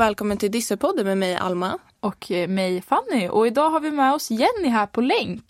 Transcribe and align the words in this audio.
och 0.00 0.06
välkommen 0.06 0.36
till 0.36 0.50
Dyssepodden 0.50 1.06
med 1.06 1.18
mig 1.18 1.36
Alma. 1.36 1.78
Och 2.00 2.30
eh, 2.30 2.48
mig 2.48 2.82
Fanny. 2.82 3.28
Och 3.28 3.46
idag 3.46 3.70
har 3.70 3.80
vi 3.80 3.90
med 3.90 4.14
oss 4.14 4.30
Jenny 4.30 4.68
här 4.68 4.86
på 4.86 5.00
länk. 5.00 5.44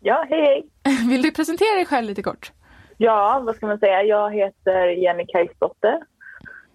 Ja, 0.00 0.26
hej 0.28 0.40
hej. 0.40 0.66
Vill 1.10 1.22
du 1.22 1.30
presentera 1.30 1.74
dig 1.74 1.86
själv 1.86 2.06
lite 2.06 2.22
kort? 2.22 2.52
Ja, 2.96 3.42
vad 3.44 3.56
ska 3.56 3.66
man 3.66 3.78
säga? 3.78 4.02
Jag 4.02 4.34
heter 4.34 4.86
Jenny 4.86 5.26
Kajsdotter 5.26 6.00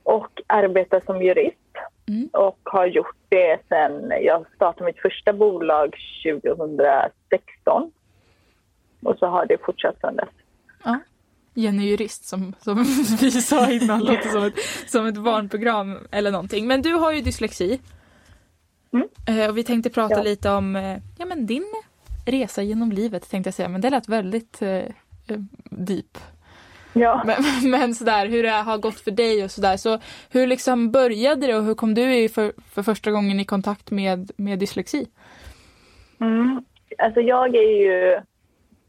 och 0.04 0.42
arbetar 0.48 1.02
som 1.06 1.22
jurist 1.22 1.74
mm. 2.10 2.30
och 2.34 2.60
har 2.64 2.86
gjort 2.86 3.18
det 3.30 3.60
sedan 3.70 4.12
jag 4.22 4.46
startade 4.56 4.86
mitt 4.86 5.02
första 5.02 5.34
bolag 5.34 5.96
2016. 6.24 7.92
Och 9.04 9.18
så 9.18 9.26
har 9.26 9.46
det 9.46 9.58
fortsatt 9.66 10.00
sedan 10.02 10.16
dess. 10.16 10.30
Ja. 10.84 11.00
Jenny 11.54 11.90
Jurist 11.90 12.26
som, 12.26 12.54
som 12.60 12.84
vi 13.20 13.32
sa 13.32 13.72
innan, 13.72 14.00
låter 14.00 14.30
som 14.30 14.44
ett, 14.44 14.60
som 14.88 15.06
ett 15.06 15.18
barnprogram 15.18 15.98
eller 16.12 16.32
någonting. 16.32 16.68
Men 16.68 16.82
du 16.82 16.94
har 16.94 17.12
ju 17.12 17.22
dyslexi. 17.22 17.80
Mm. 18.94 19.08
Eh, 19.28 19.50
och 19.50 19.58
vi 19.58 19.64
tänkte 19.64 19.90
prata 19.90 20.18
ja. 20.18 20.24
lite 20.24 20.50
om 20.50 20.76
eh, 20.76 20.98
ja, 21.18 21.26
men 21.26 21.46
din 21.46 21.66
resa 22.26 22.62
genom 22.62 22.92
livet 22.92 23.30
tänkte 23.30 23.48
jag 23.48 23.54
säga, 23.54 23.70
men 23.70 23.82
det 23.82 23.90
lät 23.90 24.10
väldigt 24.10 24.62
eh, 24.62 24.70
eh 24.70 24.86
deep. 25.70 26.18
Ja. 26.94 27.24
Men, 27.26 27.72
men 27.72 27.96
sådär 27.96 28.28
hur 28.28 28.44
det 28.44 28.50
har 28.50 28.78
gått 28.78 29.00
för 29.00 29.12
dig 29.12 29.44
och 29.44 29.52
sådär. 29.52 29.78
Så 29.78 30.00
hur 30.30 30.48
liksom 30.48 30.92
började 30.92 31.48
det 31.48 31.56
och 31.56 31.64
hur 31.64 31.76
kom 31.76 31.94
du 31.94 32.30
för, 32.30 32.54
för 32.70 32.84
första 32.84 33.12
gången 33.12 33.40
i 33.40 33.46
kontakt 33.46 33.92
med, 33.92 34.32
med 34.38 34.60
dyslexi? 34.60 35.08
Mm. 36.22 36.66
Alltså 36.98 37.22
jag 37.22 37.56
är 37.56 37.82
ju 37.82 38.22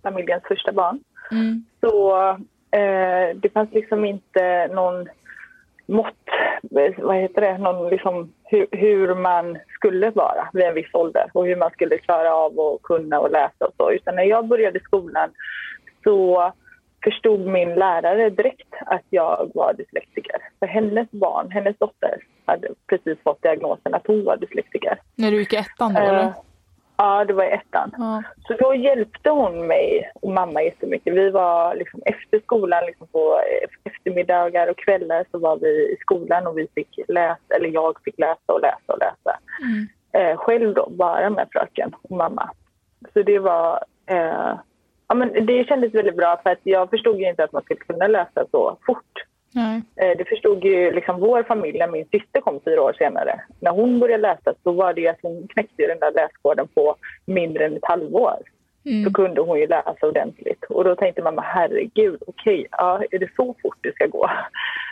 familjens 0.02 0.42
första 0.48 0.72
barn. 0.72 1.00
Mm. 1.30 1.64
Så 1.80 2.12
eh, 2.74 3.36
det 3.36 3.52
fanns 3.52 3.72
liksom 3.72 4.04
inte 4.04 4.66
någon 4.66 5.08
mått, 5.86 6.28
vad 6.96 7.16
heter 7.16 7.40
det, 7.40 7.58
någon 7.58 7.90
liksom 7.90 8.32
hur, 8.44 8.66
hur, 8.70 9.14
man 9.14 9.58
skulle 9.68 10.10
vara 10.10 10.48
vid 10.52 10.64
en 10.64 10.74
viss 10.74 10.94
ålder 10.94 11.30
och 11.34 11.46
hur 11.46 11.56
man 11.56 11.70
skulle 11.70 11.98
klara 11.98 12.34
av 12.34 12.60
att 12.60 12.82
kunna 12.82 13.20
och 13.20 13.30
läsa 13.30 13.66
och 13.66 13.74
så. 13.76 13.90
Utan 13.90 14.14
när 14.14 14.22
jag 14.22 14.48
började 14.48 14.80
skolan 14.80 15.30
så 16.04 16.52
förstod 17.04 17.40
min 17.40 17.74
lärare 17.74 18.30
direkt 18.30 18.74
att 18.86 19.04
jag 19.10 19.50
var 19.54 19.72
dyslektiker. 19.72 20.36
För 20.58 20.66
hennes 20.66 21.10
barn, 21.10 21.50
hennes 21.50 21.78
dotter, 21.78 22.18
hade 22.46 22.68
precis 22.86 23.18
fått 23.22 23.42
diagnosen 23.42 23.94
att 23.94 24.06
hon 24.06 24.24
var 24.24 24.36
dyslektiker. 24.36 24.98
När 25.14 25.30
du 25.30 25.38
gick 25.38 25.52
i 25.52 25.56
ettan 25.56 25.94
då, 25.94 26.00
eller? 26.00 26.32
Ja, 26.96 27.24
det 27.24 27.32
var 27.32 27.44
i 27.44 27.50
ettan. 27.50 27.90
Ja. 27.98 28.22
Så 28.46 28.54
då 28.54 28.74
hjälpte 28.74 29.30
hon 29.30 29.66
mig 29.66 30.10
och 30.14 30.32
mamma 30.32 30.62
jättemycket. 30.62 31.14
Vi 31.14 31.30
var 31.30 31.74
liksom 31.74 32.02
efter 32.06 32.40
skolan, 32.40 32.86
liksom 32.86 33.06
på 33.06 33.40
eftermiddagar 33.84 34.70
och 34.70 34.78
kvällar 34.78 35.24
så 35.30 35.38
var 35.38 35.56
vi 35.56 35.68
i 35.68 35.96
skolan 36.00 36.46
och 36.46 36.58
vi 36.58 36.68
fick 36.74 36.98
läsa, 37.08 37.54
eller 37.56 37.68
jag 37.68 38.00
fick 38.04 38.18
läsa 38.18 38.52
och 38.52 38.60
läsa 38.60 38.92
och 38.92 38.98
läsa. 38.98 39.38
Mm. 39.62 39.88
Eh, 40.12 40.36
själv 40.36 40.74
då, 40.74 40.88
bara 40.90 41.30
med 41.30 41.48
fröken 41.52 41.94
och 42.02 42.16
mamma. 42.16 42.50
Så 43.12 43.22
det 43.22 43.38
var 43.38 43.84
eh, 44.06 44.54
ja, 45.08 45.14
men 45.14 45.46
det 45.46 45.68
kändes 45.68 45.94
väldigt 45.94 46.16
bra 46.16 46.40
för 46.42 46.50
att 46.50 46.60
jag 46.62 46.90
förstod 46.90 47.20
inte 47.20 47.44
att 47.44 47.52
man 47.52 47.62
skulle 47.62 47.80
kunna 47.80 48.06
läsa 48.06 48.44
så 48.50 48.78
fort. 48.86 49.24
Nej. 49.54 49.82
Eh, 49.96 50.18
det 50.18 50.24
förstod 50.24 50.64
ju 50.64 50.92
liksom 50.92 51.20
vår 51.20 51.42
familj 51.42 51.78
när 51.78 51.88
min 51.88 52.04
syster 52.04 52.40
kom 52.40 52.60
fyra 52.64 52.82
år 52.82 52.92
senare. 52.92 53.40
När 53.60 53.70
hon 53.70 54.00
började 54.00 54.22
läsa 54.22 54.54
så 54.62 54.72
var 54.72 54.94
det 54.94 55.08
att 55.08 55.18
hon 55.22 55.48
knäckte 55.48 55.86
den 55.86 55.98
där 56.00 56.12
läskoden 56.12 56.68
på 56.74 56.96
mindre 57.26 57.66
än 57.66 57.76
ett 57.76 57.84
halvår. 57.84 58.38
Mm. 58.86 59.04
Så 59.04 59.12
kunde 59.12 59.40
hon 59.40 59.60
ju 59.60 59.66
läsa 59.66 60.06
ordentligt. 60.06 60.64
Och 60.68 60.84
då 60.84 60.96
tänkte 60.96 61.22
man, 61.22 61.38
herregud, 61.38 62.22
okej, 62.26 62.54
okay, 62.54 62.66
ja, 62.70 63.02
är 63.10 63.18
det 63.18 63.28
så 63.36 63.54
fort 63.62 63.78
det 63.80 63.94
ska 63.94 64.06
gå? 64.06 64.30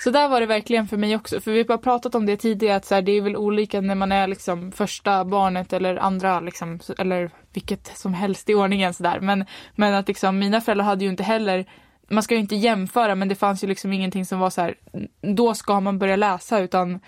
Så 0.01 0.11
där 0.11 0.29
var 0.29 0.41
det 0.41 0.47
verkligen 0.47 0.87
för 0.87 0.97
mig 0.97 1.17
också. 1.17 1.41
För 1.41 1.51
vi 1.51 1.65
har 1.69 1.79
pratat 1.79 2.15
om 2.15 2.27
det 2.27 2.37
tidigare, 2.37 2.77
att 2.77 2.85
så 2.85 2.95
här, 2.95 3.03
det 3.03 3.13
är 3.13 3.23
väl 3.23 3.37
olika 3.37 3.81
när 3.81 3.95
man 3.95 4.13
är 4.13 4.27
liksom 4.27 4.73
första 4.73 5.25
barnet 5.25 5.73
eller 5.73 5.97
andra, 5.97 6.41
liksom, 6.41 6.79
eller 6.99 7.31
vilket 7.55 7.87
som 7.87 8.15
helst 8.15 8.51
i 8.51 8.55
ordningen 8.55 8.95
sådär. 8.95 9.19
Men, 9.21 9.45
men 9.77 9.95
att 9.95 10.09
liksom, 10.09 10.39
mina 10.39 10.61
föräldrar 10.61 10.85
hade 10.85 11.05
ju 11.05 11.11
inte 11.11 11.23
heller 11.23 11.65
man 12.09 12.23
ska 12.23 12.35
ju 12.35 12.41
inte 12.41 12.57
jämföra 12.57 13.15
men 13.15 13.29
det 13.29 13.35
fanns 13.35 13.65
ju 13.65 13.69
liksom 13.69 13.93
ingenting 13.93 14.25
som 14.25 14.39
var 14.39 14.51
så 14.51 14.61
här, 14.61 14.75
då 15.21 15.55
ska 15.55 15.81
man 15.81 15.99
börja 15.99 16.17
läsa 16.17 16.61
utan 16.61 17.01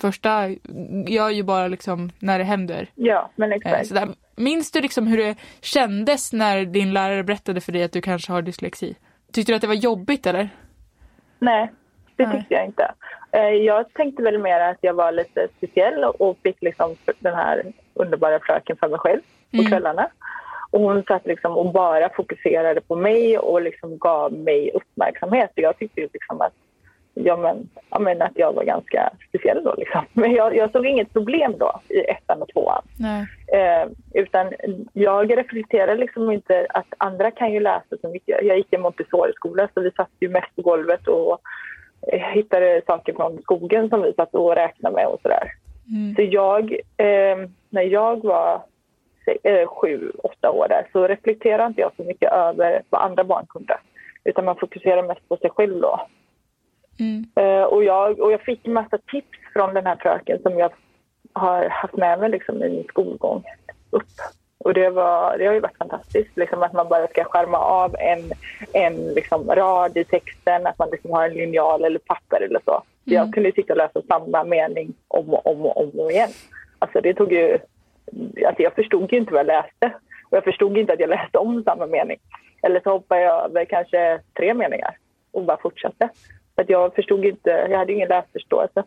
första 0.00 0.48
gör 1.06 1.30
ju 1.30 1.42
bara 1.42 1.68
liksom 1.68 2.10
när 2.18 2.38
det 2.38 2.44
händer. 2.44 2.90
Ja, 2.94 3.30
men 3.36 3.52
exakt. 3.52 3.92
Eh, 3.92 4.08
Minns 4.36 4.70
du 4.70 4.80
liksom 4.80 5.06
hur 5.06 5.16
det 5.16 5.36
kändes 5.60 6.32
när 6.32 6.64
din 6.64 6.92
lärare 6.92 7.24
berättade 7.24 7.60
för 7.60 7.72
dig 7.72 7.82
att 7.82 7.92
du 7.92 8.00
kanske 8.00 8.32
har 8.32 8.42
dyslexi? 8.42 8.96
Tyckte 9.32 9.52
du 9.52 9.56
att 9.56 9.62
det 9.62 9.68
var 9.68 9.74
jobbigt 9.74 10.26
eller? 10.26 10.48
Nej, 11.38 11.70
det 12.16 12.24
tyckte 12.24 12.36
Nej. 12.36 12.46
jag 12.48 12.64
inte. 12.64 12.94
Eh, 13.32 13.40
jag 13.40 13.92
tänkte 13.92 14.22
väl 14.22 14.38
mer 14.38 14.60
att 14.60 14.78
jag 14.80 14.94
var 14.94 15.12
lite 15.12 15.48
speciell 15.56 16.04
och 16.04 16.38
fick 16.42 16.62
liksom 16.62 16.96
den 17.18 17.34
här 17.34 17.72
underbara 17.94 18.40
fröken 18.40 18.76
för 18.76 18.88
mig 18.88 18.98
själv 18.98 19.20
på 19.50 19.56
mm. 19.56 19.70
kvällarna. 19.70 20.08
Och 20.70 20.80
hon 20.80 21.02
satt 21.02 21.26
liksom 21.26 21.56
och 21.56 21.72
bara 21.72 22.08
fokuserade 22.08 22.80
på 22.80 22.96
mig 22.96 23.38
och 23.38 23.62
liksom 23.62 23.98
gav 23.98 24.32
mig 24.32 24.70
uppmärksamhet. 24.74 25.50
Jag 25.54 25.78
tyckte 25.78 26.00
liksom 26.00 26.40
att, 26.40 26.52
ja, 27.14 27.36
men, 27.36 27.68
ja, 27.90 27.98
men 27.98 28.22
att 28.22 28.32
jag 28.34 28.52
var 28.52 28.64
ganska 28.64 29.10
speciell 29.28 29.64
då. 29.64 29.74
Liksom. 29.78 30.04
Men 30.12 30.32
jag, 30.32 30.56
jag 30.56 30.72
såg 30.72 30.86
inget 30.86 31.12
problem 31.12 31.54
då 31.58 31.80
i 31.88 32.00
ettan 32.00 32.42
och 32.42 32.48
tvåan. 32.48 32.82
Eh, 33.52 33.88
utan 34.14 34.52
jag 34.92 35.38
reflekterade 35.38 35.96
liksom 36.00 36.30
inte 36.30 36.66
att 36.70 36.94
andra 36.98 37.30
kan 37.30 37.52
ju 37.52 37.60
läsa 37.60 37.96
så 38.00 38.08
mycket. 38.08 38.38
Jag 38.42 38.56
gick 38.56 38.72
i 38.72 38.78
Montessori-skola 38.78 39.68
så 39.74 39.80
vi 39.80 39.90
satt 39.90 40.10
ju 40.20 40.28
mest 40.28 40.56
på 40.56 40.62
golvet 40.62 41.08
och 41.08 41.38
eh, 42.12 42.20
hittade 42.20 42.82
saker 42.86 43.12
från 43.12 43.42
skogen 43.42 43.88
som 43.88 44.02
vi 44.02 44.12
satt 44.12 44.34
och 44.34 44.54
räknade 44.54 44.94
med 44.94 45.06
och 45.06 45.20
sådär. 45.22 45.52
Mm. 45.88 46.14
Så 46.14 46.22
jag, 46.22 46.72
eh, 46.96 47.48
när 47.70 47.82
jag 47.82 48.24
var 48.24 48.62
sju, 49.66 50.12
åtta 50.22 50.50
år 50.50 50.68
där 50.68 50.88
så 50.92 51.08
reflekterade 51.08 51.66
inte 51.66 51.80
jag 51.80 51.92
så 51.96 52.04
mycket 52.04 52.32
över 52.32 52.82
vad 52.90 53.02
andra 53.02 53.24
barn 53.24 53.46
kunde. 53.48 53.78
Utan 54.24 54.44
man 54.44 54.56
fokuserar 54.56 55.02
mest 55.02 55.28
på 55.28 55.36
sig 55.36 55.50
själv 55.50 55.80
då. 55.80 56.00
Mm. 57.00 57.24
Eh, 57.34 57.64
och, 57.64 57.84
jag, 57.84 58.20
och 58.20 58.32
jag 58.32 58.40
fick 58.40 58.66
en 58.66 58.72
massa 58.72 58.98
tips 58.98 59.38
från 59.52 59.74
den 59.74 59.86
här 59.86 59.96
fröken 59.96 60.42
som 60.42 60.58
jag 60.58 60.72
har 61.32 61.68
haft 61.68 61.96
med 61.96 62.18
mig 62.18 62.30
liksom, 62.30 62.62
i 62.62 62.68
min 62.68 62.84
skolgång 62.84 63.44
upp. 63.90 64.04
Och 64.58 64.74
det, 64.74 64.90
var, 64.90 65.38
det 65.38 65.46
har 65.46 65.54
ju 65.54 65.60
varit 65.60 65.76
fantastiskt, 65.76 66.36
liksom, 66.36 66.62
att 66.62 66.72
man 66.72 66.88
bara 66.88 67.06
ska 67.06 67.24
skärma 67.24 67.58
av 67.58 67.96
en, 67.98 68.32
en 68.72 69.14
liksom, 69.14 69.50
rad 69.50 69.96
i 69.96 70.04
texten, 70.04 70.66
att 70.66 70.78
man 70.78 70.90
liksom 70.90 71.10
har 71.10 71.24
en 71.24 71.34
linjal 71.34 71.84
eller 71.84 71.98
papper 71.98 72.40
eller 72.40 72.60
så. 72.64 72.70
Mm. 72.72 72.82
Jag 73.04 73.34
kunde 73.34 73.52
sitta 73.52 73.72
och 73.72 73.76
läsa 73.76 74.02
samma 74.08 74.44
mening 74.44 74.94
om 75.08 75.34
och 75.34 75.46
om 75.46 75.66
och 75.66 75.76
om 75.76 76.10
igen. 76.10 76.30
Alltså 76.78 77.00
det 77.00 77.14
tog 77.14 77.32
ju 77.32 77.58
alltså 78.46 78.62
jag 78.62 78.74
förstod 78.74 79.12
ju 79.12 79.18
inte 79.18 79.32
vad 79.32 79.40
jag 79.40 79.46
läste. 79.46 79.98
Och 80.30 80.36
jag 80.36 80.44
förstod 80.44 80.78
inte 80.78 80.92
att 80.92 81.00
jag 81.00 81.10
läste 81.10 81.38
om 81.38 81.64
samma 81.64 81.86
mening. 81.86 82.18
Eller 82.62 82.80
så 82.80 82.90
hoppade 82.90 83.20
jag 83.20 83.44
över 83.44 83.64
kanske 83.64 84.20
tre 84.36 84.54
meningar 84.54 84.96
och 85.32 85.44
bara 85.44 85.56
fortsatte. 85.56 86.08
För 86.54 86.62
att 86.62 86.70
jag 86.70 86.94
förstod 86.94 87.24
inte, 87.24 87.50
jag 87.70 87.78
hade 87.78 87.92
ingen 87.92 88.08
läsförståelse. 88.08 88.84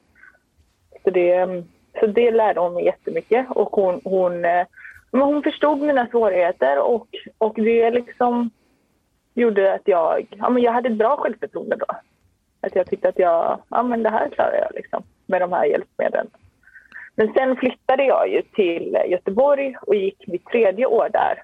Så 1.03 1.09
det, 1.09 1.63
så 1.99 2.07
det 2.07 2.31
lärde 2.31 2.59
hon 2.59 2.73
mig 2.73 2.85
jättemycket. 2.85 3.45
Och 3.49 3.69
hon, 3.71 4.01
hon, 4.03 4.45
eh, 4.45 4.65
hon 5.11 5.43
förstod 5.43 5.81
mina 5.81 6.07
svårigheter 6.07 6.79
och, 6.79 7.07
och 7.37 7.55
det 7.55 7.91
liksom 7.91 8.49
gjorde 9.33 9.73
att 9.73 9.87
jag, 9.87 10.27
ja, 10.37 10.49
men 10.49 10.63
jag 10.63 10.71
hade 10.71 10.89
ett 10.89 10.97
bra 10.97 11.17
självförtroende 11.17 11.75
då. 11.75 11.85
Att 12.61 12.75
jag 12.75 12.87
tyckte 12.87 13.09
att 13.09 13.19
jag, 13.19 13.61
ja 13.69 13.83
men 13.83 14.03
det 14.03 14.09
här 14.09 14.29
klarar 14.29 14.55
jag 14.55 14.75
liksom 14.75 15.03
med 15.25 15.41
de 15.41 15.51
här 15.53 15.65
hjälpmedlen. 15.65 16.27
Men 17.21 17.33
sen 17.33 17.55
flyttade 17.55 18.03
jag 18.03 18.29
ju 18.29 18.41
till 18.41 18.97
Göteborg 19.07 19.75
och 19.81 19.95
gick 19.95 20.27
mitt 20.27 20.45
tredje 20.45 20.85
år 20.85 21.09
där. 21.09 21.43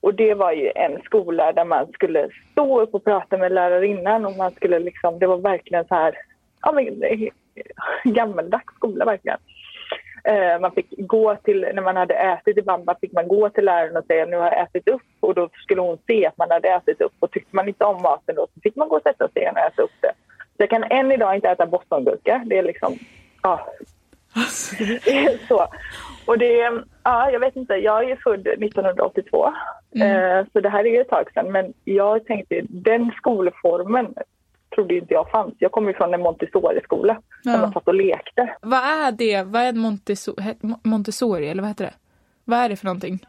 Och 0.00 0.14
det 0.14 0.34
var 0.34 0.52
ju 0.52 0.72
en 0.74 1.02
skola 1.02 1.52
där 1.52 1.64
man 1.64 1.92
skulle 1.92 2.28
stå 2.52 2.80
upp 2.80 2.94
och 2.94 3.04
prata 3.04 3.36
med 3.36 3.52
lärarinnan 3.52 4.26
och 4.26 4.36
man 4.36 4.52
skulle 4.52 4.78
liksom, 4.78 5.18
det 5.18 5.26
var 5.26 5.36
verkligen 5.36 5.84
så 5.84 5.94
här, 5.94 6.14
ja 6.62 6.72
men 6.72 7.02
eh, 7.02 7.28
gammaldags 8.04 8.74
skola 8.74 9.04
verkligen. 9.04 9.38
Eh, 10.24 10.60
man 10.60 10.72
fick 10.72 10.86
gå 10.98 11.36
till, 11.36 11.60
när 11.74 11.82
man 11.82 11.96
hade 11.96 12.14
ätit 12.14 12.58
i 12.58 12.62
bamba 12.62 12.96
fick 13.00 13.12
man 13.12 13.28
gå 13.28 13.48
till 13.48 13.64
läraren 13.64 13.96
och 13.96 14.06
säga 14.06 14.26
nu 14.26 14.36
har 14.36 14.44
jag 14.44 14.60
ätit 14.60 14.88
upp 14.88 15.02
och 15.20 15.34
då 15.34 15.48
skulle 15.52 15.80
hon 15.80 15.98
se 16.06 16.26
att 16.26 16.38
man 16.38 16.50
hade 16.50 16.68
ätit 16.68 17.00
upp 17.00 17.14
och 17.18 17.30
tyckte 17.30 17.56
man 17.56 17.68
inte 17.68 17.84
om 17.84 18.02
maten 18.02 18.34
då 18.34 18.46
så 18.54 18.60
fick 18.60 18.76
man 18.76 18.88
gå 18.88 18.96
och 18.96 19.02
sätta 19.02 19.28
sig 19.28 19.42
igen 19.42 19.54
och 19.56 19.72
äta 19.72 19.82
upp 19.82 19.96
det. 20.00 20.12
Så 20.38 20.62
jag 20.62 20.70
kan 20.70 20.84
än 20.84 21.12
idag 21.12 21.34
inte 21.34 21.48
äta 21.48 21.66
bostongurka, 21.66 22.42
det 22.46 22.58
är 22.58 22.62
liksom, 22.62 22.98
ja, 23.42 23.68
så. 25.48 25.68
Och 26.26 26.38
det, 26.38 26.82
ja, 27.02 27.30
jag 27.30 27.40
vet 27.40 27.56
inte, 27.56 27.74
jag 27.74 28.10
är 28.10 28.16
född 28.16 28.46
1982, 28.46 29.52
mm. 29.94 30.08
eh, 30.08 30.46
så 30.52 30.60
det 30.60 30.68
här 30.68 30.84
är 30.84 30.90
ju 30.90 31.00
ett 31.00 31.08
tag 31.08 31.30
sedan. 31.34 31.52
Men 31.52 31.72
jag 31.84 32.26
tänkte, 32.26 32.60
den 32.68 33.12
skolformen 33.16 34.14
trodde 34.74 34.94
inte 34.94 35.14
jag 35.14 35.30
fanns. 35.30 35.54
Jag 35.58 35.72
kommer 35.72 35.92
från 35.92 36.14
en 36.14 36.20
Montessori-skola 36.20 37.22
ja. 37.42 37.52
där 37.52 37.58
man 37.60 37.72
satt 37.72 37.88
och 37.88 37.94
lekte. 37.94 38.56
Vad 38.62 38.80
är 38.80 39.12
det? 39.12 39.42
Vad 39.42 39.62
är 39.62 39.72
Montessori, 39.72 40.54
Montessori 40.82 41.48
eller 41.48 41.62
vad 41.62 41.70
heter 41.70 41.84
det? 41.84 41.94
Vad 42.44 42.58
är 42.58 42.68
det 42.68 42.76
för 42.76 42.86
någonting? 42.86 43.26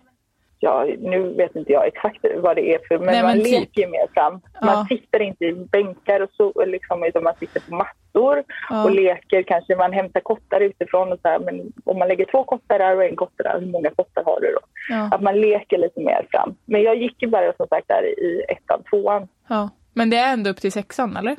Ja, 0.64 0.86
nu 1.00 1.20
vet 1.34 1.56
inte 1.56 1.72
jag 1.72 1.88
exakt 1.88 2.26
vad 2.38 2.56
det 2.56 2.74
är 2.74 2.80
för, 2.88 2.98
men, 2.98 3.06
Nej, 3.06 3.24
man 3.24 3.32
men 3.38 3.46
typ. 3.46 3.60
leker 3.60 3.88
mer 3.88 4.08
fram. 4.14 4.42
Ja. 4.62 4.66
Man 4.66 4.86
sitter 4.86 5.22
inte 5.22 5.46
i 5.46 5.54
bänkar 5.54 6.20
och 6.20 6.30
så, 6.38 6.66
liksom, 6.66 7.04
utan 7.04 7.24
man 7.24 7.34
sitter 7.40 7.60
på 7.60 7.76
mattor 7.76 8.44
Ja. 8.70 8.84
och 8.84 8.92
leker. 8.92 9.44
Kanske 9.44 9.76
man 9.76 9.94
hämtar 9.94 10.20
kottar 10.22 10.60
utifrån 10.62 11.12
och 11.12 11.20
så 11.22 11.28
här, 11.30 11.40
men 11.40 11.74
om 11.86 12.00
man 12.00 12.08
lägger 12.08 12.26
två 12.26 12.44
kottar 12.44 12.80
där 12.80 12.96
och 12.98 13.04
en 13.04 13.16
kotte 13.16 13.44
där, 13.44 13.60
hur 13.60 13.68
många 13.72 13.90
kottar 13.90 14.24
har 14.24 14.40
du 14.42 14.48
då? 14.52 14.60
Ja. 14.90 15.10
Att 15.12 15.22
man 15.22 15.42
leker 15.42 15.78
lite 15.78 16.00
mer 16.00 16.28
fram. 16.32 16.56
Men 16.66 16.82
jag 16.82 16.96
gick 16.96 17.22
ju 17.22 17.28
bara 17.28 17.54
som 17.54 17.68
sagt 17.68 17.88
där 17.88 18.04
i 18.04 18.44
ettan, 18.50 18.84
tvåan. 18.90 19.28
Ja. 19.48 19.70
Men 19.94 20.10
det 20.10 20.18
är 20.18 20.34
ändå 20.34 20.50
upp 20.50 20.62
till 20.62 20.72
sexan 20.72 21.18
eller? 21.18 21.36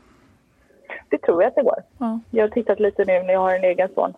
Det 1.09 1.19
tror 1.19 1.43
jag 1.43 1.49
att 1.49 1.55
det 1.55 1.63
går. 1.63 1.83
Ja. 1.99 2.21
Jag 2.31 2.43
har 2.45 2.49
tittat 2.49 2.81
lite 2.81 3.05
nu 3.05 3.13
när 3.23 3.33
jag 3.33 3.41
har 3.41 3.55
en 3.57 3.65
egen 3.65 3.89
son. 3.95 4.15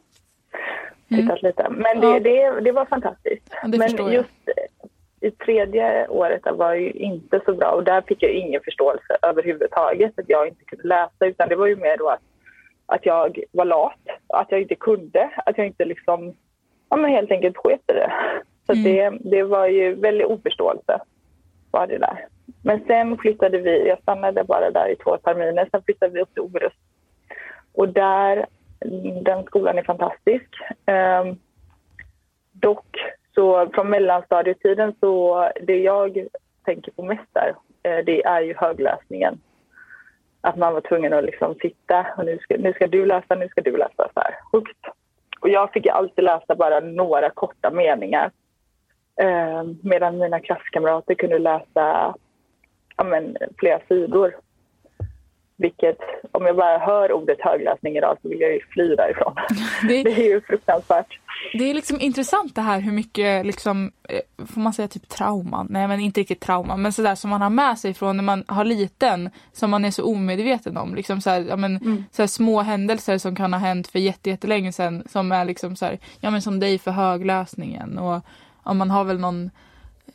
Tittat 1.09 1.43
lite. 1.43 1.67
Men 1.71 2.01
det, 2.01 2.07
Mm. 2.07 2.23
Det, 2.23 2.61
det 2.61 2.73
var 2.73 2.85
fantastiskt. 2.85 3.51
Det 3.67 3.79
Men 3.79 4.13
just 4.13 4.29
i 5.27 5.31
tredje 5.31 6.09
året 6.09 6.43
var 6.53 6.75
ju 6.75 6.91
inte 6.91 7.41
så 7.45 7.55
bra 7.55 7.71
och 7.71 7.85
där 7.85 8.01
fick 8.01 8.23
jag 8.23 8.33
ingen 8.33 8.61
förståelse 8.65 9.17
överhuvudtaget 9.23 10.19
att 10.19 10.29
jag 10.29 10.49
inte 10.49 10.65
kunde 10.65 10.89
läsa 10.89 11.27
utan 11.27 11.49
det 11.49 11.57
var 11.57 11.67
ju 11.67 11.77
mer 11.77 11.97
då 11.97 12.09
att, 12.09 12.23
att 12.87 13.07
jag 13.07 13.39
var 13.53 13.65
lat, 13.65 14.01
att 14.27 14.51
jag 14.51 14.61
inte 14.61 14.75
kunde, 14.75 15.31
att 15.47 15.59
jag 15.59 15.67
inte 15.67 15.85
liksom, 15.85 16.35
ja 16.91 16.97
men 16.97 17.11
helt 17.11 17.31
enkelt 17.31 17.57
sket 17.57 17.81
det. 17.87 18.13
Så 18.67 18.73
att 18.73 18.85
det, 18.85 19.11
det 19.21 19.43
var 19.43 19.67
ju 19.67 19.95
väldigt 19.95 20.27
oförståelse 20.27 21.01
var 21.71 21.87
det 21.87 21.99
där. 21.99 22.27
Men 22.63 22.85
sen 22.87 23.19
flyttade 23.19 23.59
vi, 23.59 23.89
jag 23.89 23.99
stannade 24.03 24.45
bara 24.45 24.71
där 24.71 24.89
i 24.89 24.97
två 24.97 25.17
terminer, 25.17 25.69
sen 25.71 25.83
flyttade 25.83 26.13
vi 26.13 26.21
upp 26.21 26.35
till 26.35 26.43
Orust. 26.43 26.77
Och 27.73 27.89
där, 27.89 28.47
den 29.23 29.45
skolan 29.45 29.79
är 29.79 29.83
fantastisk. 29.83 30.49
Ehm, 30.87 31.37
dock 32.53 32.97
så 33.37 33.71
från 33.75 33.91
mellanstadietiden 33.91 34.95
så 35.01 35.49
det 35.63 35.79
jag 35.79 36.27
tänker 36.65 36.93
på 36.93 37.03
mest 37.03 37.29
där, 37.33 37.55
eh, 37.83 38.05
det 38.05 38.25
är 38.25 38.41
ju 38.41 38.55
högläsningen. 38.57 39.41
Att 40.41 40.57
man 40.57 40.75
var 40.75 40.81
tvungen 40.81 41.13
att 41.13 41.25
liksom 41.25 41.55
sitta 41.55 42.07
och 42.17 42.25
nu 42.25 42.39
ska, 42.39 42.57
nu 42.57 42.73
ska 42.73 42.87
du 42.87 43.07
läsa, 43.07 43.35
nu 43.35 43.49
ska 43.49 43.61
du 43.61 43.77
läsa 43.77 44.09
så 44.15 44.21
här 44.21 44.35
högt. 44.53 44.87
Och 45.41 45.49
jag 45.49 45.73
fick 45.73 45.87
alltid 45.87 46.25
läsa 46.25 46.55
bara 46.55 46.81
några 46.81 47.31
korta 47.31 47.71
meningar. 47.71 48.31
Eh, 49.21 49.65
medan 49.83 50.19
mina 50.19 50.41
klasskamrater 50.41 51.15
kunde 51.15 51.39
läsa 51.39 52.15
ja, 52.97 53.05
men, 53.05 53.37
flera 53.59 53.81
sidor. 53.89 54.35
Vilket, 55.59 55.99
om 56.33 56.47
jag 56.47 56.57
bara 56.57 56.79
hör 56.79 57.13
ordet 57.13 57.39
högläsning 57.41 57.97
idag 57.97 58.17
så 58.23 58.29
vill 58.29 58.41
jag 58.41 58.53
ju 58.53 58.61
fly 58.71 58.95
därifrån. 58.95 59.35
Det, 59.89 60.03
Det 60.03 60.13
är 60.13 60.25
ju 60.29 60.41
fruktansvärt. 60.41 61.19
det 61.53 61.71
är 61.71 61.75
liksom 61.75 62.01
intressant 62.01 62.55
det 62.55 62.61
här 62.61 62.81
hur 62.81 62.93
mycket, 62.93 63.47
liksom, 63.47 63.93
eh, 64.09 64.47
får 64.47 64.61
man 64.61 64.73
säga 64.73 64.89
typ 64.89 65.09
trauman? 65.09 65.67
Nej 65.71 65.89
men 65.89 66.01
inte 66.01 66.21
riktigt 66.21 66.41
trauma, 66.41 66.77
men 66.77 66.93
sådär 66.93 67.15
som 67.15 67.31
man 67.31 67.43
har 67.43 67.51
med 67.51 67.79
sig 67.79 67.95
från 67.95 68.17
när 68.17 68.25
man 68.25 68.45
har 68.49 68.65
liten, 68.65 69.31
som 69.53 69.71
man 69.71 69.85
är 69.85 69.91
så 69.91 70.05
omedveten 70.05 70.77
om. 70.77 70.95
Liksom 70.95 71.21
så 71.21 71.31
här, 71.31 71.41
ja, 71.49 71.57
men, 71.57 72.05
så 72.11 72.23
här 72.23 72.27
små 72.27 72.61
händelser 72.63 73.19
som 73.19 73.37
kan 73.37 73.53
ha 73.53 73.61
hänt 73.61 73.89
för 73.89 73.99
jätte- 73.99 74.31
jättelänge 74.31 74.73
sedan 74.73 75.03
som 75.09 75.33
är 75.33 75.45
liksom 75.45 75.77
så 75.77 75.85
här, 75.87 75.99
ja 76.21 76.31
men 76.31 76.43
som 76.43 76.61
dig 76.61 76.79
för 76.79 76.91
högläsningen 76.91 77.99
och 77.99 78.21
ja, 78.65 78.73
man 78.73 78.91
har 78.91 79.05
väl 79.05 79.19
någon 79.21 79.51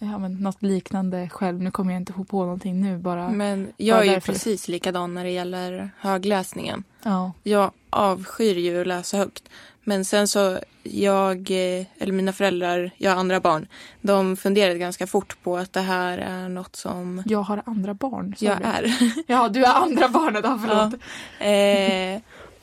Ja, 0.04 0.18
men 0.18 0.34
något 0.34 0.62
liknande 0.62 1.30
själv. 1.30 1.62
Nu 1.62 1.72
kommer 1.72 1.92
jag 1.94 2.02
inte 2.02 2.14
på 2.14 2.44
någonting 2.44 2.82
nu 2.82 2.98
bara. 2.98 3.30
Men 3.30 3.66
Ja, 3.66 3.74
jag 3.78 4.00
är 4.00 4.04
ju 4.04 4.10
därför. 4.12 4.34
precis 4.34 4.68
likadan 4.68 5.14
när 5.14 5.24
det 5.24 5.30
gäller 5.32 5.90
högläsningen. 6.00 6.84
Ja. 7.04 7.32
Jag 7.44 7.72
avskyr 7.90 8.56
ju 8.58 8.82
att 8.82 8.88
läsa 8.88 9.18
högt. 9.18 9.44
Men 9.84 10.06
sen 10.06 10.28
så, 10.28 10.60
jag, 10.84 11.38
eh, 11.52 11.86
eller 12.00 12.12
mina 12.12 12.34
föräldrar, 12.34 12.92
jag 12.98 13.12
har 13.12 13.18
andra 13.20 13.40
barn, 13.40 13.68
de 14.02 14.38
funderade 14.38 14.80
ganska 14.80 15.08
fort 15.08 15.38
på 15.44 15.58
att 15.58 15.74
det 15.74 15.82
här 15.82 16.18
är 16.18 16.50
något 16.50 16.76
som 16.76 17.24
Jag 17.26 17.42
har 17.42 17.62
andra 17.66 17.94
barn. 17.94 18.36
jag 18.40 18.58
du. 18.58 18.64
är. 18.64 18.94
Ja, 19.28 19.50
du 19.50 19.64
är 19.66 19.74
andra 19.74 20.10
barnet. 20.10 20.42
Ja, 20.46 20.60
förlåt. 20.68 20.94
Eh, 21.40 22.22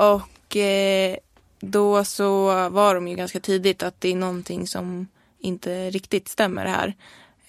och 0.08 0.56
eh, 0.56 1.16
då 1.60 2.04
så 2.04 2.68
var 2.68 2.94
de 2.94 3.08
ju 3.08 3.14
ganska 3.16 3.40
tidigt 3.40 3.82
att 3.82 4.00
det 4.00 4.08
är 4.08 4.16
någonting 4.16 4.66
som 4.66 5.06
inte 5.38 5.90
riktigt 5.90 6.28
stämmer 6.28 6.66
här. 6.66 6.94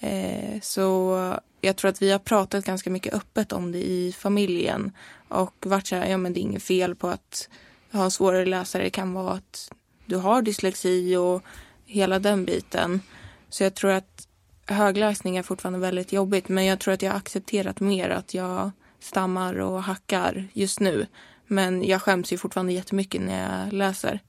Eh, 0.00 0.60
så 0.60 1.16
jag 1.60 1.76
tror 1.76 1.88
att 1.88 2.02
vi 2.02 2.10
har 2.10 2.18
pratat 2.18 2.64
ganska 2.64 2.90
mycket 2.90 3.14
öppet 3.14 3.52
om 3.52 3.72
det 3.72 3.78
i 3.78 4.12
familjen 4.18 4.92
och 5.28 5.66
varit 5.66 5.86
så 5.86 5.96
här, 5.96 6.06
ja 6.06 6.16
men 6.16 6.32
det 6.32 6.40
är 6.40 6.42
inget 6.42 6.62
fel 6.62 6.94
på 6.94 7.08
att 7.08 7.48
ha 7.92 8.04
en 8.04 8.10
svårare 8.10 8.46
läsare. 8.46 8.82
Det 8.82 8.90
kan 8.90 9.12
vara 9.12 9.32
att 9.32 9.72
du 10.06 10.16
har 10.16 10.42
dyslexi 10.42 11.16
och 11.16 11.42
hela 11.86 12.18
den 12.18 12.44
biten. 12.44 13.00
Så 13.48 13.62
jag 13.62 13.74
tror 13.74 13.90
att 13.90 14.28
högläsning 14.66 15.36
är 15.36 15.42
fortfarande 15.42 15.78
väldigt 15.78 16.12
jobbigt 16.12 16.48
men 16.48 16.64
jag 16.64 16.78
tror 16.78 16.94
att 16.94 17.02
jag 17.02 17.10
har 17.10 17.18
accepterat 17.18 17.80
mer 17.80 18.10
att 18.10 18.34
jag 18.34 18.70
stammar 19.00 19.54
och 19.60 19.82
hackar 19.82 20.48
just 20.52 20.80
nu. 20.80 21.06
Men 21.46 21.84
jag 21.84 22.02
skäms 22.02 22.32
ju 22.32 22.38
fortfarande 22.38 22.72
jättemycket 22.72 23.20
när 23.20 23.64
jag 23.64 23.72
läser. 23.72 24.20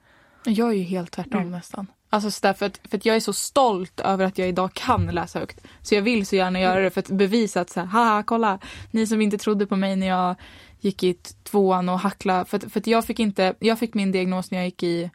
Jag 0.46 0.70
är 0.70 0.74
ju 0.74 0.84
helt 0.84 1.12
tvärtom 1.12 1.52
nästan. 1.52 1.88
Alltså 2.14 2.32
så 2.32 2.40
där, 2.48 2.54
för, 2.54 2.66
att, 2.66 2.80
för 2.90 2.98
att 2.98 3.06
jag 3.06 3.16
är 3.16 3.20
så 3.20 3.34
stolt 3.34 4.00
över 4.00 4.26
att 4.26 4.38
jag 4.38 4.50
idag 4.50 4.74
kan 4.74 5.06
läsa 5.06 5.40
högt. 5.40 5.60
Så 5.82 5.96
jag 5.96 6.02
vill 6.02 6.26
så 6.26 6.36
gärna 6.36 6.60
göra 6.60 6.80
det 6.80 6.90
för 6.90 7.00
att 7.00 7.08
bevisa 7.08 7.62
att 7.62 7.70
så 7.70 7.80
här, 7.80 7.88
haha 7.88 8.24
kolla, 8.24 8.60
ni 8.92 9.08
som 9.08 9.22
inte 9.22 9.38
trodde 9.38 9.66
på 9.68 9.76
mig 9.76 9.96
när 9.96 10.08
jag 10.08 10.36
gick 10.80 11.04
i 11.04 11.14
tvåan 11.44 11.90
och 11.90 12.00
hackla. 12.00 12.46
För, 12.46 12.58
att- 12.58 12.72
för 12.72 12.80
att 12.80 12.88
jag 12.88 13.06
fick 13.06 13.20
inte, 13.20 13.54
jag 13.60 13.80
fick 13.80 13.94
min 13.94 14.12
diagnos 14.12 14.52
när 14.52 14.58
jag 14.58 14.66
gick 14.66 14.84
i 14.84 15.10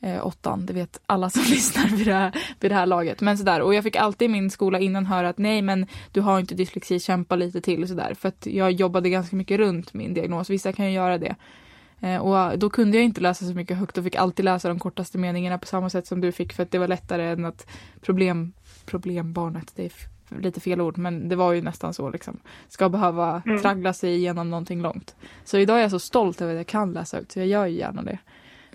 eh, 0.00 0.26
åttan, 0.26 0.66
det 0.66 0.72
vet 0.72 1.00
alla 1.06 1.30
som 1.30 1.42
lyssnar 1.50 1.88
vid 1.96 2.06
det, 2.06 2.14
här, 2.14 2.32
vid 2.60 2.70
det 2.70 2.74
här 2.74 2.86
laget. 2.86 3.20
Men 3.20 3.38
sådär, 3.38 3.60
och 3.60 3.74
jag 3.74 3.84
fick 3.84 3.96
alltid 3.96 4.26
i 4.26 4.32
min 4.32 4.50
skola 4.50 4.78
innan 4.78 5.06
höra 5.06 5.28
att 5.28 5.38
nej 5.38 5.62
men 5.62 5.86
du 6.12 6.20
har 6.20 6.40
inte 6.40 6.54
dyslexi, 6.54 7.00
kämpa 7.00 7.36
lite 7.36 7.60
till 7.60 7.82
och 7.82 7.88
sådär. 7.88 8.14
För 8.14 8.28
att 8.28 8.46
jag 8.46 8.72
jobbade 8.72 9.08
ganska 9.10 9.36
mycket 9.36 9.58
runt 9.58 9.94
min 9.94 10.14
diagnos, 10.14 10.50
vissa 10.50 10.72
kan 10.72 10.86
ju 10.86 10.92
göra 10.92 11.18
det. 11.18 11.36
Eh, 12.00 12.18
Och 12.52 12.58
då 12.58 12.70
kunde 12.70 12.96
jag 12.96 13.04
inte 13.04 13.20
läsa 13.20 13.44
så 13.44 13.54
mycket 13.54 13.76
högt 13.76 13.98
och 13.98 14.04
fick 14.04 14.16
alltid 14.16 14.44
läsa 14.44 14.68
de 14.68 14.78
kortaste 14.78 15.18
meningarna 15.18 15.58
på 15.58 15.66
samma 15.66 15.90
sätt 15.90 16.06
som 16.06 16.20
du 16.20 16.32
fick 16.32 16.52
för 16.52 16.62
att 16.62 16.70
det 16.70 16.78
var 16.78 16.88
lättare 16.88 17.24
än 17.24 17.44
att 17.44 17.66
problem, 18.00 18.52
problembarnet, 18.86 19.72
det 19.76 19.84
är 19.84 19.92
lite 20.40 20.60
fel 20.60 20.80
ord 20.80 20.98
men 20.98 21.28
det 21.28 21.36
var 21.36 21.52
ju 21.52 21.62
nästan 21.62 21.94
så 21.94 22.10
liksom, 22.10 22.40
ska 22.68 22.88
behöva 22.88 23.42
traggla 23.62 23.92
sig 23.92 24.14
igenom 24.14 24.50
någonting 24.50 24.82
långt. 24.82 25.16
Så 25.44 25.58
idag 25.58 25.76
är 25.78 25.82
jag 25.82 25.90
så 25.90 25.98
stolt 25.98 26.40
över 26.42 26.52
att 26.52 26.58
jag 26.58 26.66
kan 26.66 26.92
läsa 26.92 27.16
högt 27.16 27.32
så 27.32 27.38
jag 27.38 27.46
gör 27.46 27.66
ju 27.66 27.76
gärna 27.78 28.02
det. 28.02 28.18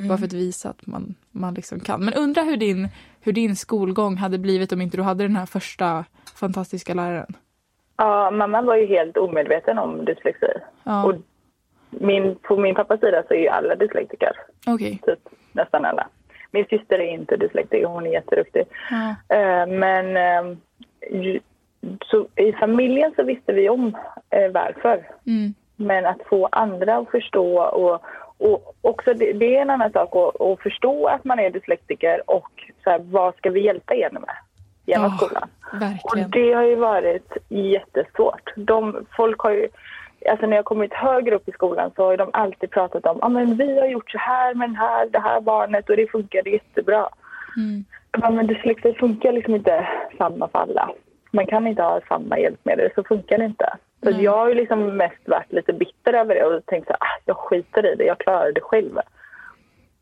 Bara 0.07 0.17
för 0.17 0.25
att 0.25 0.33
visa 0.33 0.69
att 0.69 0.87
man, 0.87 1.15
man 1.31 1.53
liksom 1.53 1.79
kan. 1.79 2.05
Men 2.05 2.13
undra 2.13 2.41
hur 2.43 2.57
din, 2.57 2.89
hur 3.21 3.33
din 3.33 3.55
skolgång 3.55 4.15
hade 4.17 4.37
blivit 4.37 4.71
om 4.71 4.81
inte 4.81 4.97
du 4.97 5.03
hade 5.03 5.23
den 5.23 5.35
här 5.35 5.45
första 5.45 6.05
fantastiska 6.35 6.93
läraren. 6.93 7.33
Ja, 7.97 8.31
mamma 8.31 8.61
var 8.61 8.75
ju 8.75 8.85
helt 8.87 9.17
omedveten 9.17 9.77
om 9.77 10.05
dyslexi. 10.05 10.45
Ja, 10.83 11.03
Och 11.05 11.13
min, 11.89 12.35
på 12.35 12.57
min 12.57 12.75
pappas 12.75 12.99
sida 12.99 13.23
så 13.27 13.33
är 13.33 13.39
ju 13.39 13.47
alla 13.47 13.75
dyslektiker, 13.75 14.31
okej. 14.67 14.99
typ 15.05 15.19
nästan 15.51 15.85
alla. 15.85 16.07
Min 16.51 16.65
syster 16.65 16.99
är 16.99 17.07
inte 17.13 17.37
dyslektiker, 17.37 17.85
hon 17.85 18.05
är 18.05 18.11
jätteduktig. 18.11 18.63
Ja. 18.89 19.35
Eh, 19.37 19.67
men 19.67 20.05
ju- 21.11 21.39
så 22.05 22.27
i 22.35 22.51
familjen 22.53 23.13
så 23.15 23.23
visste 23.23 23.53
vi 23.53 23.69
om 23.69 23.97
eh, 24.29 24.51
varför. 24.51 25.07
Mm. 25.27 25.53
Men 25.75 26.05
att 26.05 26.21
få 26.29 26.49
andra 26.51 26.97
att 26.97 27.09
förstå 27.11 27.61
och, 27.61 28.01
och 28.37 28.75
också 28.81 29.13
det, 29.13 29.33
det 29.33 29.57
är 29.57 29.61
en 29.61 29.69
annan 29.69 29.91
sak 29.91 30.15
att, 30.15 30.41
att 30.41 30.59
förstå 30.61 31.05
att 31.07 31.23
man 31.23 31.39
är 31.39 31.49
dyslektiker 31.49 32.21
och 32.29 32.49
så 32.83 32.89
här, 32.89 32.99
vad 32.99 33.35
ska 33.35 33.49
vi 33.49 33.63
hjälpa 33.65 33.95
er 33.95 34.09
med 34.11 34.23
genom 34.85 35.11
Ja, 35.11 35.17
skolan. 35.27 35.49
Och 35.73 35.81
Verkligen. 35.81 36.29
det 36.31 36.53
har 36.53 36.63
ju 36.63 36.75
varit 36.75 37.37
jättesvårt. 37.49 38.53
De, 38.55 39.05
folk 39.15 39.39
har 39.39 39.51
ju, 39.51 39.67
alltså 40.29 40.45
när 40.47 40.55
jag 40.55 40.65
kommit 40.65 40.93
högre 40.93 41.35
upp 41.35 41.49
i 41.49 41.51
skolan 41.51 41.91
så 41.95 42.05
har 42.05 42.17
de 42.17 42.29
alltid 42.33 42.71
pratat 42.71 43.05
om 43.05 43.19
ah, 43.21 43.29
men 43.29 43.55
vi 43.55 43.79
har 43.79 43.87
gjort 43.87 44.11
så 44.11 44.17
här 44.17 44.53
med 44.53 44.69
den 44.69 44.75
här, 44.75 45.05
det 45.05 45.19
här 45.19 45.41
barnet 45.41 45.89
och 45.89 45.95
det 45.95 46.11
funkade 46.11 46.49
jättebra. 46.49 47.09
Mm. 47.57 47.85
Ja, 48.11 48.29
men 48.29 48.47
dyslexi 48.47 48.93
funkar 48.93 49.31
liksom 49.31 49.55
inte 49.55 49.87
samma 50.17 50.47
för 50.47 50.59
alla. 50.59 50.91
Man 51.31 51.45
kan 51.47 51.67
inte 51.67 51.83
ha 51.83 52.01
samma 52.07 52.39
hjälpmedel, 52.39 52.89
så 52.95 53.03
funkar 53.03 53.37
det 53.37 53.45
inte. 53.45 53.69
Så 54.03 54.11
jag 54.11 54.37
har 54.37 54.49
ju 54.49 54.55
liksom 54.55 54.97
mest 54.97 55.27
varit 55.27 55.51
lite 55.51 55.73
bitter 55.73 56.13
över 56.13 56.35
det 56.35 56.43
och 56.43 56.65
tänkt 56.65 56.87
så 56.87 56.93
här, 56.93 56.99
ah, 56.99 57.21
jag 57.25 57.37
skiter 57.37 57.93
i 57.93 57.95
det, 57.95 58.03
jag 58.03 58.17
klarar 58.17 58.51
det 58.51 58.61
själv. 58.61 58.99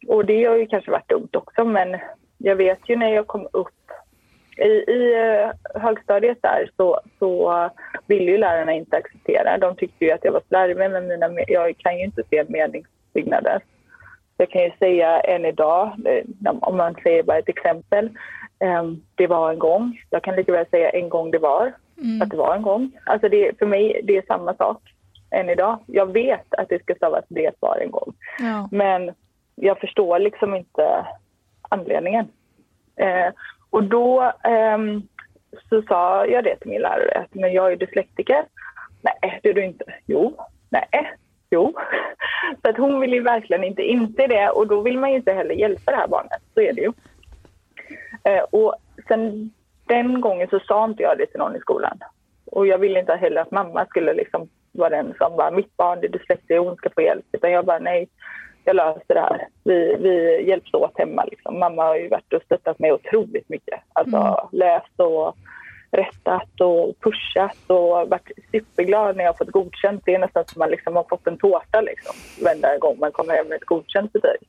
Och 0.07 0.25
det 0.25 0.45
har 0.45 0.55
ju 0.55 0.67
kanske 0.67 0.91
varit 0.91 1.09
dumt 1.09 1.29
också, 1.33 1.65
men 1.65 1.97
jag 2.37 2.55
vet 2.55 2.79
ju 2.89 2.95
när 2.95 3.13
jag 3.13 3.27
kom 3.27 3.47
upp 3.51 3.86
i, 4.57 4.91
i 4.91 5.13
eh, 5.13 5.81
högstadiet 5.81 6.37
där 6.41 6.69
så, 6.77 6.99
så 7.19 7.69
ville 8.07 8.31
ju 8.31 8.37
lärarna 8.37 8.73
inte 8.73 8.97
acceptera. 8.97 9.57
De 9.57 9.75
tyckte 9.75 10.05
ju 10.05 10.11
att 10.11 10.25
jag 10.25 10.31
var 10.31 10.41
slarvig 10.47 10.77
med 10.77 11.03
mina, 11.03 11.29
jag 11.47 11.77
kan 11.77 11.97
ju 11.97 12.03
inte 12.03 12.23
se 12.29 12.45
meningsbyggnader. 12.47 13.61
Jag 14.37 14.49
kan 14.49 14.61
ju 14.61 14.71
säga 14.79 15.19
än 15.19 15.45
idag, 15.45 15.91
eh, 16.05 16.53
om 16.61 16.77
man 16.77 16.95
säger 17.03 17.23
bara 17.23 17.37
ett 17.37 17.49
exempel, 17.49 18.05
eh, 18.59 18.83
det 19.15 19.27
var 19.27 19.51
en 19.51 19.59
gång. 19.59 20.01
Jag 20.09 20.23
kan 20.23 20.35
lika 20.35 20.51
väl 20.51 20.65
säga 20.65 20.89
en 20.89 21.09
gång 21.09 21.31
det 21.31 21.39
var, 21.39 21.73
att 22.21 22.29
det 22.29 22.37
var 22.37 22.55
en 22.55 22.61
gång. 22.61 22.91
Alltså 23.05 23.29
det, 23.29 23.59
för 23.59 23.65
mig 23.65 24.01
det 24.03 24.17
är 24.17 24.23
samma 24.27 24.53
sak 24.53 24.81
än 25.31 25.49
idag. 25.49 25.79
Jag 25.85 26.13
vet 26.13 26.53
att 26.53 26.69
det 26.69 26.83
ska 26.83 26.95
stavas 26.95 27.23
det 27.27 27.51
var 27.59 27.77
en 27.77 27.91
gång. 27.91 28.13
Ja. 28.39 28.69
Men 28.71 29.13
jag 29.55 29.79
förstår 29.79 30.19
liksom 30.19 30.55
inte 30.55 31.05
anledningen. 31.69 32.27
Eh, 32.95 33.33
och 33.69 33.83
då 33.83 34.33
ehm, 34.43 35.01
så 35.69 35.81
sa 35.81 36.25
jag 36.25 36.43
det 36.43 36.55
till 36.55 36.69
min 36.69 36.81
lärare 36.81 37.19
att 37.19 37.33
men 37.33 37.53
jag 37.53 37.71
är 37.71 37.75
dyslektiker. 37.75 38.45
Nej, 39.01 39.39
det 39.43 39.49
är 39.49 39.53
du 39.53 39.65
inte. 39.65 39.85
Jo. 40.05 40.37
Nej. 40.69 41.17
Jo. 41.49 41.73
Så 42.61 42.69
att 42.69 42.77
hon 42.77 42.99
vill 42.99 43.13
ju 43.13 43.21
verkligen 43.21 43.63
inte 43.63 43.81
inse 43.81 44.27
det 44.27 44.49
och 44.49 44.67
då 44.67 44.81
vill 44.81 44.99
man 44.99 45.09
ju 45.09 45.15
inte 45.15 45.33
heller 45.33 45.55
hjälpa 45.55 45.91
det 45.91 45.97
här 45.97 46.07
barnet. 46.07 46.41
Så 46.53 46.61
är 46.61 46.73
det 46.73 46.81
ju. 46.81 46.91
Eh, 48.23 48.43
och 48.43 48.75
sen 49.07 49.51
den 49.85 50.21
gången 50.21 50.47
så 50.49 50.59
sa 50.59 50.85
inte 50.85 51.03
jag 51.03 51.17
det 51.17 51.25
till 51.25 51.39
någon 51.39 51.55
i 51.55 51.59
skolan. 51.59 51.99
Och 52.45 52.67
jag 52.67 52.77
ville 52.77 52.99
inte 52.99 53.15
heller 53.15 53.41
att 53.41 53.51
mamma 53.51 53.85
skulle 53.85 54.13
liksom 54.13 54.49
vara 54.71 54.89
den 54.89 55.13
som 55.17 55.37
bara, 55.37 55.51
mitt 55.51 55.77
barn 55.77 56.03
är 56.03 56.07
dyslektiker, 56.07 56.57
hon 56.57 56.75
ska 56.75 56.89
få 56.89 57.01
hjälp. 57.01 57.25
Utan 57.31 57.51
jag 57.51 57.65
bara, 57.65 57.79
nej, 57.79 58.09
jag 58.67 58.75
löser 58.75 59.13
det 59.13 59.19
här. 59.19 59.47
Vi, 59.63 59.95
vi 59.99 60.43
hjälps 60.47 60.73
åt 60.73 60.97
hemma. 60.97 61.23
Liksom. 61.23 61.59
Mamma 61.59 61.83
har 61.83 61.95
ju 61.95 62.07
varit 62.07 62.33
och 62.33 62.41
stöttat 62.41 62.79
mig 62.79 62.91
otroligt 62.91 63.49
mycket. 63.49 63.79
Alltså 63.93 64.17
mm. 64.17 64.35
läst 64.51 64.99
och 64.99 65.37
rättat 65.91 66.61
och 66.61 66.99
pushat 66.99 67.57
och 67.67 68.09
varit 68.09 68.31
superglad 68.51 69.15
när 69.15 69.23
jag 69.23 69.37
fått 69.37 69.51
godkänt. 69.51 70.01
Det 70.05 70.15
är 70.15 70.19
nästan 70.19 70.45
som 70.45 70.59
man 70.59 70.69
liksom 70.69 70.95
har 70.95 71.05
fått 71.09 71.27
en 71.27 71.37
tårta 71.37 71.81
liksom, 71.81 72.15
varenda 72.43 72.77
gång 72.77 72.99
man 72.99 73.11
kommer 73.11 73.33
hem 73.33 73.47
med 73.47 73.55
ett 73.55 73.65
godkänt 73.65 74.13
betyg. 74.13 74.47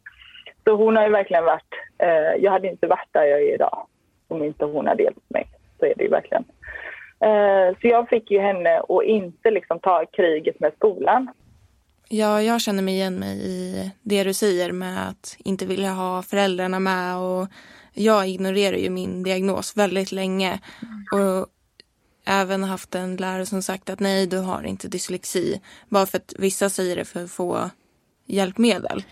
Så 0.64 0.74
hon 0.74 0.96
har 0.96 1.04
ju 1.04 1.12
verkligen 1.12 1.44
varit... 1.44 1.74
Eh, 1.98 2.42
jag 2.42 2.52
hade 2.52 2.68
inte 2.68 2.86
varit 2.86 3.08
där 3.12 3.24
jag 3.24 3.40
är 3.40 3.54
idag 3.54 3.86
om 4.28 4.44
inte 4.44 4.64
hon 4.64 4.86
hade 4.86 5.02
hjälpt 5.02 5.30
mig. 5.30 5.46
Så 5.78 5.86
är 5.86 5.94
det 5.96 6.04
ju 6.04 6.10
verkligen. 6.10 6.44
Eh, 7.20 7.78
så 7.80 7.86
jag 7.86 8.08
fick 8.08 8.30
ju 8.30 8.40
henne 8.40 8.80
att 8.80 9.04
inte 9.04 9.50
liksom 9.50 9.78
ta 9.80 10.04
kriget 10.12 10.60
med 10.60 10.72
skolan. 10.76 11.28
Ja, 12.08 12.42
jag 12.42 12.60
känner 12.60 12.82
mig 12.82 12.94
igen 12.94 13.14
mig 13.14 13.38
i 13.38 13.90
det 14.02 14.24
du 14.24 14.34
säger 14.34 14.72
med 14.72 15.08
att 15.08 15.36
inte 15.38 15.66
vilja 15.66 15.92
ha 15.92 16.22
föräldrarna 16.22 16.80
med 16.80 17.16
och 17.16 17.48
jag 17.92 18.28
ignorerar 18.28 18.76
ju 18.76 18.90
min 18.90 19.22
diagnos 19.22 19.76
väldigt 19.76 20.12
länge 20.12 20.60
och 21.12 21.46
även 22.24 22.64
haft 22.64 22.94
en 22.94 23.16
lärare 23.16 23.46
som 23.46 23.62
sagt 23.62 23.90
att 23.90 24.00
nej, 24.00 24.26
du 24.26 24.38
har 24.38 24.62
inte 24.62 24.88
dyslexi. 24.88 25.60
Bara 25.88 26.06
för 26.06 26.18
att 26.18 26.34
vissa 26.38 26.70
säger 26.70 26.96
det 26.96 27.04
för 27.04 27.24
att 27.24 27.30
få 27.30 27.70
hjälpmedel. 28.26 29.04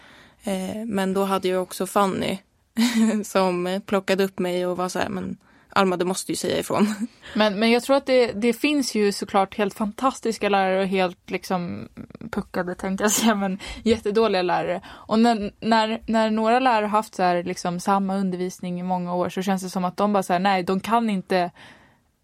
Eh, 0.45 0.85
men 0.87 1.15
då 1.15 1.25
hade 1.25 1.49
jag 1.49 1.63
också 1.63 1.87
Fanny 1.87 2.39
som 3.25 3.81
plockade 3.87 4.25
upp 4.25 4.39
mig 4.39 4.67
och 4.67 4.77
var 4.77 4.89
så 4.89 4.99
här, 4.99 5.09
men 5.09 5.37
Alma, 5.77 5.97
du 5.97 6.05
måste 6.05 6.33
ju 6.33 6.37
säga 6.37 6.59
ifrån. 6.59 6.95
Men, 7.35 7.59
men 7.59 7.71
jag 7.71 7.83
tror 7.83 7.97
att 7.97 8.07
det, 8.07 8.33
det 8.33 8.53
finns 8.53 8.95
ju 8.95 9.13
såklart 9.13 9.57
helt 9.57 9.75
fantastiska 9.75 10.49
lärare 10.49 10.81
och 10.81 10.87
helt 10.87 11.31
liksom 11.31 11.89
puckade 12.31 12.75
tänkte 12.75 13.05
jag 13.05 13.11
säga, 13.11 13.35
men 13.35 13.59
jättedåliga 13.83 14.43
lärare. 14.43 14.81
Och 14.89 15.19
när, 15.19 15.53
när, 15.61 16.03
när 16.07 16.31
några 16.31 16.61
lärare 16.61 16.87
haft 16.87 17.15
så 17.15 17.23
här, 17.23 17.43
liksom, 17.43 17.81
samma 17.81 18.17
undervisning 18.17 18.81
i 18.81 18.83
många 18.83 19.15
år 19.15 19.29
så 19.29 19.43
känns 19.43 19.63
det 19.63 19.71
som 19.71 19.85
att 19.85 19.97
de 19.97 20.13
bara 20.13 20.23
säger 20.23 20.41
nej, 20.41 20.63
de 20.63 20.81
kan 20.81 21.11
inte 21.11 21.51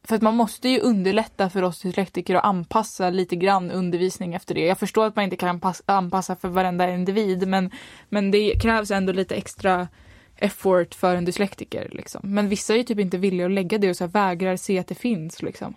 för 0.05 0.17
att 0.17 0.23
man 0.23 0.37
måste 0.37 0.69
ju 0.69 0.81
underlätta 0.81 1.51
för 1.51 1.63
oss 1.63 1.81
dyslektiker 1.81 2.35
och 2.35 2.47
anpassa 2.47 3.11
lite 3.11 3.37
grann 3.37 3.71
undervisning 3.71 4.35
efter 4.35 4.55
det. 4.55 4.67
Jag 4.67 4.79
förstår 4.79 5.07
att 5.07 5.17
man 5.17 5.25
inte 5.25 5.37
kan 5.37 5.61
anpassa 5.87 6.37
för 6.37 6.49
varenda 6.49 6.91
individ 6.91 7.49
men, 7.49 7.71
men 8.09 8.31
det 8.31 8.61
krävs 8.63 8.91
ändå 8.91 9.13
lite 9.13 9.35
extra 9.35 9.89
effort 10.43 10.95
för 10.95 11.17
en 11.17 11.25
dyslektiker. 11.25 11.89
Liksom. 11.91 12.21
Men 12.25 12.49
vissa 12.49 12.73
är 12.73 12.77
ju 12.77 12.83
typ 12.83 12.99
inte 12.99 13.19
villiga 13.19 13.47
att 13.47 13.53
lägga 13.53 13.79
det 13.79 13.91
och 13.91 13.97
så 13.97 14.07
vägrar 14.07 14.57
se 14.57 14.79
att 14.79 14.89
det 14.89 14.95
finns. 14.95 15.43
Liksom. 15.43 15.75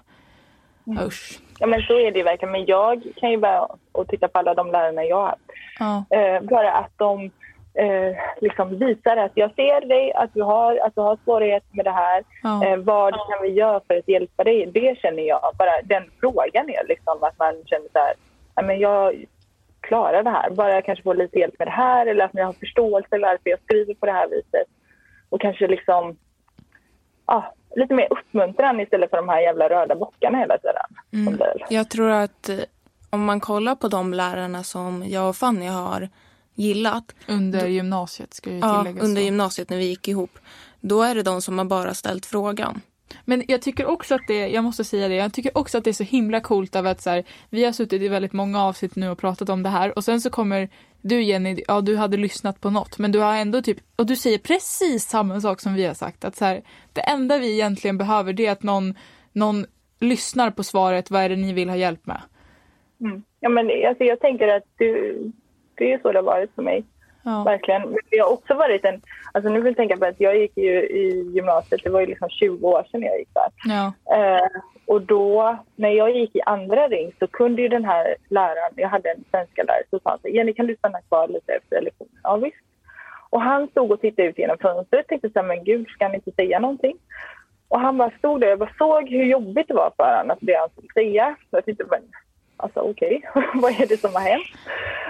Mm. 0.88 1.06
Usch. 1.08 1.40
Ja 1.60 1.68
men 1.68 1.82
så 1.82 2.00
är 2.00 2.12
det 2.12 2.18
ju 2.18 2.24
verkligen. 2.24 2.52
Men 2.52 2.66
jag 2.66 3.04
kan 3.16 3.32
ju 3.32 3.38
bara 3.38 3.68
och 3.92 4.08
titta 4.08 4.28
på 4.28 4.40
alla 4.40 4.54
de 4.54 4.72
lärarna 4.72 5.04
jag 5.04 5.16
har 5.16 5.36
ja. 5.80 6.06
eh, 6.10 6.42
Bara 6.42 6.72
att 6.72 6.92
de 6.98 7.32
eh, 7.74 8.18
liksom 8.42 8.80
visar 8.80 9.18
att 9.18 9.32
jag 9.34 9.56
ser 9.56 9.88
dig, 9.88 10.14
att 10.14 10.34
du 10.34 10.42
har, 10.42 10.78
att 10.78 10.96
du 10.96 11.02
har 11.02 11.18
svårigheter 11.24 11.70
med 11.72 11.86
det 11.86 11.92
här. 11.92 12.24
Ja. 12.44 12.66
Eh, 12.66 12.78
vad 12.78 13.14
kan 13.14 13.42
vi 13.42 13.50
göra 13.50 13.82
för 13.88 13.98
att 13.98 14.08
hjälpa 14.08 14.44
dig? 14.44 14.72
Det 14.74 15.00
känner 15.00 15.24
jag. 15.24 15.52
Bara 15.58 15.82
den 15.84 16.04
frågan 16.20 16.70
är 16.70 16.88
liksom 16.88 17.24
att 17.24 17.40
man 17.40 17.64
känner 17.66 17.88
så 17.94 18.00
här, 18.00 18.14
men 18.64 18.80
jag, 18.80 19.26
klara 19.88 20.24
det 20.24 20.30
här. 20.30 20.50
Bara 20.50 20.72
jag 20.74 20.86
kanske 20.86 21.04
får 21.04 21.16
lite 21.16 21.40
hjälp 21.40 21.60
med 21.60 21.68
det 21.68 21.72
här 21.72 22.06
eller 22.06 22.26
att 22.26 22.32
jag 22.34 22.46
har 22.46 22.54
förståelse 22.54 23.10
för 23.10 23.20
varför 23.20 23.50
jag 23.50 23.60
skriver 23.60 23.94
på 23.94 24.06
det 24.06 24.12
här 24.12 24.28
viset. 24.28 24.68
Och 25.30 25.42
kanske 25.42 25.68
liksom 25.68 26.18
ja, 27.26 27.54
lite 27.76 27.94
mer 27.94 28.08
uppmuntran 28.14 28.80
istället 28.80 29.10
för 29.10 29.18
de 29.18 29.30
här 29.30 29.42
jävla 29.42 29.70
röda 29.70 29.96
bockarna 29.96 30.38
hela 30.38 30.58
tiden. 30.58 30.76
Mm. 31.14 31.40
Jag 31.70 31.90
tror 31.90 32.10
att 32.10 32.50
eh, 32.50 32.60
om 33.10 33.26
man 33.26 33.40
kollar 33.40 33.76
på 33.76 33.88
de 33.88 34.14
lärarna 34.14 34.64
som 34.64 35.04
jag 35.08 35.30
och 35.30 35.36
Fanny 35.36 35.68
har 35.68 36.10
gillat. 36.56 37.16
Under 37.28 37.68
gymnasiet 37.68 38.34
ska 38.34 38.50
jag 38.50 38.62
tillägga. 38.62 39.00
Ja, 39.00 39.06
under 39.06 39.22
så. 39.22 39.26
gymnasiet 39.26 39.70
när 39.70 39.78
vi 39.78 39.86
gick 39.86 40.08
ihop. 40.08 40.40
Då 40.80 41.02
är 41.02 41.16
det 41.16 41.24
de 41.24 41.42
som 41.42 41.58
har 41.58 41.66
bara 41.66 41.94
ställt 41.94 42.26
frågan. 42.26 42.82
Men 43.26 43.44
jag 43.48 43.62
tycker 43.62 43.86
också 43.86 44.16
att 44.16 44.28
det, 44.28 44.48
jag 44.48 44.64
måste 44.64 44.84
säga 44.84 45.08
det, 45.08 45.16
jag 45.16 45.34
tycker 45.34 45.58
också 45.58 45.78
att 45.78 45.84
det 45.84 45.90
är 45.90 45.94
så 45.94 46.04
himla 46.04 46.40
coolt 46.40 46.76
av 46.76 46.88
att 46.88 47.02
så 47.02 47.10
här, 47.10 47.24
vi 47.50 47.66
har 47.66 47.72
suttit 47.72 48.02
i 48.02 48.08
väldigt 48.08 48.34
många 48.34 48.64
avsnitt 48.64 48.96
nu 48.96 49.10
och 49.10 49.18
pratat 49.18 49.50
om 49.50 49.64
det 49.64 49.70
här 49.70 49.98
och 49.98 50.04
sen 50.04 50.22
så 50.22 50.30
kommer 50.30 50.70
du 51.02 51.24
Jenny, 51.24 51.64
ja 51.68 51.82
du 51.82 51.98
hade 51.98 52.18
lyssnat 52.18 52.62
på 52.62 52.70
något 52.70 52.98
men 52.98 53.12
du 53.12 53.20
har 53.20 53.36
ändå 53.36 53.62
typ, 53.62 53.78
och 53.96 54.06
du 54.06 54.16
säger 54.16 54.38
precis 54.38 55.04
samma 55.04 55.42
sak 55.42 55.62
som 55.62 55.74
vi 55.74 55.86
har 55.86 55.94
sagt 55.94 56.26
att 56.26 56.36
så 56.36 56.46
här, 56.46 56.62
det 56.94 57.02
enda 57.02 57.38
vi 57.38 57.54
egentligen 57.54 57.98
behöver 57.98 58.34
det 58.34 58.46
är 58.46 58.52
att 58.52 58.64
någon, 58.64 58.94
någon 59.34 59.66
lyssnar 60.00 60.52
på 60.52 60.64
svaret, 60.64 61.12
vad 61.12 61.22
är 61.22 61.30
det 61.30 61.36
ni 61.36 61.54
vill 61.54 61.70
ha 61.70 61.76
hjälp 61.76 62.06
med? 62.06 62.22
Mm. 63.02 63.24
Ja 63.40 63.50
men 63.50 63.70
alltså, 63.88 64.04
jag 64.04 64.20
tänker 64.20 64.48
att 64.48 64.64
du, 64.78 65.32
det 65.76 65.94
är 65.94 66.00
så 66.00 66.12
det 66.12 66.18
har 66.18 66.24
varit 66.24 66.56
för 66.56 66.62
mig. 66.62 66.84
Ja. 67.26 67.44
Verkligen. 67.44 67.82
Men 67.82 68.00
det 68.10 68.18
har 68.18 68.34
också 68.34 68.54
varit 68.54 68.86
en... 68.86 69.02
Alltså 69.32 69.50
nu 69.50 69.62
vill 69.62 69.66
jag 69.72 69.78
tänka 69.78 69.98
på 69.98 70.06
att 70.06 70.20
jag 70.20 70.38
gick 70.38 70.58
ju 70.58 70.84
i 70.84 71.32
gymnasiet, 71.36 71.82
det 71.84 71.90
var 71.90 72.00
ju 72.00 72.06
liksom 72.06 72.30
20 72.30 72.68
år 72.68 72.88
sedan 72.92 73.02
jag 73.02 73.20
gick 73.20 73.34
där. 73.34 73.50
Ja. 73.66 73.94
Eh, 74.16 74.62
och 74.88 75.02
då, 75.02 75.58
när 75.76 75.90
jag 75.90 76.16
gick 76.16 76.36
i 76.36 76.42
andra 76.42 76.88
ring 76.88 77.12
så 77.20 77.28
kunde 77.28 77.62
ju 77.62 77.68
den 77.68 77.86
här 77.86 78.16
läraren, 78.30 78.74
jag 78.76 78.90
hade 78.90 79.10
en 79.12 79.24
svenska 79.32 79.64
lärare, 79.64 79.84
så 79.90 80.00
sa 80.00 80.10
han 80.10 80.20
så 80.22 80.28
Jenny 80.28 80.54
kan 80.54 80.68
du 80.68 80.76
stanna 80.76 81.02
kvar 81.02 81.28
lite 81.28 81.54
efter 81.54 81.82
lektionen? 81.82 82.20
Ja 82.24 82.36
visst. 82.36 82.58
Och 83.30 83.42
han 83.42 83.68
stod 83.68 83.92
och 83.92 84.02
tittade 84.02 84.28
ut 84.28 84.38
genom 84.38 84.58
fönstret 84.58 85.06
och 85.06 85.08
tänkte 85.08 85.30
så 85.30 85.40
här, 85.40 85.48
men 85.48 85.64
gud, 85.64 85.88
ska 85.88 86.06
han 86.06 86.16
inte 86.16 86.32
säga 86.32 86.60
någonting? 86.60 86.98
Och 87.68 87.80
han 87.80 87.98
bara 87.98 88.12
stod 88.18 88.42
där 88.42 88.52
och 88.52 88.60
bara 88.60 88.74
såg 88.78 89.10
hur 89.10 89.24
jobbigt 89.24 89.68
det 89.68 89.74
var 89.74 89.92
för 89.98 90.18
honom 90.18 90.32
att 90.32 90.38
det 90.42 90.56
han 90.56 90.70
skulle 90.70 90.94
säga. 90.94 91.36
Så 91.50 91.58
jag 91.58 91.66
tänkte, 91.66 91.86
men 91.90 92.02
Alltså 92.58 92.80
okej, 92.80 93.22
okay. 93.36 93.44
vad 93.62 93.72
är 93.72 93.88
det 93.88 93.98
som 93.98 94.14
har 94.14 94.22
hänt? 94.22 94.48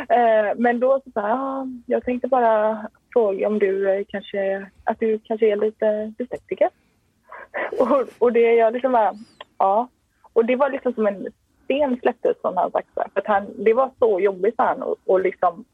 Eh, 0.10 0.62
men 0.62 0.80
då 0.80 1.02
så 1.04 1.12
sa 1.12 1.30
jag, 1.30 1.82
jag 1.86 2.04
tänkte 2.04 2.28
bara 2.28 2.88
fråga 3.14 3.48
om 3.48 3.60
du 3.60 3.90
eh, 3.90 4.06
kanske, 4.08 4.70
att 4.84 5.00
du 5.00 5.20
kanske 5.20 5.52
är 5.52 5.56
lite 5.56 6.14
dyslektiker. 6.18 6.70
och, 7.80 8.08
och 8.20 8.34
det 8.34 8.54
jag 8.54 8.74
liksom 8.74 8.92
bara, 8.92 9.14
ja. 9.58 9.88
Och 10.34 10.46
det 10.46 10.56
var 10.56 10.70
liksom 10.70 10.94
som 10.94 11.08
en 11.08 11.28
sten 11.64 12.00
släpptes 12.02 12.42
från 12.42 12.58
hans 12.58 12.76
axlar. 12.76 13.08
För 13.14 13.24
han, 13.26 13.64
det 13.66 13.74
var 13.74 13.92
så 14.00 14.20
jobbigt 14.20 14.56
för 14.56 14.64
honom 14.64 14.92
att 14.92 14.98
och 15.06 15.20
liksom 15.20 15.66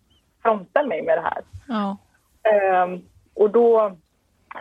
fronta 0.42 0.86
mig 0.86 1.02
med 1.02 1.18
det 1.18 1.22
här. 1.22 1.44
Ja. 1.68 1.98
Eh, 2.44 3.00
och 3.34 3.50
då 3.50 3.96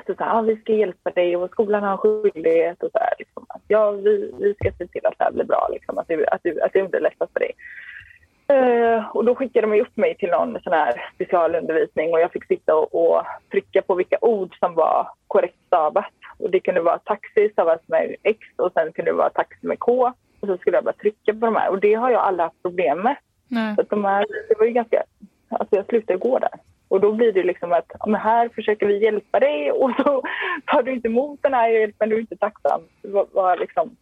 så 0.06 0.14
så 0.14 0.24
här, 0.24 0.38
ah, 0.38 0.42
vi 0.42 0.56
ska 0.56 0.72
hjälpa 0.72 1.10
dig 1.10 1.36
och 1.36 1.50
skolan 1.50 1.82
har 1.82 1.92
en 1.92 1.98
skyldighet 1.98 2.82
och 2.82 2.90
så 2.92 2.98
här, 2.98 3.14
liksom, 3.18 3.46
att, 3.48 3.62
ja, 3.68 3.90
vi, 3.90 4.32
vi 4.38 4.54
ska 4.54 4.72
se 4.78 4.86
till 4.86 5.06
att 5.06 5.18
det 5.18 5.24
här 5.24 5.32
blir 5.32 5.44
bra, 5.44 5.68
liksom, 5.72 5.98
att, 5.98 6.08
du, 6.08 6.26
att, 6.26 6.40
du, 6.42 6.60
att 6.60 6.72
det 6.72 6.82
underlättas 6.82 7.30
för 7.32 7.40
dig. 7.40 7.52
Uh, 8.52 9.16
och 9.16 9.24
då 9.24 9.34
skickade 9.34 9.66
de 9.66 9.80
upp 9.80 9.96
mig 9.96 10.16
till 10.16 10.30
någon 10.30 10.60
sån 10.62 10.72
här 10.72 11.10
specialundervisning 11.14 12.12
och 12.12 12.20
jag 12.20 12.32
fick 12.32 12.46
sitta 12.46 12.74
och, 12.74 12.94
och, 12.94 13.24
trycka 13.50 13.82
på 13.82 13.94
vilka 13.94 14.18
ord 14.20 14.58
som 14.58 14.74
var 14.74 15.08
korrekt 15.26 15.58
stavat. 15.66 16.12
Och 16.38 16.50
det 16.50 16.60
kunde 16.60 16.80
vara 16.80 16.98
taxi 16.98 17.48
stavat 17.52 17.88
med 17.88 18.16
X 18.22 18.38
och 18.56 18.72
sen 18.72 18.92
kunde 18.92 19.10
det 19.10 19.16
vara 19.16 19.30
taxi 19.30 19.66
med 19.66 19.78
K. 19.78 20.12
Och 20.40 20.48
så 20.48 20.56
skulle 20.56 20.76
jag 20.76 20.84
bara 20.84 20.94
trycka 20.94 21.32
på 21.32 21.46
de 21.46 21.56
här 21.56 21.70
och 21.70 21.80
det 21.80 21.94
har 21.94 22.10
jag 22.10 22.22
aldrig 22.22 22.44
haft 22.44 22.62
problem 22.62 23.02
med. 23.02 23.16
Nej. 23.48 23.74
Så 23.76 23.82
de 23.82 24.04
här, 24.04 24.26
det 24.48 24.54
var 24.58 24.66
ju 24.66 24.72
ganska, 24.72 25.02
alltså 25.48 25.76
jag 25.76 25.86
slutade 25.86 26.18
gå 26.18 26.38
där. 26.38 26.50
Och 26.90 27.00
då 27.00 27.12
blir 27.12 27.32
det 27.32 27.42
liksom 27.42 27.72
att 27.72 27.90
ja, 27.98 28.16
här 28.16 28.48
försöker 28.48 28.86
vi 28.86 29.04
hjälpa 29.04 29.40
dig 29.40 29.72
och 29.82 29.90
så 29.96 30.22
tar 30.66 30.82
du 30.82 30.92
inte 30.92 31.08
emot 31.08 31.42
den 31.42 31.54
här 31.54 31.68
hjälpen, 31.68 32.08
du 32.08 32.16
är 32.16 32.20
inte 32.20 32.36
tacksam. 32.36 32.80
Var, 33.02 33.26
var 33.32 33.56
liksom. 33.56 33.96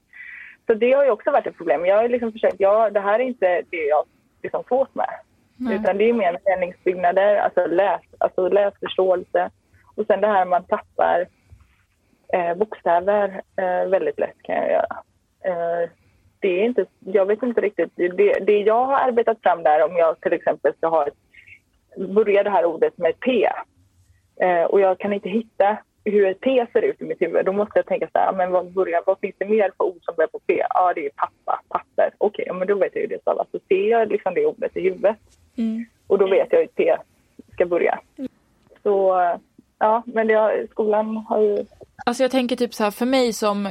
Så 0.67 0.75
det 0.75 0.93
har 0.93 1.05
ju 1.05 1.11
också 1.11 1.31
varit 1.31 1.47
ett 1.47 1.57
problem. 1.57 1.87
Jag 1.87 1.97
har 1.97 2.09
liksom 2.09 2.33
försökt, 2.33 2.57
ja 2.59 2.91
det 2.91 3.01
här 3.01 3.19
är 3.19 3.25
inte 3.25 3.63
det 3.71 3.85
jag 3.85 4.05
liksom 4.43 4.65
fås 4.65 4.89
med. 4.93 5.15
Nej. 5.57 5.77
Utan 5.77 5.99
det 5.99 6.09
är 6.09 6.13
mer 6.13 6.39
meningsbyggnader, 6.45 7.37
alltså, 7.37 7.67
läs, 7.67 8.01
alltså 8.19 8.49
läsförståelse. 8.49 9.51
Och 9.95 10.07
sen 10.07 10.21
det 10.21 10.27
här 10.27 10.45
man 10.45 10.65
tappar 10.65 11.27
eh, 12.33 12.55
bokstäver 12.55 13.43
eh, 13.57 13.89
väldigt 13.91 14.19
lätt 14.19 14.43
kan 14.43 14.57
jag 14.57 14.71
göra. 14.71 15.03
Eh, 15.45 15.91
det 16.41 16.49
är 16.49 16.65
inte, 16.65 16.87
jag 16.99 17.27
vet 17.27 17.43
inte 17.43 17.61
riktigt. 17.61 17.93
Det, 17.97 18.39
det 18.47 18.59
jag 18.59 18.85
har 18.85 18.99
arbetat 18.99 19.43
fram 19.43 19.63
där, 19.63 19.85
om 19.85 19.97
jag 19.97 20.21
till 20.21 20.33
exempel 20.33 20.75
ska 20.75 20.89
ha 20.89 21.07
ett 21.07 21.28
börjar 21.97 22.45
det 22.45 22.51
här 22.51 22.65
ordet 22.65 22.99
med 22.99 23.11
ett 23.11 23.21
P. 23.21 23.49
Eh, 24.41 24.65
och 24.65 24.81
jag 24.81 24.99
kan 24.99 25.13
inte 25.13 25.29
hitta 25.29 25.79
hur 26.05 26.27
ett 26.27 26.41
P 26.41 26.67
ser 26.73 26.83
ut 26.83 27.03
i 27.03 27.05
mitt 27.05 27.23
huvud. 27.23 27.45
Då 27.45 27.53
måste 27.53 27.79
jag 27.79 27.87
tänka 27.87 28.09
så 28.13 28.19
här, 28.19 28.33
men 28.33 28.51
vad, 28.51 28.73
börjar, 28.73 29.03
vad 29.07 29.19
finns 29.19 29.35
det 29.39 29.45
mer 29.45 29.71
för 29.77 29.85
ord 29.85 30.05
som 30.05 30.15
börjar 30.17 30.29
på 30.29 30.39
P? 30.39 30.63
Ja, 30.71 30.93
det 30.95 31.07
är 31.07 31.11
pappa, 31.11 31.63
papper. 31.69 32.11
Okej, 32.19 32.43
okay, 32.43 32.59
men 32.59 32.69
då 32.69 32.75
vet 32.75 32.95
jag 32.95 33.03
hur 33.03 33.09
det 33.09 33.21
stavas. 33.21 33.47
Så 33.53 33.59
ser 33.69 33.91
jag 33.91 34.09
liksom 34.09 34.35
det 34.35 34.47
ordet 34.47 34.77
i 34.77 34.81
huvudet. 34.81 35.17
Mm. 35.57 35.85
Och 36.07 36.19
då 36.19 36.29
vet 36.29 36.49
jag 36.51 36.59
hur 36.59 36.65
ett 36.65 36.75
P 36.75 36.97
ska 37.53 37.67
börja. 37.67 38.01
Så 38.83 39.15
ja, 39.79 40.03
men 40.07 40.27
det 40.27 40.67
skolan 40.71 41.17
har 41.17 41.41
ju... 41.41 41.65
Alltså 42.07 42.23
jag 42.23 42.31
tänker 42.31 42.57
typ 42.57 42.75
så 42.75 42.85
här, 42.85 42.91
för 42.91 43.07
mig 43.07 43.33
som 43.33 43.69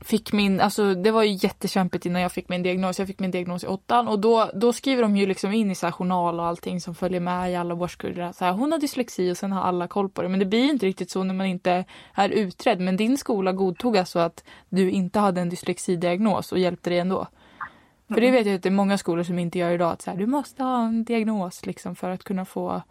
fick 0.00 0.32
min, 0.32 0.60
alltså 0.60 0.94
det 0.94 1.10
var 1.10 1.22
ju 1.22 1.38
jättekämpigt 1.40 2.06
innan 2.06 2.22
jag 2.22 2.32
fick 2.32 2.48
min 2.48 2.62
diagnos. 2.62 2.98
Jag 2.98 3.08
fick 3.08 3.18
min 3.18 3.30
diagnos 3.30 3.64
i 3.64 3.66
åttan 3.66 4.08
och 4.08 4.18
då, 4.18 4.50
då 4.54 4.72
skriver 4.72 5.02
de 5.02 5.16
ju 5.16 5.26
liksom 5.26 5.52
in 5.52 5.70
i 5.70 5.74
så 5.74 5.92
journal 5.92 6.40
och 6.40 6.46
allting 6.46 6.80
som 6.80 6.94
följer 6.94 7.20
med 7.20 7.52
i 7.52 7.56
alla 7.56 7.74
årskullar. 7.74 8.32
Så 8.32 8.44
här, 8.44 8.52
hon 8.52 8.72
har 8.72 8.78
dyslexi 8.78 9.32
och 9.32 9.36
sen 9.36 9.52
har 9.52 9.62
alla 9.62 9.88
koll 9.88 10.08
på 10.08 10.22
det. 10.22 10.28
Men 10.28 10.38
det 10.38 10.46
blir 10.46 10.64
ju 10.64 10.70
inte 10.70 10.86
riktigt 10.86 11.10
så 11.10 11.24
när 11.24 11.34
man 11.34 11.46
inte 11.46 11.84
är 12.14 12.28
utredd. 12.28 12.80
Men 12.80 12.96
din 12.96 13.18
skola 13.18 13.52
godtog 13.52 13.96
alltså 13.96 14.18
att 14.18 14.44
du 14.68 14.90
inte 14.90 15.18
hade 15.18 15.40
en 15.40 15.48
dyslexidiagnos 15.48 16.52
och 16.52 16.58
hjälpte 16.58 16.90
dig 16.90 16.98
ändå. 16.98 17.26
För 18.08 18.20
det 18.20 18.30
vet 18.30 18.46
jag 18.46 18.54
att 18.54 18.62
det 18.62 18.68
är 18.68 18.70
många 18.70 18.98
skolor 18.98 19.22
som 19.22 19.38
inte 19.38 19.58
gör 19.58 19.70
idag. 19.70 19.92
Att 19.92 20.02
så 20.02 20.10
här, 20.10 20.18
du 20.18 20.26
måste 20.26 20.62
ha 20.62 20.84
en 20.86 21.04
diagnos 21.04 21.66
liksom 21.66 21.96
för 21.96 22.10
att 22.10 22.24
kunna 22.24 22.44
få, 22.44 22.82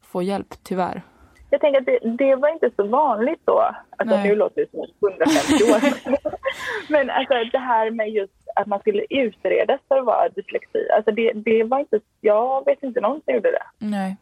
få 0.00 0.22
hjälp, 0.22 0.54
tyvärr. 0.62 1.02
Jag 1.50 1.60
tänker 1.60 1.80
att 1.80 1.86
det, 1.86 1.98
det 2.02 2.34
var 2.34 2.48
inte 2.48 2.70
så 2.76 2.86
vanligt 2.86 3.40
då. 3.44 3.60
Alltså 3.96 4.16
Nej. 4.16 4.28
nu 4.28 4.34
låter 4.34 4.60
det 4.60 4.70
som 4.70 5.08
150 5.08 5.64
år. 5.64 6.10
Men 6.92 7.10
alltså 7.10 7.34
det 7.52 7.58
här 7.58 7.90
med 7.90 8.10
just 8.10 8.32
att 8.56 8.66
man 8.66 8.80
skulle 8.80 9.04
utredas 9.10 9.80
för 9.88 9.98
att 9.98 10.04
vara 10.04 10.28
dyslexi. 10.28 10.88
Alltså 10.96 11.10
det, 11.10 11.32
det 11.32 11.64
var 11.64 11.78
inte, 11.78 12.00
jag 12.20 12.64
vet 12.64 12.82
inte 12.82 13.00
någon 13.00 13.20
som 13.24 13.34
gjorde 13.34 13.50
det 13.50 13.86
Nej. 13.86 14.16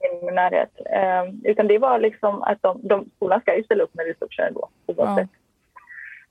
i 0.00 0.24
min 0.24 0.34
närhet. 0.34 0.70
Eh, 0.86 1.50
utan 1.50 1.66
det 1.66 1.78
var 1.78 1.98
liksom 1.98 2.42
att 2.42 2.62
de, 2.62 2.80
de, 2.82 3.10
skolan 3.16 3.40
ska 3.40 3.56
ju 3.56 3.64
ställa 3.64 3.84
upp 3.84 3.94
med 3.94 4.06
resurser 4.06 4.42
ändå 4.42 4.68
oavsett. 4.86 5.30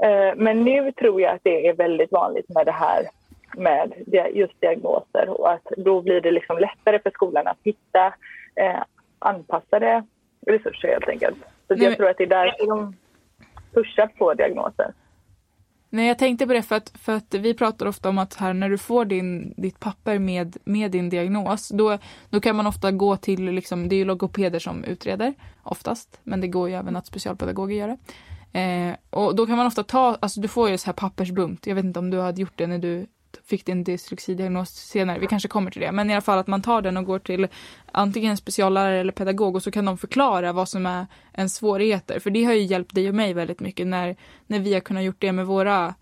Eh, 0.03 0.35
men 0.35 0.63
nu 0.63 0.91
tror 0.91 1.21
jag 1.21 1.35
att 1.35 1.43
det 1.43 1.67
är 1.67 1.73
väldigt 1.73 2.11
vanligt 2.11 2.49
med 2.49 2.65
det 2.65 2.71
här 2.71 3.05
med 3.57 3.93
just 4.33 4.61
diagnoser 4.61 5.29
och 5.29 5.51
att 5.51 5.67
då 5.77 6.01
blir 6.01 6.21
det 6.21 6.31
liksom 6.31 6.57
lättare 6.57 6.99
för 6.99 7.11
skolan 7.11 7.47
att 7.47 7.59
hitta 7.63 8.05
eh, 8.55 8.83
anpassade 9.19 10.03
resurser 10.47 10.87
helt 10.87 11.09
enkelt. 11.09 11.37
Så 11.67 11.75
Nej, 11.75 11.83
jag 11.83 11.97
tror 11.97 12.09
att 12.09 12.17
det 12.17 12.23
är 12.23 12.27
därför 12.27 12.67
de 12.67 12.95
pushar 13.73 14.07
på 14.07 14.33
diagnoser. 14.33 14.93
Nej, 15.93 16.07
jag 16.07 16.17
tänkte 16.17 16.47
på 16.47 16.53
det 16.53 16.61
för 16.61 16.75
att, 16.75 16.93
för 17.01 17.13
att 17.13 17.33
vi 17.33 17.53
pratar 17.53 17.85
ofta 17.85 18.09
om 18.09 18.17
att 18.17 18.35
här 18.35 18.53
när 18.53 18.69
du 18.69 18.77
får 18.77 19.05
din, 19.05 19.53
ditt 19.57 19.79
papper 19.79 20.19
med, 20.19 20.57
med 20.63 20.91
din 20.91 21.09
diagnos, 21.09 21.69
då, 21.69 21.97
då 22.29 22.39
kan 22.39 22.55
man 22.55 22.67
ofta 22.67 22.91
gå 22.91 23.17
till, 23.17 23.45
liksom, 23.45 23.89
det 23.89 23.95
är 23.95 23.97
ju 23.97 24.05
logopeder 24.05 24.59
som 24.59 24.83
utreder 24.83 25.33
oftast, 25.63 26.19
men 26.23 26.41
det 26.41 26.47
går 26.47 26.69
ju 26.69 26.75
även 26.75 26.95
att 26.95 27.05
specialpedagoger 27.05 27.75
gör 27.75 27.87
det. 27.87 27.97
Eh, 28.59 28.95
och 29.09 29.35
då 29.35 29.45
kan 29.45 29.57
man 29.57 29.67
ofta 29.67 29.83
ta, 29.83 30.17
alltså 30.19 30.41
du 30.41 30.47
får 30.47 30.69
ju 30.69 30.77
så 30.77 30.85
här 30.85 30.93
pappersbunt, 30.93 31.67
jag 31.67 31.75
vet 31.75 31.85
inte 31.85 31.99
om 31.99 32.09
du 32.09 32.19
hade 32.19 32.41
gjort 32.41 32.57
det 32.57 32.67
när 32.67 32.79
du 32.79 33.05
fick 33.51 33.65
din 33.65 33.83
dyslexidiagnos 33.83 34.69
senare, 34.69 35.19
vi 35.19 35.27
kanske 35.27 35.49
kommer 35.49 35.71
till 35.71 35.81
det, 35.81 35.91
men 35.91 36.09
i 36.09 36.13
alla 36.13 36.21
fall 36.21 36.39
att 36.39 36.47
man 36.47 36.61
tar 36.61 36.81
den 36.81 36.97
och 36.97 37.05
går 37.05 37.19
till 37.19 37.47
antingen 37.91 38.37
speciallärare 38.37 38.99
eller 38.99 39.13
pedagog 39.13 39.55
och 39.55 39.63
så 39.63 39.71
kan 39.71 39.85
de 39.85 39.97
förklara 39.97 40.53
vad 40.53 40.69
som 40.69 40.85
är 40.85 41.05
ens 41.33 41.55
svårigheter. 41.55 42.19
För 42.19 42.29
det 42.29 42.43
har 42.43 42.53
ju 42.53 42.61
hjälpt 42.61 42.95
dig 42.95 43.09
och 43.09 43.15
mig 43.15 43.33
väldigt 43.33 43.59
mycket 43.59 43.87
när, 43.87 44.15
när 44.47 44.59
vi 44.59 44.73
har 44.73 44.81
kunnat 44.81 45.03
gjort 45.03 45.19
det 45.21 45.31
med 45.31 45.45
våra 45.45 45.93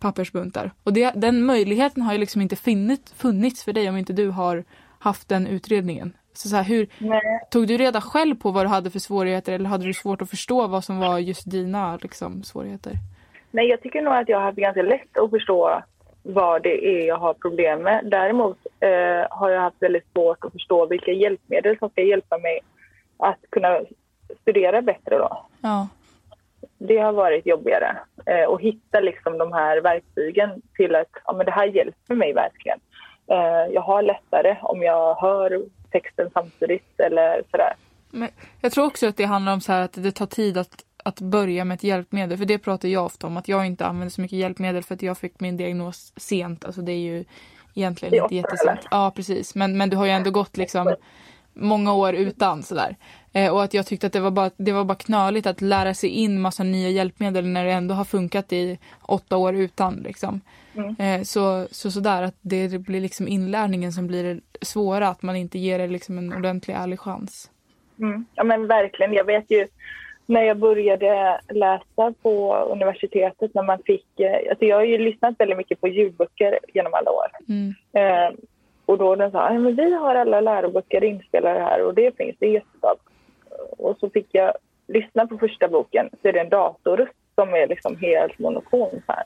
pappersbuntar. 0.00 0.70
Och 0.84 0.92
det, 0.92 1.12
den 1.16 1.42
möjligheten 1.42 2.02
har 2.02 2.12
ju 2.12 2.18
liksom 2.18 2.40
inte 2.42 2.56
funnits, 2.56 3.12
funnits 3.12 3.64
för 3.64 3.72
dig 3.72 3.88
om 3.88 3.96
inte 3.96 4.12
du 4.12 4.28
har 4.28 4.64
haft 4.98 5.28
den 5.28 5.46
utredningen. 5.46 6.12
Så, 6.32 6.48
så 6.48 6.56
här, 6.56 6.64
hur, 6.64 6.88
Nej. 6.98 7.40
tog 7.50 7.66
du 7.66 7.76
reda 7.76 8.00
själv 8.00 8.34
på 8.34 8.50
vad 8.50 8.64
du 8.64 8.68
hade 8.68 8.90
för 8.90 8.98
svårigheter 8.98 9.52
eller 9.52 9.68
hade 9.68 9.84
du 9.84 9.94
svårt 9.94 10.22
att 10.22 10.30
förstå 10.30 10.66
vad 10.66 10.84
som 10.84 10.98
var 10.98 11.18
just 11.18 11.50
dina 11.50 11.98
liksom, 12.02 12.42
svårigheter? 12.42 12.92
Nej, 13.50 13.66
jag 13.68 13.82
tycker 13.82 14.02
nog 14.02 14.14
att 14.14 14.28
jag 14.28 14.40
haft 14.40 14.58
ganska 14.58 14.82
lätt 14.82 15.18
att 15.18 15.30
förstå 15.30 15.82
vad 16.28 16.62
det 16.62 16.86
är 16.86 17.06
jag 17.06 17.16
har 17.16 17.34
problem 17.34 17.82
med. 17.82 18.04
Däremot 18.04 18.58
eh, 18.80 19.26
har 19.30 19.50
jag 19.50 19.60
haft 19.60 19.82
väldigt 19.82 20.12
svårt 20.12 20.44
att 20.44 20.52
förstå 20.52 20.86
vilka 20.86 21.12
hjälpmedel 21.12 21.78
som 21.78 21.90
ska 21.90 22.02
hjälpa 22.02 22.38
mig 22.38 22.60
att 23.16 23.38
kunna 23.50 23.80
studera 24.42 24.82
bättre. 24.82 25.18
Då. 25.18 25.46
Ja. 25.60 25.88
Det 26.78 26.98
har 26.98 27.12
varit 27.12 27.46
jobbigare 27.46 27.96
eh, 28.26 28.48
att 28.48 28.60
hitta 28.60 29.00
liksom 29.00 29.38
de 29.38 29.52
här 29.52 29.80
verktygen 29.80 30.62
till 30.76 30.94
att 30.94 31.08
ja, 31.24 31.32
men 31.32 31.46
det 31.46 31.52
här 31.52 31.66
hjälper 31.66 32.14
mig 32.14 32.32
verkligen. 32.32 32.78
Eh, 33.26 33.74
jag 33.74 33.82
har 33.82 34.02
lättare 34.02 34.56
om 34.62 34.82
jag 34.82 35.14
hör 35.14 35.62
texten 35.90 36.30
samtidigt 36.34 37.00
eller 37.00 37.42
sådär. 37.50 37.72
Men 38.10 38.28
jag 38.60 38.72
tror 38.72 38.86
också 38.86 39.06
att 39.06 39.16
det 39.16 39.24
handlar 39.24 39.52
om 39.52 39.60
så 39.60 39.72
här 39.72 39.82
att 39.82 39.92
det 39.92 40.12
tar 40.12 40.26
tid 40.26 40.58
att, 40.58 40.84
att 41.04 41.20
börja 41.20 41.64
med 41.64 41.74
ett 41.74 41.84
hjälpmedel. 41.84 42.38
För 42.38 42.44
det 42.44 42.58
pratar 42.58 42.88
jag 42.88 43.04
ofta 43.04 43.26
om, 43.26 43.36
att 43.36 43.48
jag 43.48 43.66
inte 43.66 43.86
använder 43.86 44.10
så 44.10 44.20
mycket 44.20 44.38
hjälpmedel 44.38 44.82
för 44.82 44.94
att 44.94 45.02
jag 45.02 45.18
fick 45.18 45.40
min 45.40 45.56
diagnos 45.56 46.12
sent. 46.16 46.64
Alltså 46.64 46.82
det 46.82 46.92
är 46.92 46.98
ju 46.98 47.24
egentligen 47.74 48.22
inte 48.22 48.34
jättesent. 48.34 48.80
Ja, 48.90 49.12
precis. 49.16 49.54
Men, 49.54 49.76
men 49.76 49.90
du 49.90 49.96
har 49.96 50.06
ju 50.06 50.12
ändå 50.12 50.30
gått 50.30 50.56
liksom 50.56 50.94
många 51.54 51.92
år 51.94 52.14
utan 52.14 52.62
sådär. 52.62 52.96
Eh, 53.32 53.52
och 53.52 53.64
att 53.64 53.74
jag 53.74 53.86
tyckte 53.86 54.06
att 54.06 54.12
det 54.12 54.20
var, 54.20 54.30
bara, 54.30 54.50
det 54.56 54.72
var 54.72 54.84
bara 54.84 54.98
knöligt 54.98 55.46
att 55.46 55.60
lära 55.60 55.94
sig 55.94 56.10
in 56.10 56.40
massa 56.40 56.62
nya 56.62 56.88
hjälpmedel 56.88 57.46
när 57.46 57.64
det 57.64 57.72
ändå 57.72 57.94
har 57.94 58.04
funkat 58.04 58.52
i 58.52 58.78
åtta 59.02 59.36
år 59.36 59.54
utan. 59.54 59.94
Liksom. 59.94 60.40
Mm. 60.74 60.96
Eh, 60.98 61.22
så, 61.22 61.66
så 61.70 61.90
sådär 61.90 62.22
att 62.22 62.36
det 62.40 62.78
blir 62.80 63.00
liksom 63.00 63.28
inlärningen 63.28 63.92
som 63.92 64.06
blir 64.06 64.24
det 64.24 64.40
svåra, 64.62 65.08
att 65.08 65.22
man 65.22 65.36
inte 65.36 65.58
ger 65.58 65.78
det 65.78 65.86
liksom 65.86 66.18
en 66.18 66.32
ordentlig 66.32 66.74
ärlig 66.74 67.00
chans. 67.00 67.50
Mm. 67.98 68.26
Ja 68.34 68.44
men 68.44 68.66
verkligen. 68.66 69.12
Jag 69.12 69.24
vet 69.24 69.50
ju 69.50 69.68
när 70.28 70.42
jag 70.42 70.56
började 70.56 71.40
läsa 71.48 72.14
på 72.22 72.54
universitetet 72.54 73.54
när 73.54 73.62
man 73.62 73.78
fick... 73.86 74.20
eh, 74.20 74.50
Alltså 74.50 74.64
jag 74.64 74.76
har 74.76 74.84
ju 74.84 74.98
lyssnat 74.98 75.34
väldigt 75.38 75.56
mycket 75.56 75.80
på 75.80 75.88
ljudböcker 75.88 76.58
genom 76.74 76.94
alla 76.94 77.10
år. 77.10 77.26
Mm. 77.48 77.74
Eh, 77.92 78.34
och 78.86 78.98
då 78.98 79.14
den 79.16 79.30
sa 79.30 79.52
"Ja, 79.52 79.58
men 79.58 79.74
vi 79.76 79.94
har 79.94 80.14
alla 80.14 80.40
läroböcker 80.40 81.04
inspelade 81.04 81.60
här 81.60 81.82
och 81.84 81.94
det 81.94 82.16
finns, 82.16 82.36
det 82.38 82.46
är 82.46 82.50
jättebra. 82.50 82.94
Och 83.78 83.96
så 84.00 84.10
fick 84.10 84.26
jag 84.32 84.52
lyssna 84.86 85.26
på 85.26 85.38
första 85.38 85.68
boken 85.68 86.10
så 86.22 86.28
är 86.28 86.32
det 86.32 86.40
en 86.40 86.48
datorröst 86.48 87.12
som 87.34 87.54
är 87.54 87.66
liksom 87.66 87.96
helt 87.96 88.38
monoton 88.38 88.90
så 89.06 89.12
här. 89.12 89.24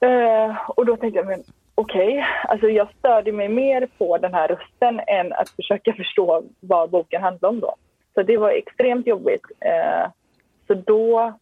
Eh, 0.00 0.56
och 0.70 0.86
då 0.86 0.96
tänkte 0.96 1.18
jag, 1.18 1.26
men 1.26 1.42
okej, 1.74 2.24
alltså 2.48 2.68
jag 2.68 2.88
störde 2.98 3.32
mig 3.32 3.48
mer 3.48 3.88
på 3.98 4.18
den 4.18 4.34
här 4.34 4.48
rösten 4.48 5.00
än 5.06 5.32
att 5.32 5.48
försöka 5.50 5.92
förstå 5.96 6.42
vad 6.60 6.90
boken 6.90 7.22
handlar 7.22 7.48
om 7.48 7.60
då. 7.60 7.74
Så 8.16 8.22
det 8.22 8.36
var 8.36 8.50
extremt 8.50 9.06
jobbigt. 9.06 9.44
Eh, 9.60 10.10
så 10.66 10.74
då 10.74 11.32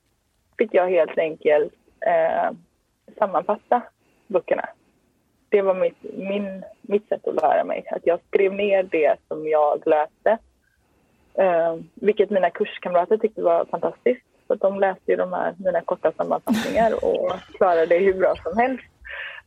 fick 0.59 0.75
jag 0.75 0.91
helt 0.91 1.19
enkelt 1.19 1.73
eh, 2.07 2.51
sammanfatta 3.19 3.83
böckerna. 4.27 4.69
Det 5.49 5.63
var 5.63 5.75
mitt, 5.75 6.03
min, 6.17 6.65
mitt 6.83 7.09
sätt 7.09 7.29
att 7.29 7.35
lära 7.35 7.65
mig. 7.65 7.85
Att 7.91 8.07
jag 8.07 8.21
skrev 8.29 8.53
ner 8.53 8.83
det 8.83 9.17
som 9.29 9.49
jag 9.49 9.87
läste. 9.87 10.39
Eh, 11.35 11.77
vilket 11.95 12.31
mina 12.31 12.51
kurskamrater 12.51 13.17
tyckte 13.17 13.43
var 13.43 13.65
fantastiskt. 13.65 14.27
Så 14.47 14.53
att 14.53 14.61
de 14.61 14.81
läste 14.81 15.11
ju 15.11 15.17
de 15.17 15.33
här, 15.33 15.55
mina 15.59 15.81
korta 15.81 16.13
sammanfattningar 16.13 17.05
och 17.05 17.33
klarade 17.57 17.87
det 17.87 17.99
hur 17.99 18.15
bra 18.15 18.35
som 18.37 18.59
helst. 18.59 18.85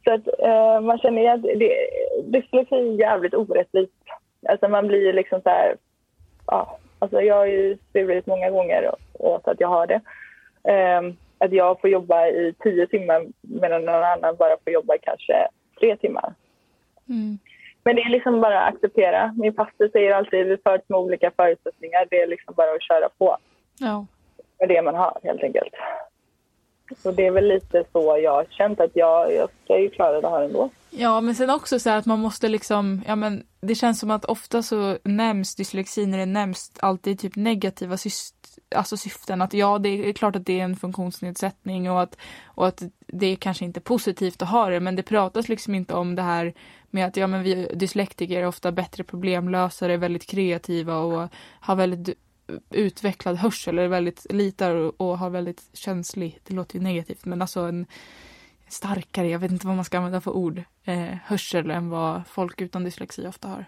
Så 0.04 0.14
att 0.14 0.28
eh, 0.40 0.82
man 0.82 0.98
känner 1.00 1.22
ju 1.22 1.28
att 1.28 1.44
det, 1.44 1.90
dyslexi 2.24 2.76
är 2.76 3.00
jävligt 3.00 3.34
orättvist. 3.34 3.94
Alltså 4.50 4.68
man 4.68 4.88
blir 4.88 5.14
liksom 5.14 5.42
så 5.42 5.50
här, 5.50 5.78
ja, 6.46 6.78
alltså 7.00 7.22
jag 7.22 7.36
har 7.36 7.46
ju 7.46 7.78
svurit 7.92 8.26
många 8.28 8.50
gånger 8.50 8.92
åt 9.14 9.48
att 9.48 9.60
jag 9.60 9.68
har 9.68 9.88
det. 9.88 10.02
Eh, 10.74 11.02
att 11.38 11.52
jag 11.52 11.82
får 11.82 11.90
jobba 11.90 12.28
i 12.28 12.54
tio 12.60 12.88
timmar 12.88 13.26
medan 13.42 13.86
någon 13.86 14.04
annan 14.04 14.36
bara 14.36 14.58
får 14.64 14.74
jobba 14.74 14.96
i 14.96 15.00
kanske 15.02 15.48
tre 15.80 15.96
timmar. 15.98 16.34
Mm. 17.10 17.38
Men 17.84 17.96
det 17.96 18.02
är 18.02 18.10
liksom 18.10 18.42
bara 18.42 18.62
att 18.62 18.74
acceptera. 18.74 19.34
Min 19.38 19.54
faster 19.54 19.90
säger 19.90 20.14
alltid 20.14 20.48
vi 20.48 20.58
föds 20.58 20.90
med 20.90 21.00
olika 21.00 21.32
förutsättningar. 21.32 22.08
Det 22.10 22.22
är 22.22 22.28
liksom 22.28 22.54
bara 22.58 22.72
att 22.72 22.84
köra 22.84 23.10
på 23.18 23.38
Ja. 23.80 24.06
med 24.60 24.70
det 24.70 24.82
man 24.82 24.96
har 24.96 25.20
helt 25.24 25.44
enkelt. 25.44 25.74
Så 27.04 27.12
det 27.12 27.26
är 27.26 27.32
väl 27.32 27.48
lite 27.48 27.84
så 27.92 28.20
jag 28.24 28.32
har 28.32 28.46
känt 28.50 28.80
att 28.80 28.92
jag, 28.94 29.34
jag 29.34 29.50
ska 29.64 29.80
ju 29.80 29.90
klara 29.90 30.22
det 30.22 30.30
här 30.30 30.42
ändå. 30.42 30.70
Ja, 30.90 31.22
men 31.22 31.36
sen 31.36 31.50
också 31.50 31.80
så 31.80 31.90
här 31.90 31.98
att 31.98 32.06
man 32.06 32.20
måste 32.20 32.48
liksom, 32.48 33.02
ja 33.08 33.16
men 33.16 33.44
det 33.62 33.76
känns 33.76 34.00
som 34.00 34.12
att 34.12 34.26
ofta 34.26 34.64
så 34.64 34.98
nämns 35.04 35.56
dyslexi 35.56 36.06
när 36.06 36.18
det 36.18 36.26
nämns 36.26 36.72
alltid 36.80 37.20
typ 37.20 37.36
negativa 37.36 37.98
syst, 37.98 38.36
alltså 38.76 38.98
syften. 38.98 39.42
Att 39.42 39.54
ja, 39.54 39.78
det 39.78 39.90
är 39.90 40.14
klart 40.14 40.36
att 40.36 40.46
det 40.46 40.60
är 40.60 40.64
en 40.64 40.76
funktionsnedsättning 40.76 41.92
och 41.92 42.02
att, 42.02 42.18
och 42.46 42.68
att 42.68 42.84
det 43.08 43.26
är 43.26 43.36
kanske 43.36 43.66
inte 43.66 43.80
positivt 43.80 44.42
att 44.42 44.50
ha 44.50 44.70
det, 44.70 44.80
men 44.80 44.96
det 44.96 45.04
pratas 45.04 45.50
liksom 45.50 45.76
inte 45.76 45.94
om 45.94 46.16
det 46.16 46.22
här 46.22 46.54
med 46.90 47.06
att 47.06 47.18
ja 47.18 47.28
men 47.28 47.44
vi 47.44 47.72
dyslektiker 47.74 48.42
är 48.42 48.48
ofta 48.48 48.72
bättre 48.72 49.04
problemlösare, 49.04 49.98
väldigt 49.98 50.28
kreativa 50.28 50.98
och 50.98 51.30
har 51.60 51.76
väldigt 51.76 52.18
utvecklad 52.70 53.36
hörsel, 53.36 53.80
eller 53.80 53.88
väldigt 53.88 54.26
litar 54.30 54.76
och, 54.76 55.02
och 55.02 55.18
har 55.18 55.30
väldigt 55.30 55.70
känslig, 55.74 56.40
det 56.44 56.54
låter 56.54 56.76
ju 56.76 56.84
negativt, 56.84 57.26
men 57.26 57.42
alltså 57.42 57.60
en 57.60 57.86
starkare, 58.68 59.30
jag 59.30 59.40
vet 59.40 59.52
inte 59.52 59.68
vad 59.68 59.76
man 59.76 59.86
ska 59.86 59.98
använda 59.98 60.22
för 60.22 60.32
ord, 60.32 60.64
eh, 60.84 61.16
hörsel 61.26 61.72
än 61.72 61.90
vad 61.90 62.22
folk 62.28 62.62
utan 62.62 62.84
dyslexi 62.84 63.28
ofta 63.28 63.48
har. 63.48 63.66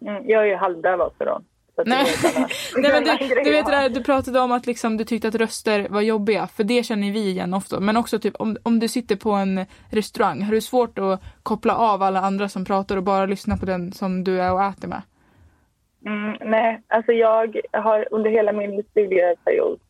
Mm, 0.00 0.28
jag 0.28 0.42
är 0.42 0.46
ju 0.46 0.56
halvdöv 0.56 1.00
också 1.00 1.24
då. 1.24 1.42
Nej. 1.86 2.06
Nej, 2.76 2.92
men 2.92 3.04
du, 3.04 3.34
du 3.44 3.50
vet 3.50 3.66
det 3.66 3.72
där, 3.72 3.88
du 3.88 4.02
pratade 4.02 4.40
om 4.40 4.52
att 4.52 4.66
liksom, 4.66 4.96
du 4.96 5.04
tyckte 5.04 5.28
att 5.28 5.34
röster 5.34 5.88
var 5.88 6.00
jobbiga, 6.00 6.46
för 6.46 6.64
det 6.64 6.82
känner 6.82 7.12
vi 7.12 7.28
igen 7.28 7.54
ofta. 7.54 7.80
Men 7.80 7.96
också 7.96 8.18
typ 8.18 8.34
om, 8.36 8.56
om 8.62 8.78
du 8.78 8.88
sitter 8.88 9.16
på 9.16 9.30
en 9.30 9.66
restaurang, 9.90 10.42
har 10.42 10.52
du 10.52 10.60
svårt 10.60 10.98
att 10.98 11.22
koppla 11.42 11.76
av 11.76 12.02
alla 12.02 12.20
andra 12.20 12.48
som 12.48 12.64
pratar 12.64 12.96
och 12.96 13.02
bara 13.02 13.26
lyssna 13.26 13.56
på 13.56 13.66
den 13.66 13.92
som 13.92 14.24
du 14.24 14.40
är 14.40 14.52
och 14.52 14.64
äter 14.64 14.88
med? 14.88 15.02
Mm, 16.06 16.36
nej, 16.40 16.82
alltså 16.88 17.12
jag 17.12 17.60
har 17.72 18.08
under 18.10 18.30
hela 18.30 18.52
min 18.52 18.82
studieperiod 18.90 19.80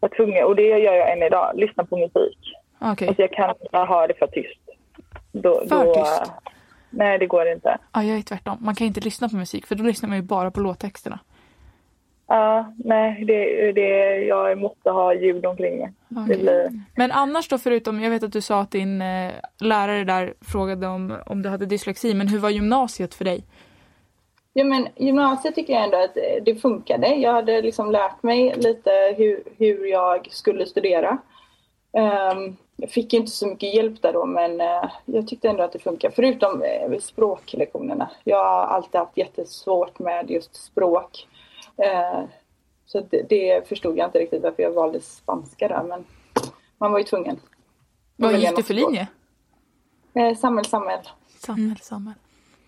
varit 0.00 0.16
tvungen, 0.16 0.44
och 0.44 0.56
det 0.56 0.62
gör 0.62 0.78
jag 0.78 1.12
än 1.12 1.22
idag, 1.22 1.52
lyssna 1.54 1.84
på 1.84 1.96
musik. 1.96 2.38
Okej. 2.80 3.08
Alltså 3.08 3.22
jag 3.22 3.32
kan 3.32 3.50
inte 3.50 3.76
ha 3.76 4.06
det 4.06 4.14
för 4.14 4.26
tyst. 4.26 4.60
Då, 5.32 5.64
För 5.68 5.84
då, 5.84 5.94
tyst? 5.94 6.32
Nej, 6.90 7.18
det 7.18 7.26
går 7.26 7.48
inte. 7.48 7.78
Ja, 7.92 8.02
jag 8.02 8.18
är 8.18 8.22
tvärtom. 8.22 8.58
Man 8.60 8.74
kan 8.74 8.86
inte 8.86 9.00
lyssna 9.00 9.28
på 9.28 9.36
musik 9.36 9.66
för 9.66 9.74
då 9.74 9.84
lyssnar 9.84 10.08
man 10.08 10.18
ju 10.18 10.22
bara 10.22 10.50
på 10.50 10.60
låttexterna. 10.60 11.18
Ja, 12.26 12.72
nej, 12.76 13.24
det, 13.24 13.72
det, 13.72 14.18
jag 14.18 14.58
måste 14.58 14.90
ha 14.90 15.14
ljud 15.14 15.46
omkring 15.46 15.78
mig. 15.78 15.92
Okej. 16.16 16.38
blir, 16.38 16.80
Men 16.96 17.12
annars 17.12 17.48
då 17.48 17.58
förutom, 17.58 18.00
jag 18.00 18.10
vet 18.10 18.22
att 18.22 18.32
du 18.32 18.40
sa 18.40 18.60
att 18.60 18.70
din 18.70 19.02
eh, 19.02 19.32
lärare 19.60 20.04
där 20.04 20.34
frågade 20.40 20.86
om, 20.86 21.16
om 21.26 21.42
du 21.42 21.48
hade 21.48 21.66
dyslexi, 21.66 22.14
men 22.14 22.28
hur 22.28 22.38
var 22.38 22.50
gymnasiet 22.50 23.14
för 23.14 23.24
dig? 23.24 23.44
Ja, 24.52 24.64
men 24.64 24.88
gymnasiet 24.96 25.54
tycker 25.54 25.72
jag 25.72 25.84
ändå 25.84 25.96
att 25.96 26.16
eh, 26.16 26.42
det 26.44 26.54
funkade. 26.54 27.06
Jag 27.14 27.32
hade 27.32 27.62
liksom 27.62 27.90
lärt 27.90 28.22
mig 28.22 28.54
lite 28.56 29.14
hur, 29.16 29.42
hur 29.58 29.86
jag 29.86 30.28
skulle 30.32 30.66
studera. 30.66 31.18
Ehm, 31.92 32.56
jag 32.76 32.90
fick 32.90 33.12
inte 33.12 33.30
så 33.30 33.46
mycket 33.46 33.74
hjälp 33.74 34.02
där 34.02 34.12
då, 34.12 34.26
men 34.26 34.60
eh, 34.60 34.90
jag 35.04 35.28
tyckte 35.28 35.48
ändå 35.48 35.62
att 35.62 35.72
det 35.72 35.78
funkade. 35.78 36.14
Förutom 36.14 36.62
uh, 36.62 36.98
språklektionerna. 36.98 38.10
Jag 38.24 38.44
har 38.44 38.66
alltid 38.66 38.98
haft 39.00 39.16
jättesvårt 39.16 39.98
med 39.98 40.30
just 40.30 40.56
språk. 40.56 41.28
Eh, 41.76 42.22
så 42.86 43.00
det, 43.00 43.22
det 43.28 43.68
förstod 43.68 43.98
jag 43.98 44.08
inte 44.08 44.18
riktigt 44.18 44.42
varför 44.42 44.62
jag 44.62 44.70
valde 44.70 45.00
spanska 45.00 45.68
där, 45.68 45.82
men 45.82 46.04
man 46.78 46.92
var 46.92 46.98
ju 46.98 47.04
tvungen. 47.04 47.40
Vad 48.16 48.38
gick 48.38 48.56
du 48.56 48.62
för 48.62 48.74
linje? 48.74 49.06
Samhäll, 50.40 50.64
samhäll. 50.64 51.00
Samhäll, 51.38 51.78
samhäll. 51.78 52.14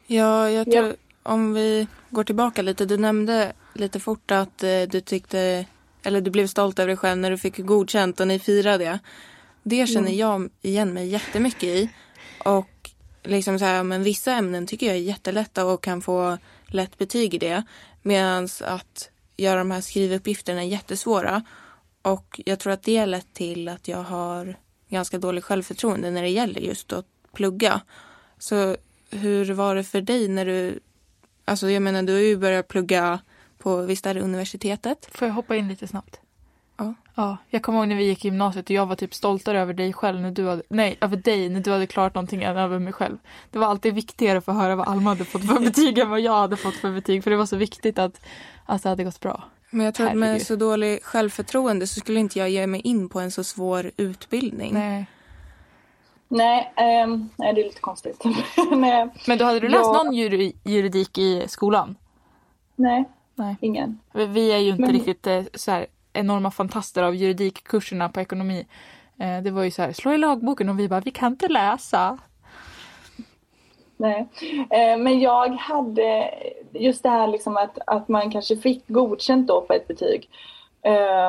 Ja, 0.06 0.50
jag 0.50 0.70
tror, 0.70 0.86
Ja. 0.86 0.92
Om 1.24 1.54
vi 1.54 1.86
går 2.10 2.24
tillbaka 2.24 2.62
lite. 2.62 2.86
Du 2.86 2.96
nämnde 2.96 3.52
lite 3.74 4.00
fort 4.00 4.30
att 4.30 4.62
eh, 4.62 4.82
du 4.82 5.00
tyckte, 5.00 5.66
eller 6.02 6.20
du 6.20 6.30
blev 6.30 6.46
stolt 6.46 6.78
över 6.78 6.88
dig 6.88 6.96
själv 6.96 7.20
när 7.20 7.30
du 7.30 7.38
fick 7.38 7.58
godkänt 7.58 8.20
och 8.20 8.28
ni 8.28 8.38
firade 8.38 8.84
det. 8.84 8.98
Det 9.62 9.86
känner 9.86 10.12
jag 10.12 10.50
igen 10.62 10.94
mig 10.94 11.08
jättemycket 11.08 11.62
i. 11.62 11.90
Och 12.44 12.90
liksom 13.22 13.58
så 13.58 13.64
här, 13.64 13.82
men 13.82 14.02
vissa 14.02 14.32
ämnen 14.32 14.66
tycker 14.66 14.86
jag 14.86 14.96
är 14.96 15.00
jättelätta 15.00 15.64
och 15.64 15.82
kan 15.82 16.00
få 16.00 16.38
lätt 16.66 16.98
betyg 16.98 17.34
i 17.34 17.38
det. 17.38 17.62
Medan 18.02 18.48
att 18.60 19.10
göra 19.36 19.58
de 19.58 19.70
här 19.70 19.80
skrivuppgifterna 19.80 20.62
är 20.62 20.66
jättesvåra. 20.66 21.42
Och 22.02 22.40
jag 22.44 22.58
tror 22.58 22.72
att 22.72 22.82
det 22.82 22.96
har 22.96 23.06
lett 23.06 23.34
till 23.34 23.68
att 23.68 23.88
jag 23.88 24.02
har 24.02 24.56
ganska 24.88 25.18
dåligt 25.18 25.44
självförtroende 25.44 26.10
när 26.10 26.22
det 26.22 26.28
gäller 26.28 26.60
just 26.60 26.92
att 26.92 27.06
plugga. 27.32 27.80
Så 28.38 28.76
hur 29.10 29.52
var 29.52 29.74
det 29.74 29.84
för 29.84 30.00
dig 30.00 30.28
när 30.28 30.46
du... 30.46 30.80
Alltså 31.44 31.70
jag 31.70 31.82
menar, 31.82 32.02
du 32.02 32.12
har 32.12 32.20
ju 32.20 32.36
börjat 32.36 32.68
plugga 32.68 33.18
på, 33.58 33.76
visst 33.76 34.06
är 34.06 34.14
det 34.14 34.20
universitetet? 34.20 35.08
Får 35.12 35.28
jag 35.28 35.34
hoppa 35.34 35.56
in 35.56 35.68
lite 35.68 35.86
snabbt? 35.88 36.20
Ja. 36.76 36.94
Ja, 37.14 37.36
jag 37.48 37.62
kommer 37.62 37.78
ihåg 37.78 37.88
när 37.88 37.96
vi 37.96 38.04
gick 38.04 38.24
i 38.24 38.28
gymnasiet 38.28 38.64
och 38.64 38.70
jag 38.70 38.86
var 38.86 38.96
typ 38.96 39.14
stoltare 39.14 39.60
över 39.60 39.74
dig 39.74 39.92
själv 39.92 40.20
när 40.20 40.30
du 40.30 40.48
hade, 40.48 40.62
nej, 40.68 40.96
över 41.00 41.16
dig 41.16 41.48
när 41.48 41.60
du 41.60 41.70
hade 41.70 41.86
klarat 41.86 42.14
någonting 42.14 42.42
än 42.42 42.56
över 42.56 42.78
mig 42.78 42.92
själv. 42.92 43.18
Det 43.50 43.58
var 43.58 43.66
alltid 43.66 43.94
viktigare 43.94 44.38
att 44.38 44.44
få 44.44 44.52
höra 44.52 44.76
vad 44.76 44.88
Alma 44.88 45.10
hade 45.10 45.24
fått 45.24 45.46
för 45.46 45.60
betyg 45.64 45.98
än 45.98 46.10
vad 46.10 46.20
jag 46.20 46.40
hade 46.40 46.56
fått 46.56 46.74
för 46.74 46.92
betyg 46.92 47.24
för 47.24 47.30
det 47.30 47.36
var 47.36 47.46
så 47.46 47.56
viktigt 47.56 47.98
att, 47.98 48.20
att 48.66 48.82
det 48.82 48.88
hade 48.88 49.04
gått 49.04 49.20
bra. 49.20 49.44
Men 49.70 49.84
jag 49.84 49.94
tror 49.94 50.06
att 50.06 50.14
med 50.14 50.28
Herregud. 50.28 50.46
så 50.46 50.56
dålig 50.56 51.02
självförtroende 51.02 51.86
så 51.86 52.00
skulle 52.00 52.20
inte 52.20 52.38
jag 52.38 52.50
ge 52.50 52.66
mig 52.66 52.80
in 52.80 53.08
på 53.08 53.20
en 53.20 53.30
så 53.30 53.44
svår 53.44 53.90
utbildning. 53.96 54.74
Nej. 54.74 55.06
Nej, 56.36 56.72
ehm, 56.76 57.28
nej, 57.36 57.54
det 57.54 57.60
är 57.60 57.64
lite 57.64 57.80
konstigt. 57.80 58.22
nej, 58.70 59.08
Men 59.26 59.38
då 59.38 59.44
hade 59.44 59.60
du 59.60 59.68
läst 59.68 59.84
Ja. 59.84 60.02
någon 60.02 60.14
juri, 60.14 60.56
juridik 60.64 61.18
i 61.18 61.48
skolan? 61.48 61.96
nej, 62.76 63.04
Nej. 63.34 63.56
ingen. 63.60 64.00
Vi 64.12 64.52
är 64.52 64.58
ju 64.58 64.68
inte 64.70 64.80
Men- 64.80 64.92
riktigt 64.92 65.26
eh, 65.26 65.42
så 65.54 65.70
här 65.70 65.86
enorma 66.12 66.50
fantaster 66.50 67.02
av 67.02 67.14
juridikkurserna 67.14 68.08
på 68.08 68.20
ekonomi. 68.20 68.66
Eh, 69.20 69.42
Det 69.42 69.50
var 69.50 69.62
ju 69.62 69.70
så 69.70 69.82
här, 69.82 69.92
slå 69.92 70.12
i 70.12 70.18
lagboken 70.18 70.68
och 70.68 70.78
vi 70.78 70.88
bara, 70.88 71.00
vi 71.00 71.10
kan 71.10 71.32
inte 71.32 71.48
läsa. 71.48 72.18
Nej. 73.96 74.28
Eh, 74.70 74.98
men 74.98 75.20
jag 75.20 75.48
hade 75.48 76.34
just 76.72 77.02
det 77.02 77.08
här 77.08 77.26
liksom 77.28 77.56
att, 77.56 77.78
att 77.86 78.08
man 78.08 78.30
kanske 78.30 78.56
fick 78.56 78.88
godkänt 78.88 79.46
då 79.48 79.60
på 79.60 79.72
ett 79.72 79.88
betyg. 79.88 80.28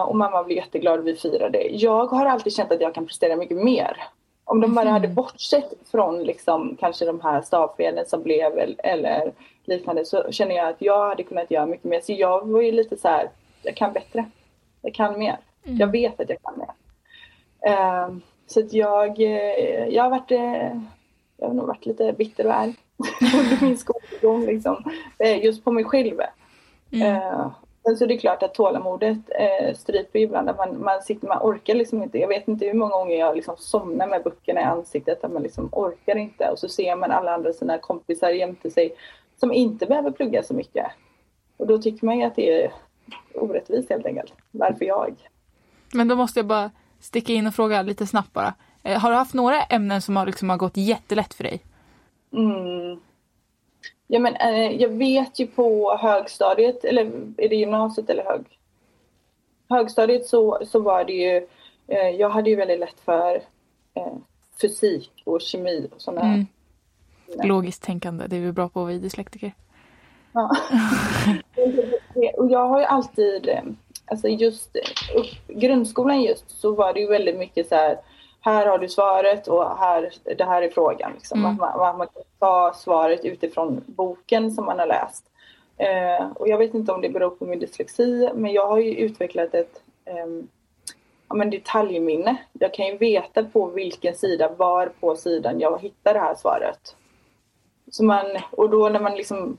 Och 0.07 0.15
mamma 0.17 0.43
blev 0.43 0.57
jätteglad 0.57 0.99
och 0.99 1.07
vi 1.07 1.15
firade. 1.15 1.57
Jag 1.71 2.05
har 2.07 2.25
alltid 2.25 2.53
känt 2.53 2.71
att 2.71 2.81
jag 2.81 2.93
kan 2.95 3.05
prestera 3.05 3.35
mycket 3.35 3.57
mer. 3.57 3.97
Om 4.45 4.61
de 4.61 4.75
bara 4.75 4.89
hade 4.89 5.07
bortsett 5.07 5.73
från 5.91 6.23
liksom 6.23 6.77
kanske 6.79 7.05
de 7.05 7.21
här 7.21 7.41
stavfelen 7.41 8.05
som 8.05 8.23
blev 8.23 8.57
el- 8.59 8.79
eller 8.83 9.31
liknande 9.63 10.05
så 10.05 10.31
känner 10.31 10.55
jag 10.55 10.67
att 10.69 10.81
jag 10.81 11.07
hade 11.09 11.23
kunnat 11.23 11.51
göra 11.51 11.65
mycket 11.65 11.85
mer. 11.85 12.01
Så 12.01 12.13
jag 12.13 12.47
var 12.47 12.61
ju 12.61 12.71
lite 12.71 12.97
så 12.97 13.07
här, 13.07 13.29
jag 13.63 13.75
kan 13.75 13.93
bättre. 13.93 14.25
Jag 14.81 14.93
kan 14.93 15.19
mer. 15.19 15.37
Jag 15.63 15.87
vet 15.91 16.19
att 16.19 16.29
jag 16.29 16.37
kan 16.41 16.57
mer. 16.57 16.69
Eh, 17.71 18.09
så 18.47 18.59
att 18.59 18.73
jag, 18.73 19.21
eh, 19.21 19.87
jag 19.87 20.03
har 20.03 20.09
varit 20.09 20.31
eh, 20.31 20.81
jag 21.37 21.47
har 21.47 21.53
nog 21.53 21.67
varit 21.67 21.85
lite 21.85 22.13
bitter 22.13 22.45
och 22.47 22.55
arg 22.55 22.75
under 23.21 23.65
min 23.65 23.77
skolgång 23.77 24.45
liksom. 24.45 24.83
Eh, 25.19 25.45
Just 25.45 25.63
på 25.63 25.71
mig 25.71 25.83
själv. 25.83 26.19
Eh, 26.91 27.47
Men 27.85 27.97
så 27.97 28.05
det 28.05 28.13
är 28.13 28.17
klart 28.17 28.43
att 28.43 28.53
tålamodet 28.53 29.17
eh, 29.39 29.75
stryper 29.75 30.19
ibland. 30.19 30.51
Man, 30.57 30.83
man, 30.83 31.01
sitter, 31.01 31.27
man 31.27 31.41
orkar 31.41 31.75
liksom 31.75 32.03
inte. 32.03 32.17
Jag 32.17 32.27
vet 32.27 32.47
inte 32.47 32.65
hur 32.65 32.73
många 32.73 32.91
gånger 32.91 33.15
jag 33.15 33.35
liksom 33.35 33.55
somnar 33.57 34.07
med 34.07 34.23
böckerna 34.23 34.61
i 34.61 34.63
ansiktet. 34.63 35.23
Att 35.23 35.31
man 35.31 35.43
liksom 35.43 35.69
orkar 35.71 36.15
inte. 36.15 36.49
Och 36.49 36.59
så 36.59 36.69
ser 36.69 36.95
man 36.95 37.11
alla 37.11 37.33
andra 37.33 37.53
sina 37.53 37.77
kompisar 37.77 38.29
jämte 38.29 38.71
sig 38.71 38.95
som 39.37 39.51
inte 39.51 39.85
behöver 39.85 40.11
plugga 40.11 40.43
så 40.43 40.53
mycket. 40.53 40.85
Och 41.57 41.67
då 41.67 41.77
tycker 41.77 42.05
man 42.05 42.19
ju 42.19 42.23
att 42.23 42.35
det 42.35 42.63
är 42.63 42.71
orättvist 43.33 43.89
helt 43.89 44.05
enkelt. 44.05 44.33
Varför 44.51 44.85
jag? 44.85 45.15
Men 45.93 46.07
då 46.07 46.15
måste 46.15 46.39
jag 46.39 46.47
bara 46.47 46.71
sticka 46.99 47.33
in 47.33 47.47
och 47.47 47.55
fråga 47.55 47.81
lite 47.81 48.07
snabbt 48.07 48.33
bara. 48.33 48.53
Eh, 48.83 48.99
Har 48.99 49.09
du 49.09 49.15
haft 49.15 49.33
några 49.33 49.61
ämnen 49.61 50.01
som 50.01 50.15
har, 50.15 50.25
liksom, 50.25 50.49
har 50.49 50.57
gått 50.57 50.77
jättelätt 50.77 51.33
för 51.33 51.43
dig? 51.43 51.61
Mm. 52.33 52.99
Ja, 54.07 54.19
men, 54.19 54.35
eh, 54.35 54.81
jag 54.81 54.89
vet 54.89 55.39
ju 55.39 55.47
på 55.47 55.97
högstadiet, 55.97 56.85
eller 56.85 57.05
är 57.37 57.49
det 57.49 57.55
gymnasiet 57.55 58.09
eller 58.09 58.23
hög? 58.23 58.41
Högstadiet 59.69 60.25
så, 60.25 60.59
så 60.65 60.79
var 60.79 61.03
det 61.05 61.13
ju, 61.13 61.47
eh, 61.87 62.09
jag 62.09 62.29
hade 62.29 62.49
ju 62.49 62.55
väldigt 62.55 62.79
lätt 62.79 62.99
för 63.05 63.35
eh, 63.93 64.13
fysik 64.61 65.11
och 65.25 65.41
kemi 65.41 65.87
och 65.95 66.01
sådana 66.01 66.45
Mm. 67.27 67.47
Logiskt 67.47 67.83
tänkande, 67.83 68.27
det 68.27 68.35
är 68.35 68.39
vi 68.39 68.51
bra 68.51 68.69
på 68.69 68.83
vi 68.83 68.99
dyslektiker. 68.99 69.53
Ja. 70.31 70.55
och 72.37 72.51
jag 72.51 72.67
har 72.67 72.79
ju 72.79 72.85
alltid, 72.85 73.49
eh, 73.49 73.63
alltså 74.05 74.27
just 74.27 74.75
upp, 75.15 75.47
grundskolan 75.47 76.21
just 76.21 76.59
så 76.59 76.71
var 76.71 76.93
det 76.93 76.99
ju 76.99 77.07
väldigt 77.07 77.37
mycket 77.37 77.69
så 77.69 77.75
här, 77.75 77.97
här 78.45 78.65
har 78.65 78.77
du 78.77 78.89
svaret 78.89 79.47
och 79.47 79.77
här, 79.77 80.13
det 80.37 80.43
här 80.43 80.61
är 80.61 80.69
frågan. 80.69 81.11
Liksom. 81.13 81.39
Mm. 81.39 81.51
Att 81.51 81.57
man, 81.57 81.77
man, 81.77 81.97
man 81.97 82.07
kan 82.07 82.23
ta 82.39 82.73
svaret 82.75 83.25
utifrån 83.25 83.83
boken 83.85 84.51
som 84.51 84.65
man 84.65 84.79
har 84.79 84.87
läst. 84.87 85.25
Eh, 85.77 86.31
och 86.35 86.47
jag 86.47 86.57
vet 86.57 86.73
inte 86.73 86.91
om 86.91 87.01
det 87.01 87.09
beror 87.09 87.29
på 87.29 87.45
min 87.45 87.59
dyslexi, 87.59 88.29
men 88.35 88.51
jag 88.51 88.67
har 88.67 88.77
ju 88.77 88.95
utvecklat 88.95 89.53
ett 89.53 89.81
ehm, 90.05 90.47
ja, 91.29 91.35
men 91.35 91.49
detaljminne. 91.49 92.37
Jag 92.53 92.73
kan 92.73 92.85
ju 92.85 92.97
veta 92.97 93.43
på 93.43 93.65
vilken 93.65 94.15
sida, 94.15 94.49
var 94.57 94.91
på 94.99 95.15
sidan 95.15 95.59
jag 95.59 95.81
hittar 95.81 96.13
det 96.13 96.19
här 96.19 96.35
svaret. 96.35 96.95
Så 97.91 98.03
man, 98.03 98.25
och 98.51 98.69
då 98.69 98.89
när 98.89 98.99
man 98.99 99.15
liksom 99.15 99.57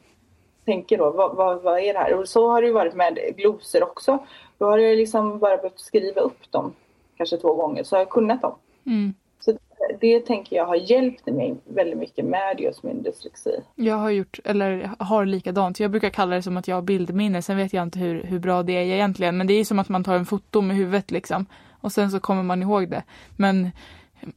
tänker 0.64 0.98
då, 0.98 1.10
vad, 1.10 1.36
vad, 1.36 1.62
vad 1.62 1.78
är 1.78 1.92
det 1.92 1.98
här? 1.98 2.14
Och 2.14 2.28
så 2.28 2.50
har 2.50 2.62
det 2.62 2.66
ju 2.66 2.74
varit 2.74 2.94
med 2.94 3.18
glosor 3.36 3.82
också. 3.82 4.18
Då 4.58 4.66
har 4.66 4.78
jag 4.78 4.96
liksom 4.96 5.38
bara 5.38 5.56
behövt 5.56 5.80
skriva 5.80 6.20
upp 6.20 6.52
dem 6.52 6.72
kanske 7.16 7.36
två 7.36 7.54
gånger, 7.54 7.82
så 7.82 7.96
har 7.96 8.00
jag 8.00 8.10
kunnat 8.10 8.42
dem. 8.42 8.54
Mm. 8.86 9.14
Så 9.40 9.58
det, 10.00 10.20
tänker 10.20 10.56
jag 10.56 10.66
har 10.66 10.90
hjälpt 10.90 11.26
mig 11.26 11.56
väldigt 11.64 11.98
mycket 11.98 12.24
med 12.24 12.60
just 12.60 12.82
min 12.82 13.02
dyslexi. 13.02 13.60
Jag 13.74 13.96
har 13.96 14.10
gjort, 14.10 14.38
eller 14.44 14.90
har 14.98 15.26
likadant. 15.26 15.80
Jag 15.80 15.90
brukar 15.90 16.10
kalla 16.10 16.36
det 16.36 16.42
som 16.42 16.56
att 16.56 16.68
jag 16.68 16.76
har 16.76 16.82
bildminne. 16.82 17.42
Sen 17.42 17.56
vet 17.56 17.72
jag 17.72 17.82
inte 17.82 17.98
hur, 17.98 18.22
hur 18.22 18.38
bra 18.38 18.62
det 18.62 18.72
är 18.72 18.82
egentligen. 18.82 19.36
Men 19.36 19.46
det 19.46 19.54
är 19.54 19.64
som 19.64 19.78
att 19.78 19.88
man 19.88 20.04
tar 20.04 20.14
en 20.14 20.26
foto 20.26 20.60
med 20.60 20.76
huvudet 20.76 21.10
liksom. 21.10 21.46
Och 21.80 21.92
sen 21.92 22.10
så 22.10 22.20
kommer 22.20 22.42
man 22.42 22.62
ihåg 22.62 22.90
det. 22.90 23.02
Men 23.36 23.70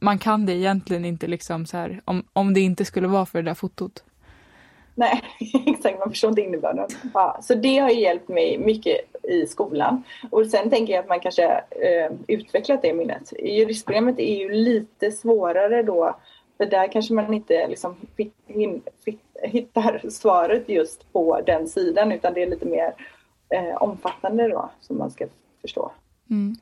man 0.00 0.18
kan 0.18 0.46
det 0.46 0.52
egentligen 0.52 1.04
inte 1.04 1.26
liksom 1.26 1.66
så 1.66 1.76
här. 1.76 2.00
Om, 2.04 2.24
om 2.32 2.54
det 2.54 2.60
inte 2.60 2.84
skulle 2.84 3.08
vara 3.08 3.26
för 3.26 3.42
det 3.42 3.50
där 3.50 3.54
fotot. 3.54 4.04
Nej, 5.00 5.22
exakt. 5.66 5.98
Man 5.98 6.10
förstår 6.10 6.30
inte 6.30 6.42
innebörden. 6.42 6.88
Ja, 7.14 7.38
så 7.42 7.54
det 7.54 7.78
har 7.78 7.90
ju 7.90 8.00
hjälpt 8.00 8.28
mig 8.28 8.58
mycket 8.58 8.96
i 9.22 9.46
skolan. 9.46 10.02
Och 10.30 10.46
sen 10.46 10.70
tänker 10.70 10.92
jag 10.92 11.02
att 11.02 11.08
man 11.08 11.20
kanske 11.20 11.44
eh, 11.70 12.12
utvecklat 12.26 12.82
det 12.82 12.94
minnet. 12.94 13.32
Juristprogrammet 13.42 14.18
är 14.18 14.36
ju 14.36 14.52
lite 14.52 15.12
svårare 15.12 15.82
då. 15.82 16.16
För 16.56 16.66
där 16.66 16.92
kanske 16.92 17.14
man 17.14 17.34
inte 17.34 17.68
liksom 17.68 17.96
hittar 19.42 20.10
svaret 20.10 20.68
just 20.68 21.12
på 21.12 21.40
den 21.46 21.68
sidan 21.68 22.12
utan 22.12 22.34
det 22.34 22.42
är 22.42 22.50
lite 22.50 22.66
mer 22.66 22.94
eh, 23.48 23.82
omfattande 23.82 24.48
då 24.48 24.70
som 24.80 24.98
man 24.98 25.10
ska 25.10 25.26
förstå. 25.60 25.92
Mm. 26.30 26.56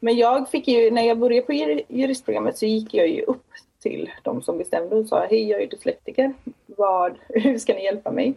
Men 0.00 0.16
jag 0.16 0.50
fick 0.50 0.68
ju, 0.68 0.90
när 0.90 1.02
jag 1.02 1.18
började 1.18 1.46
på 1.46 1.52
jur- 1.52 1.82
juristprogrammet 1.88 2.58
så 2.58 2.66
gick 2.66 2.94
jag 2.94 3.08
ju 3.08 3.22
upp 3.22 3.46
till 3.78 4.10
de 4.22 4.42
som 4.42 4.58
bestämde 4.58 4.96
och 4.96 5.06
sa 5.06 5.26
hej 5.26 5.48
jag 5.48 5.62
är 5.62 5.66
dyslektiker. 5.66 6.34
Vad, 6.66 7.18
hur 7.28 7.58
ska 7.58 7.74
ni 7.74 7.84
hjälpa 7.84 8.10
mig 8.10 8.34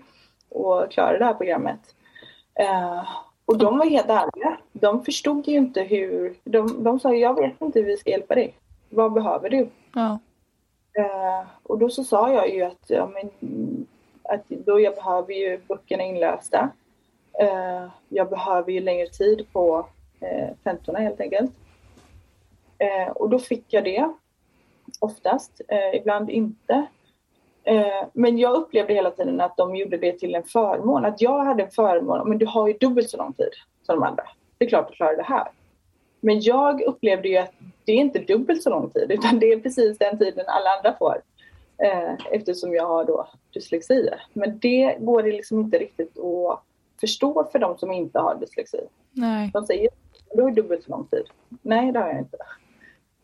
att 0.56 0.92
klara 0.92 1.18
det 1.18 1.26
här 1.26 1.34
programmet? 1.34 1.96
Eh, 2.56 3.04
och 3.46 3.58
de 3.58 3.78
var 3.78 3.86
helt 3.86 4.10
ärliga. 4.10 4.58
De 4.72 5.06
förstod 5.06 5.48
ju 5.48 5.58
inte 5.58 5.82
hur, 5.82 6.36
de, 6.44 6.84
de 6.84 7.00
sa 7.00 7.14
jag 7.14 7.42
vet 7.42 7.62
inte 7.62 7.80
hur 7.80 7.86
vi 7.86 7.98
ska 7.98 8.10
hjälpa 8.10 8.36
dig. 8.36 8.54
vad 8.90 9.14
behöver 9.14 9.50
du? 9.50 9.70
Ja. 9.94 10.20
Eh, 10.94 11.48
och 11.64 11.78
då 11.78 11.90
så 11.90 12.04
sa 12.04 12.32
jag 12.32 12.54
ju 12.54 12.62
att, 12.62 12.86
ja, 12.88 13.12
men, 13.14 13.30
att 14.24 14.50
då 14.50 14.80
jag 14.80 14.96
behöver 14.96 15.34
ju 15.34 15.60
böckerna 15.68 16.04
inlästa. 16.04 16.70
Eh, 17.40 17.88
jag 18.10 18.30
behöver 18.30 18.72
ju 18.72 18.80
längre 18.80 19.08
tid 19.08 19.46
på 19.52 19.86
eh, 20.20 20.50
tentorna 20.64 21.00
helt 21.00 21.22
enkelt. 21.22 21.52
Och 23.16 23.30
då 23.30 23.40
fick 23.40 23.66
jag 23.74 23.84
det 23.84 24.10
oftast, 25.00 25.62
eh, 25.68 26.00
ibland 26.00 26.30
inte. 26.30 26.86
Eh, 27.64 28.08
men 28.14 28.38
jag 28.38 28.56
upplevde 28.56 28.94
hela 28.94 29.12
tiden 29.12 29.42
att 29.42 29.58
de 29.58 29.76
gjorde 29.76 29.98
det 29.98 30.20
till 30.20 30.36
en 30.36 30.44
förmån. 30.44 31.06
Att 31.06 31.22
jag 31.22 31.44
hade 31.46 31.64
en 31.64 31.72
förmån, 31.72 32.30
men 32.30 32.38
du 32.38 32.46
har 32.46 32.68
ju 32.68 32.74
dubbelt 32.74 33.10
så 33.10 33.18
lång 33.18 33.34
tid 33.34 33.50
som 33.84 33.96
de 33.96 34.04
andra. 34.04 34.24
Det 34.58 34.66
är 34.66 34.70
klart 34.70 34.90
du 34.90 34.96
klarar 34.96 35.18
det 35.18 35.24
här. 35.24 35.48
Men 36.20 36.42
jag 36.42 36.82
upplevde 36.82 37.28
ju 37.28 37.38
att 37.38 37.54
det 37.86 37.92
är 37.92 37.98
inte 37.98 38.20
dubbelt 38.20 38.64
så 38.64 38.70
lång 38.70 38.90
tid 38.90 39.12
utan 39.12 39.40
det 39.40 39.52
är 39.52 39.60
precis 39.60 39.98
den 39.98 40.18
tiden 40.18 40.46
alla 40.48 40.70
andra 40.70 40.98
får. 40.98 41.22
Eh, 41.78 42.14
eftersom 42.32 42.74
jag 42.74 42.88
har 42.88 43.06
då 43.06 43.28
dyslexi. 43.54 44.10
Men 44.34 44.60
det 44.60 44.98
går 45.00 45.24
det 45.24 45.32
liksom 45.32 45.60
inte 45.60 45.78
riktigt 45.78 46.20
att 46.20 46.64
förstå 47.00 47.50
för 47.52 47.60
de 47.60 47.78
som 47.78 47.92
inte 47.92 48.20
har 48.20 48.36
dyslexi. 48.36 48.80
Nej. 49.12 49.50
De 49.54 49.66
säger 49.66 49.90
du 50.36 50.42
har 50.42 50.52
dubbelt 50.52 50.84
så 50.84 50.92
lång 50.92 51.06
tid. 51.06 51.26
Nej, 51.62 51.92
det 51.92 52.00
har 52.00 52.08
jag 52.08 52.18
inte. 52.20 52.38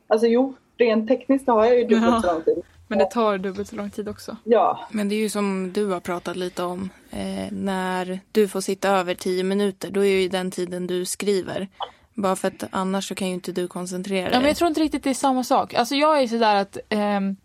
Alltså 0.08 0.28
jo, 0.28 0.54
rent 0.78 1.08
tekniskt 1.08 1.48
har 1.48 1.66
jag 1.66 1.78
ju 1.78 1.84
dubbelt 1.84 2.06
Ja. 2.06 2.22
så 2.22 2.34
lång 2.34 2.44
tid. 2.44 2.64
Men 2.88 3.00
det 3.00 3.06
tar 3.06 3.38
dubbelt 3.38 3.68
så 3.70 3.76
lång 3.76 3.90
tid 3.90 4.10
också. 4.10 4.38
Ja, 4.44 4.80
Men 4.92 5.10
det 5.10 5.16
är 5.16 5.20
ju 5.20 5.30
som 5.30 5.72
du 5.74 5.86
har 5.86 6.00
pratat 6.00 6.36
lite 6.36 6.64
om. 6.64 6.90
Eh, 7.12 7.52
när 7.52 8.20
du 8.32 8.48
får 8.48 8.62
sitta 8.62 8.90
över 8.90 9.14
tio 9.14 9.44
minuter, 9.44 9.92
då 9.92 10.06
är 10.06 10.22
ju 10.22 10.30
den 10.30 10.52
tiden 10.52 10.88
du 10.88 11.06
skriver. 11.06 11.68
Bara 12.14 12.36
för 12.36 12.48
att 12.48 12.64
annars 12.72 13.08
så 13.08 13.16
kan 13.16 13.28
ju 13.28 13.34
inte 13.34 13.52
du 13.52 13.68
koncentrera 13.68 14.24
Ja, 14.26 14.30
dig. 14.30 14.40
men 14.40 14.48
jag 14.48 14.58
tror 14.58 14.68
inte 14.68 14.82
riktigt 14.82 15.04
det 15.04 15.10
är 15.10 15.14
samma 15.14 15.44
sak. 15.44 15.74
Alltså 15.74 15.96
jag 15.96 16.22
är 16.22 16.28
sådär 16.28 16.56
att 16.56 16.78
ehm, 16.90 17.36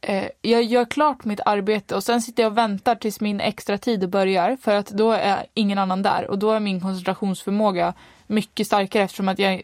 eh, 0.00 0.24
jag 0.42 0.62
gör 0.62 0.84
klart 0.84 1.24
mitt 1.24 1.40
arbete 1.44 1.94
och 1.96 2.04
sen 2.04 2.22
sitter 2.22 2.42
jag 2.42 2.52
och 2.52 2.58
väntar 2.58 2.94
tills 2.94 3.20
min 3.20 3.40
extra 3.40 3.78
tid 3.78 4.08
börjar 4.10 4.56
för 4.62 4.74
att 4.74 4.86
då 4.86 5.12
är 5.12 5.46
ingen 5.54 5.78
annan 5.78 6.02
där 6.02 6.30
och 6.30 6.38
då 6.38 6.50
är 6.52 6.60
min 6.60 6.80
koncentrationsförmåga 6.80 7.94
mycket 8.28 8.66
starkare 8.66 9.02
eftersom 9.02 9.28
att 9.28 9.38
jag 9.38 9.62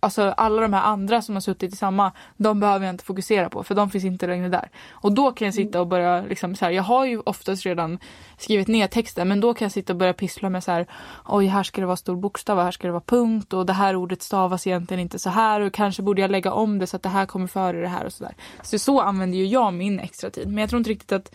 Alltså 0.00 0.22
alla 0.22 0.62
de 0.62 0.72
här 0.72 0.82
andra 0.82 1.22
som 1.22 1.34
har 1.34 1.40
suttit 1.40 1.72
i 1.72 1.76
samma, 1.76 2.12
de 2.36 2.60
behöver 2.60 2.86
jag 2.86 2.92
inte 2.92 3.04
fokusera 3.04 3.48
på 3.48 3.62
för 3.64 3.74
de 3.74 3.90
finns 3.90 4.04
inte 4.04 4.26
längre 4.26 4.48
där. 4.48 4.70
Och 4.90 5.12
då 5.12 5.32
kan 5.32 5.44
jag 5.44 5.54
sitta 5.54 5.80
och 5.80 5.86
börja, 5.86 6.22
liksom 6.22 6.54
så 6.54 6.64
här, 6.64 6.72
jag 6.72 6.82
har 6.82 7.06
ju 7.06 7.20
oftast 7.20 7.66
redan 7.66 7.98
skrivit 8.38 8.68
ner 8.68 8.86
texten 8.86 9.28
men 9.28 9.40
då 9.40 9.54
kan 9.54 9.64
jag 9.64 9.72
sitta 9.72 9.92
och 9.92 9.96
börja 9.96 10.12
pyssla 10.12 10.50
med 10.50 10.64
så 10.64 10.72
här, 10.72 10.86
oj 11.26 11.46
här 11.46 11.62
ska 11.62 11.80
det 11.80 11.86
vara 11.86 11.96
stor 11.96 12.16
bokstav 12.16 12.58
och 12.58 12.64
här 12.64 12.70
ska 12.70 12.86
det 12.86 12.92
vara 12.92 13.02
punkt 13.06 13.52
och 13.52 13.66
det 13.66 13.72
här 13.72 13.96
ordet 13.96 14.22
stavas 14.22 14.66
egentligen 14.66 15.00
inte 15.00 15.18
så 15.18 15.30
här 15.30 15.60
och 15.60 15.72
kanske 15.72 16.02
borde 16.02 16.20
jag 16.20 16.30
lägga 16.30 16.52
om 16.52 16.78
det 16.78 16.86
så 16.86 16.96
att 16.96 17.02
det 17.02 17.08
här 17.08 17.26
kommer 17.26 17.46
före 17.46 17.80
det 17.80 17.88
här 17.88 18.04
och 18.04 18.12
sådär. 18.12 18.34
Så 18.62 18.78
så 18.78 19.00
använder 19.00 19.38
ju 19.38 19.46
jag 19.46 19.74
min 19.74 20.00
extra 20.00 20.30
tid 20.30 20.48
men 20.48 20.58
jag 20.58 20.70
tror 20.70 20.78
inte 20.78 20.90
riktigt 20.90 21.12
att, 21.12 21.34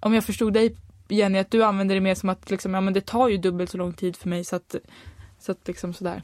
om 0.00 0.14
jag 0.14 0.24
förstod 0.24 0.52
dig 0.52 0.76
Jenny, 1.08 1.38
att 1.38 1.50
du 1.50 1.64
använder 1.64 1.94
det 1.94 2.00
mer 2.00 2.14
som 2.14 2.28
att 2.28 2.50
liksom, 2.50 2.74
ja 2.74 2.80
men 2.80 2.94
det 2.94 3.06
tar 3.06 3.28
ju 3.28 3.36
dubbelt 3.36 3.70
så 3.70 3.78
lång 3.78 3.92
tid 3.92 4.16
för 4.16 4.28
mig 4.28 4.44
så 4.44 4.56
att, 4.56 4.76
så 5.40 5.52
att 5.52 5.68
liksom 5.68 5.92
sådär. 5.94 6.22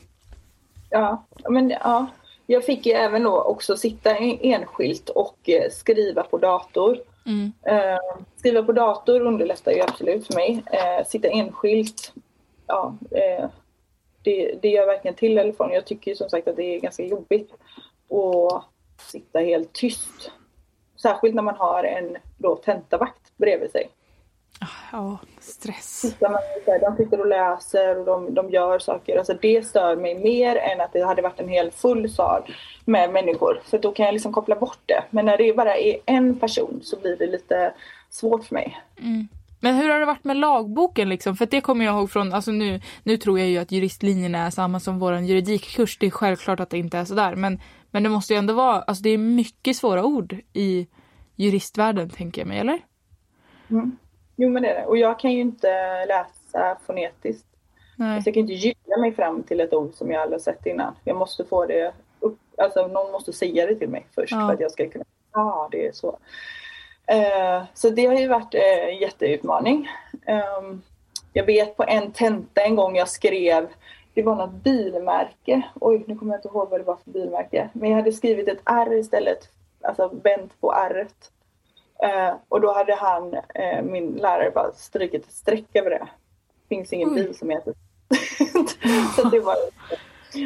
ja, 0.90 1.24
men 1.48 1.70
ja. 1.70 2.06
Jag 2.48 2.64
fick 2.64 2.86
ju 2.86 2.92
även 2.92 3.22
då 3.22 3.42
också 3.42 3.76
sitta 3.76 4.16
en- 4.16 4.38
enskilt 4.40 5.08
och 5.08 5.48
eh, 5.48 5.70
skriva 5.70 6.22
på 6.22 6.38
dator. 6.38 6.98
Mm. 7.26 7.52
Eh, 7.62 7.98
skriva 8.36 8.62
på 8.62 8.72
dator 8.72 9.20
underlättar 9.20 9.72
ju 9.72 9.80
absolut 9.80 10.26
för 10.26 10.34
mig. 10.34 10.62
Eh, 10.72 11.06
sitta 11.06 11.28
enskilt, 11.28 12.12
ja, 12.66 12.96
eh, 13.10 13.48
det, 14.22 14.58
det 14.62 14.68
gör 14.68 14.86
verkligen 14.86 15.14
till 15.14 15.38
eller 15.38 15.52
från. 15.52 15.72
Jag 15.72 15.86
tycker 15.86 16.14
som 16.14 16.30
sagt 16.30 16.48
att 16.48 16.56
det 16.56 16.74
är 16.74 16.80
ganska 16.80 17.02
jobbigt 17.04 17.52
att 18.10 18.64
sitta 19.10 19.38
helt 19.38 19.72
tyst. 19.72 20.30
Särskilt 21.02 21.34
när 21.34 21.42
man 21.42 21.56
har 21.56 21.84
en 21.84 22.16
då 22.38 22.56
tentavakt 22.56 23.32
bredvid 23.36 23.70
sig. 23.70 23.88
Ja, 24.92 25.18
stress. 25.40 26.16
De 26.80 26.96
sitter 26.96 27.20
och 27.20 27.26
läser 27.26 27.98
och 27.98 28.06
de, 28.06 28.34
de 28.34 28.50
gör 28.50 28.78
saker. 28.78 29.18
Alltså 29.18 29.34
det 29.42 29.66
stör 29.66 29.96
mig 29.96 30.14
mer 30.14 30.56
än 30.56 30.80
att 30.80 30.92
det 30.92 31.04
hade 31.04 31.22
varit 31.22 31.40
en 31.40 31.48
hel 31.48 31.70
full 31.70 32.10
sal 32.10 32.42
med 32.84 33.12
människor. 33.12 33.60
För 33.64 33.78
då 33.78 33.92
kan 33.92 34.06
jag 34.06 34.12
liksom 34.12 34.32
koppla 34.32 34.56
bort 34.56 34.78
det. 34.86 35.04
Men 35.10 35.26
när 35.26 35.36
det 35.36 35.56
bara 35.56 35.76
är 35.76 35.96
en 36.06 36.38
person 36.38 36.80
så 36.82 36.96
blir 37.00 37.16
det 37.16 37.26
lite 37.26 37.74
svårt 38.10 38.44
för 38.44 38.54
mig. 38.54 38.80
Men 39.60 39.74
hur 39.74 39.88
har 39.88 40.00
det 40.00 40.06
varit 40.06 40.24
med 40.24 40.36
lagboken 40.36 41.08
liksom? 41.08 41.36
För 41.36 41.46
det 41.46 41.60
kommer 41.60 41.84
jag 41.84 41.94
ihåg 41.94 42.10
från, 42.10 42.32
alltså 42.32 42.50
nu, 42.50 42.80
nu 43.02 43.16
tror 43.16 43.38
jag 43.38 43.48
ju 43.48 43.58
att 43.58 43.72
juristlinjen 43.72 44.34
är 44.34 44.50
samma 44.50 44.80
som 44.80 44.98
vår 44.98 45.18
juridikkurs. 45.18 45.98
Det 45.98 46.06
är 46.06 46.10
självklart 46.10 46.60
att 46.60 46.70
det 46.70 46.78
inte 46.78 46.98
är 46.98 47.04
sådär. 47.04 47.34
Men, 47.34 47.60
men 47.90 48.02
det 48.02 48.08
måste 48.08 48.32
ju 48.32 48.38
ändå 48.38 48.54
vara, 48.54 48.82
alltså 48.82 49.02
det 49.02 49.10
är 49.10 49.18
mycket 49.18 49.76
svåra 49.76 50.04
ord 50.04 50.36
i 50.52 50.86
juristvärlden 51.36 52.10
tänker 52.10 52.40
jag 52.40 52.48
mig, 52.48 52.58
eller? 52.58 52.80
Jo 54.36 54.48
men 54.48 54.62
det 54.62 54.68
är 54.68 54.80
det. 54.80 54.86
Och 54.86 54.98
jag 54.98 55.18
kan 55.18 55.32
ju 55.32 55.40
inte 55.40 55.68
läsa 56.06 56.78
fonetiskt. 56.86 57.46
Nej. 57.96 58.22
Så 58.22 58.28
jag 58.28 58.34
kan 58.34 58.40
inte 58.40 58.52
gilla 58.52 58.96
mig 59.00 59.12
fram 59.14 59.42
till 59.42 59.60
ett 59.60 59.74
ord 59.74 59.94
som 59.94 60.10
jag 60.10 60.22
aldrig 60.22 60.40
sett 60.40 60.66
innan. 60.66 60.94
Jag 61.04 61.16
måste 61.16 61.44
få 61.44 61.66
det 61.66 61.92
upp, 62.20 62.38
alltså 62.58 62.86
någon 62.86 63.12
måste 63.12 63.32
säga 63.32 63.66
det 63.66 63.74
till 63.74 63.88
mig 63.88 64.06
först 64.14 64.32
Ja. 64.32 64.46
för 64.46 64.54
att 64.54 64.60
jag 64.60 64.70
ska 64.70 64.88
kunna, 64.88 65.04
ja 65.32 65.40
ah, 65.40 65.68
det 65.70 65.86
är 65.86 65.92
så. 65.92 66.18
Eh, 67.06 67.62
så 67.74 67.90
det 67.90 68.06
har 68.06 68.14
ju 68.14 68.28
varit 68.28 68.54
eh, 68.54 68.88
en 68.88 68.96
jätteutmaning. 68.98 69.88
Ehm, 70.26 70.82
jag 71.32 71.44
vet 71.44 71.76
på 71.76 71.84
en 71.88 72.12
tenta 72.12 72.60
en 72.60 72.76
gång 72.76 72.96
jag 72.96 73.08
skrev, 73.08 73.68
det 74.14 74.22
var 74.22 74.34
något 74.34 74.52
bilmärke, 74.52 75.62
oj 75.80 76.04
nu 76.06 76.16
kommer 76.16 76.34
jag 76.34 76.38
inte 76.38 76.48
ihåg 76.48 76.70
vad 76.70 76.80
det 76.80 76.84
var 76.84 76.96
för 77.04 77.10
bilmärke, 77.10 77.68
men 77.72 77.90
jag 77.90 77.96
hade 77.96 78.12
skrivit 78.12 78.48
ett 78.48 78.60
R 78.64 78.92
istället, 78.92 79.48
alltså 79.82 80.10
vänt 80.22 80.60
på 80.60 80.72
R. 80.72 81.08
Eh, 82.02 82.34
och 82.48 82.60
då 82.60 82.72
hade 82.72 82.94
han, 82.94 83.34
eh, 83.34 83.82
min 83.82 84.12
lärare, 84.12 84.50
bara 84.50 84.72
strykit 84.72 85.24
ett 85.24 85.32
streck 85.32 85.66
över 85.74 85.90
det. 85.90 86.08
finns 86.68 86.92
ingen 86.92 87.14
bil 87.14 87.38
som 87.38 87.50
heter 87.50 87.74
så 89.16 89.28
det 89.28 89.40
var, 89.40 89.56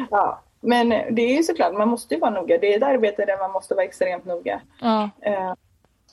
ja. 0.09 0.41
Men 0.59 0.89
det 0.89 1.21
är 1.21 1.37
ju 1.37 1.43
såklart, 1.43 1.73
man 1.73 1.87
måste 1.87 2.13
ju 2.13 2.19
vara 2.19 2.31
noga. 2.31 2.57
Det 2.57 2.73
är 2.73 2.77
ett 2.77 2.83
arbete 2.83 3.25
där 3.25 3.37
man 3.37 3.51
måste 3.51 3.75
vara 3.75 3.85
extremt 3.85 4.25
noga. 4.25 4.61
Ja. 4.81 5.09
Eh, 5.21 5.53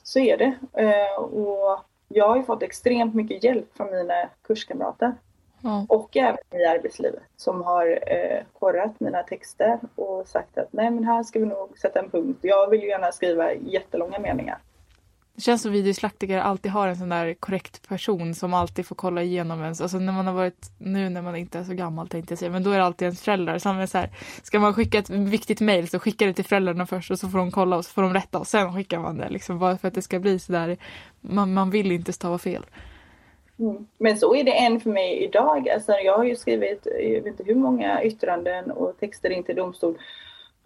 så 0.03 0.19
är 0.19 0.37
det. 0.37 0.53
Eh, 0.73 1.23
och 1.23 1.79
jag 2.07 2.27
har 2.27 2.37
ju 2.37 2.43
fått 2.43 2.63
extremt 2.63 3.15
mycket 3.15 3.43
hjälp 3.43 3.77
från 3.77 3.91
mina 3.91 4.29
kurskamrater 4.47 5.13
ja. 5.61 5.85
och 5.89 6.17
även 6.17 6.37
i 6.51 6.65
arbetslivet 6.65 7.23
som 7.35 7.61
har 7.61 7.99
eh, 8.07 8.43
korrat 8.59 8.99
mina 8.99 9.23
texter 9.23 9.79
och 9.95 10.27
sagt 10.27 10.57
att 10.57 10.73
nej 10.73 10.91
men 10.91 11.03
här 11.03 11.23
ska 11.23 11.39
vi 11.39 11.45
nog 11.45 11.77
sätta 11.77 11.99
en 11.99 12.09
punkt. 12.09 12.39
Jag 12.41 12.69
vill 12.69 12.81
ju 12.81 12.87
gärna 12.87 13.11
skriva 13.11 13.53
jättelånga 13.53 14.19
meningar. 14.19 14.57
Det 15.39 15.43
känns 15.43 15.61
som 15.61 15.71
videoslaktiker 15.71 16.37
alltid 16.37 16.71
har 16.71 16.87
en 16.87 16.95
sån 16.95 17.09
där 17.09 17.33
korrekt 17.33 17.89
person 17.89 18.35
som 18.35 18.53
alltid 18.53 18.85
får 18.85 18.95
kolla 18.95 19.23
igenom 19.23 19.61
ens. 19.61 19.81
Alltså 19.81 19.99
när 19.99 20.13
man 20.13 20.27
har 20.27 20.33
varit, 20.33 20.71
nu 20.77 21.09
när 21.09 21.21
man 21.21 21.35
inte 21.35 21.59
är 21.59 21.63
så 21.63 21.73
gammal 21.73 22.07
tänkte 22.07 22.31
jag 22.31 22.39
säga, 22.39 22.51
men 22.51 22.63
då 22.63 22.71
är 22.71 22.77
det 22.77 22.83
alltid 22.83 23.05
ens 23.05 23.21
föräldrar 23.21 23.57
som 23.57 23.79
är 23.79 23.85
så 23.85 23.97
här, 23.97 24.09
ska 24.43 24.59
man 24.59 24.73
skicka 24.73 24.97
ett 24.97 25.09
viktigt 25.09 25.61
mejl 25.61 25.89
så 25.89 25.99
skicka 25.99 26.25
det 26.25 26.33
till 26.33 26.45
föräldrarna 26.45 26.85
först 26.85 27.11
och 27.11 27.19
så 27.19 27.29
får 27.29 27.37
de 27.37 27.51
kolla 27.51 27.77
och 27.77 27.85
så 27.85 27.91
får 27.91 28.01
de 28.01 28.13
rätta 28.13 28.39
och 28.39 28.47
sen 28.47 28.73
skickar 28.73 28.99
man 28.99 29.17
det 29.17 29.29
liksom 29.29 29.59
bara 29.59 29.77
för 29.77 29.87
att 29.87 29.93
det 29.93 30.01
ska 30.01 30.19
bli 30.19 30.39
så 30.39 30.51
där, 30.51 30.77
man, 31.21 31.53
man 31.53 31.69
vill 31.69 31.91
inte 31.91 32.13
stava 32.13 32.37
fel. 32.37 32.65
Mm. 33.59 33.87
Men 33.97 34.17
så 34.17 34.35
är 34.35 34.43
det 34.43 34.53
än 34.53 34.79
för 34.79 34.89
mig 34.89 35.23
idag. 35.23 35.69
Alltså 35.69 35.91
jag 35.91 36.17
har 36.17 36.23
ju 36.23 36.35
skrivit, 36.35 36.87
jag 36.99 37.09
vet 37.09 37.25
inte 37.25 37.43
hur 37.43 37.55
många 37.55 38.03
yttranden 38.03 38.71
och 38.71 38.99
texter 38.99 39.29
in 39.29 39.43
till 39.43 39.55
domstol. 39.55 39.97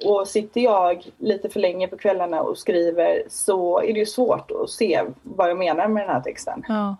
Och 0.06 0.28
sitter 0.28 0.62
jag 0.62 1.06
lite 1.18 1.50
för 1.50 1.60
länge 1.60 1.88
på 1.88 1.98
kvällarna 1.98 2.42
och 2.42 2.58
skriver 2.58 3.24
så 3.30 3.82
är 3.82 3.94
det 3.94 4.00
ju 4.00 4.06
svårt 4.06 4.52
att 4.52 4.70
se 4.70 5.04
vad 5.24 5.50
jag 5.50 5.58
menar 5.58 5.88
med 5.88 6.04
den 6.04 6.16
här 6.16 6.22
texten. 6.22 6.64
Ja. 6.68 6.96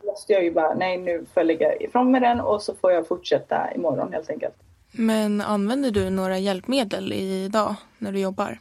Då 0.00 0.06
måste 0.06 0.32
jag 0.32 0.44
ju 0.44 0.52
bara, 0.52 0.74
nej 0.74 0.98
nu 0.98 1.18
får 1.18 1.40
jag 1.40 1.46
lägga 1.46 1.76
ifrån 1.76 2.10
mig 2.10 2.20
den 2.20 2.40
och 2.40 2.62
så 2.62 2.74
får 2.74 2.92
jag 2.92 3.08
fortsätta 3.08 3.74
imorgon 3.74 4.12
helt 4.12 4.30
enkelt. 4.30 4.54
Men 4.92 5.40
använder 5.40 5.90
du 5.90 6.10
några 6.10 6.38
hjälpmedel 6.38 7.12
idag 7.12 7.74
när 7.98 8.12
du 8.12 8.20
jobbar? 8.20 8.58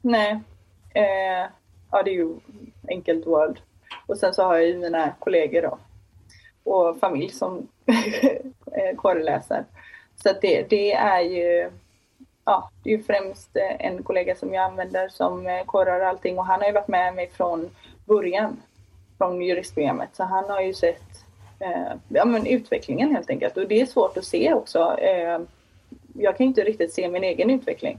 Nej. 0.00 0.40
Eh, 0.94 1.50
ja, 1.90 2.02
det 2.04 2.10
är 2.10 2.14
ju 2.14 2.34
enkelt 2.88 3.26
Word. 3.26 3.60
Och 4.06 4.18
sen 4.18 4.34
så 4.34 4.42
har 4.42 4.54
jag 4.54 4.66
ju 4.66 4.78
mina 4.78 5.10
kollegor 5.18 5.62
då. 5.62 5.78
Och 6.70 6.98
familj 6.98 7.28
som 7.28 7.68
eh, 8.72 8.96
korreläser. 8.96 9.64
Så 10.22 10.32
det, 10.40 10.66
det 10.70 10.92
är 10.92 11.20
ju 11.20 11.70
Ja, 12.44 12.70
det 12.82 12.92
är 12.92 12.96
ju 12.96 13.02
främst 13.02 13.56
eh, 13.56 13.86
en 13.86 14.02
kollega 14.02 14.34
som 14.36 14.54
jag 14.54 14.64
använder 14.64 15.08
som 15.08 15.46
eh, 15.46 15.64
korrar 15.64 16.00
allting 16.00 16.38
och 16.38 16.46
han 16.46 16.60
har 16.60 16.66
ju 16.66 16.72
varit 16.72 16.88
med 16.88 17.14
mig 17.14 17.30
från 17.30 17.70
början. 18.04 18.62
Från 19.18 19.42
juristprogrammet. 19.42 20.08
Så 20.12 20.24
han 20.24 20.50
har 20.50 20.60
ju 20.60 20.74
sett 20.74 21.24
eh, 21.58 21.92
ja, 22.08 22.24
men 22.24 22.46
utvecklingen 22.46 23.14
helt 23.14 23.30
enkelt. 23.30 23.56
Och 23.56 23.68
det 23.68 23.80
är 23.80 23.86
svårt 23.86 24.16
att 24.16 24.24
se 24.24 24.54
också. 24.54 24.96
Eh, 24.98 25.40
jag 26.14 26.36
kan 26.36 26.44
ju 26.44 26.48
inte 26.48 26.64
riktigt 26.64 26.94
se 26.94 27.08
min 27.08 27.24
egen 27.24 27.50
utveckling. 27.50 27.98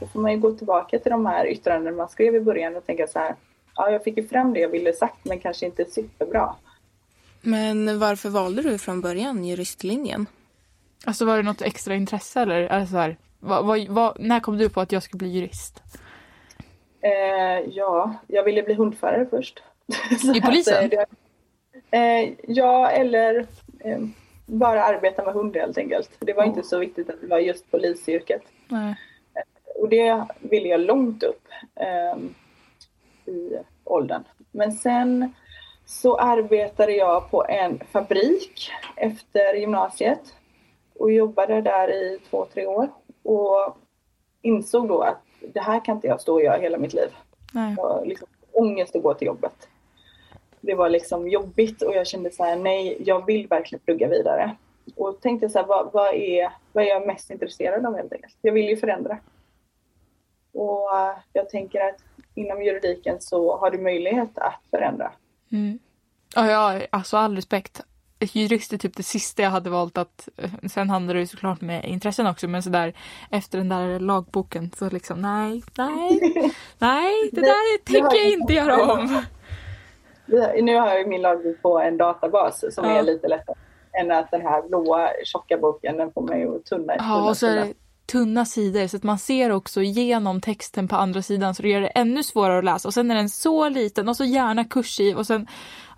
Då 0.00 0.06
får 0.06 0.20
man 0.20 0.32
ju 0.32 0.38
gå 0.38 0.52
tillbaka 0.52 0.98
till 0.98 1.10
de 1.10 1.26
här 1.26 1.46
yttrandena 1.46 1.96
man 1.96 2.08
skrev 2.08 2.36
i 2.36 2.40
början 2.40 2.76
och 2.76 2.86
tänka 2.86 3.06
så 3.06 3.18
här. 3.18 3.34
Ja, 3.76 3.90
jag 3.90 4.04
fick 4.04 4.16
ju 4.16 4.28
fram 4.28 4.52
det 4.52 4.60
jag 4.60 4.68
ville 4.68 4.92
sagt 4.92 5.24
men 5.24 5.40
kanske 5.40 5.66
inte 5.66 5.84
superbra. 5.84 6.54
Men 7.40 7.98
varför 7.98 8.28
valde 8.28 8.62
du 8.62 8.78
från 8.78 9.00
början 9.00 9.44
juristlinjen? 9.44 10.26
Alltså 11.04 11.24
var 11.24 11.36
det 11.36 11.42
något 11.42 11.62
extra 11.62 11.94
intresse 11.94 12.40
eller? 12.40 12.60
Är 12.60 12.80
det 12.80 12.86
så 12.86 12.96
här, 12.96 13.16
vad, 13.44 13.64
vad, 13.64 13.88
vad, 13.88 14.20
när 14.20 14.40
kom 14.40 14.58
du 14.58 14.68
på 14.68 14.80
att 14.80 14.92
jag 14.92 15.02
skulle 15.02 15.18
bli 15.18 15.28
jurist? 15.28 15.82
Eh, 17.00 17.68
ja, 17.68 18.14
jag 18.26 18.44
ville 18.44 18.62
bli 18.62 18.74
hundförare 18.74 19.26
först. 19.30 19.62
I 20.34 20.40
polisen? 20.40 20.84
Att, 20.84 20.90
det, 20.90 21.06
eh, 21.98 22.32
ja, 22.46 22.90
eller 22.90 23.46
eh, 23.80 23.98
bara 24.46 24.84
arbeta 24.84 25.24
med 25.24 25.34
hund 25.34 25.56
helt 25.56 25.78
enkelt. 25.78 26.10
Det 26.18 26.32
var 26.32 26.42
oh. 26.42 26.48
inte 26.48 26.62
så 26.62 26.78
viktigt 26.78 27.10
att 27.10 27.20
det 27.20 27.26
var 27.26 27.38
just 27.38 27.70
polisyrket. 27.70 28.42
Nej. 28.68 28.94
Och 29.74 29.88
det 29.88 30.26
ville 30.40 30.68
jag 30.68 30.80
långt 30.80 31.22
upp 31.22 31.48
i 33.26 33.56
åldern. 33.84 34.24
Men 34.50 34.72
sen 34.72 35.32
så 35.86 36.16
arbetade 36.16 36.92
jag 36.92 37.30
på 37.30 37.44
en 37.48 37.80
fabrik 37.92 38.70
efter 38.96 39.54
gymnasiet 39.54 40.34
och 40.94 41.12
jobbade 41.12 41.60
där 41.60 41.88
i 41.92 42.18
två, 42.30 42.46
tre 42.54 42.66
år 42.66 42.88
och 43.22 43.76
insåg 44.42 44.88
då 44.88 45.02
att 45.02 45.22
det 45.54 45.60
här 45.60 45.84
kan 45.84 45.96
inte 45.96 46.06
jag 46.06 46.20
stå 46.20 46.34
och 46.34 46.42
göra 46.42 46.56
hela 46.56 46.78
mitt 46.78 46.94
liv. 46.94 47.08
Nej. 47.52 47.74
Jag 47.76 48.06
liksom 48.06 48.28
ångest 48.52 48.96
att 48.96 49.02
gå 49.02 49.14
till 49.14 49.26
jobbet. 49.26 49.68
Det 50.60 50.74
var 50.74 50.88
liksom 50.88 51.28
jobbigt 51.28 51.82
och 51.82 51.94
jag 51.94 52.06
kände 52.06 52.30
så 52.30 52.44
här, 52.44 52.56
nej, 52.56 52.96
jag 53.06 53.26
vill 53.26 53.48
verkligen 53.48 53.84
plugga 53.84 54.08
vidare. 54.08 54.56
Och 54.96 55.20
tänkte 55.20 55.48
så 55.48 55.58
här, 55.58 55.66
vad, 55.66 55.92
vad, 55.92 56.14
är, 56.14 56.52
vad 56.72 56.84
är 56.84 56.88
jag 56.88 57.06
mest 57.06 57.30
intresserad 57.30 57.86
av 57.86 57.96
helt 57.96 58.12
enkelt? 58.12 58.36
Jag 58.42 58.52
vill 58.52 58.68
ju 58.68 58.76
förändra. 58.76 59.18
Och 60.52 60.88
jag 61.32 61.48
tänker 61.48 61.88
att 61.88 61.96
inom 62.34 62.62
juridiken 62.62 63.20
så 63.20 63.56
har 63.56 63.70
du 63.70 63.78
möjlighet 63.78 64.38
att 64.38 64.60
förändra. 64.70 65.12
Mm. 65.52 65.78
Ja, 66.34 66.50
ja, 66.50 66.86
alltså 66.90 67.16
all 67.16 67.36
respekt. 67.36 67.82
Jurist 68.22 68.72
är 68.72 68.78
typ 68.78 68.96
det 68.96 69.02
sista 69.02 69.42
jag 69.42 69.50
hade 69.50 69.70
valt 69.70 69.98
att, 69.98 70.28
eh, 70.36 70.50
sen 70.68 70.90
handlar 70.90 71.14
det 71.14 71.20
ju 71.20 71.26
såklart 71.26 71.60
med 71.60 71.84
intressen 71.84 72.26
också, 72.26 72.48
men 72.48 72.62
sådär 72.62 72.92
efter 73.30 73.58
den 73.58 73.68
där 73.68 74.00
lagboken 74.00 74.70
så 74.76 74.90
liksom 74.90 75.22
nej, 75.22 75.62
nej, 75.78 76.20
nej, 76.78 77.30
det 77.32 77.40
där 77.40 77.84
tänker 77.84 78.16
jag 78.16 78.28
inte 78.28 78.52
göra 78.52 78.92
om. 78.92 79.22
Nu 80.62 80.76
har 80.76 80.94
jag 80.94 81.08
min 81.08 81.22
lagbok 81.22 81.62
på 81.62 81.80
en 81.80 81.96
databas 81.96 82.74
som 82.74 82.84
ja. 82.84 82.98
är 82.98 83.02
lite 83.02 83.28
lättare 83.28 83.56
än 84.00 84.12
att 84.12 84.30
den 84.30 84.40
här 84.40 84.68
blåa 84.68 85.08
tjocka 85.24 85.58
boken, 85.58 85.96
den 85.96 86.12
får 86.12 86.22
man 86.22 86.40
ju 86.40 86.58
tunna. 86.58 86.94
Ja, 86.98 87.28
och 87.28 87.36
så 87.36 87.46
är 87.46 87.56
det 87.56 87.74
tunna 88.12 88.44
sidor 88.44 88.86
så 88.86 88.96
att 88.96 89.02
man 89.02 89.18
ser 89.18 89.50
också 89.50 89.82
igenom 89.82 90.40
texten 90.40 90.88
på 90.88 90.96
andra 90.96 91.22
sidan 91.22 91.54
så 91.54 91.62
det 91.62 91.68
gör 91.68 91.80
det 91.80 91.86
ännu 91.86 92.22
svårare 92.22 92.58
att 92.58 92.64
läsa. 92.64 92.88
Och 92.88 92.94
sen 92.94 93.10
är 93.10 93.14
den 93.14 93.28
så 93.28 93.68
liten 93.68 94.08
och 94.08 94.16
så 94.16 94.24
gärna 94.24 94.64
kursiv 94.64 95.16
och 95.16 95.26
sen... 95.26 95.46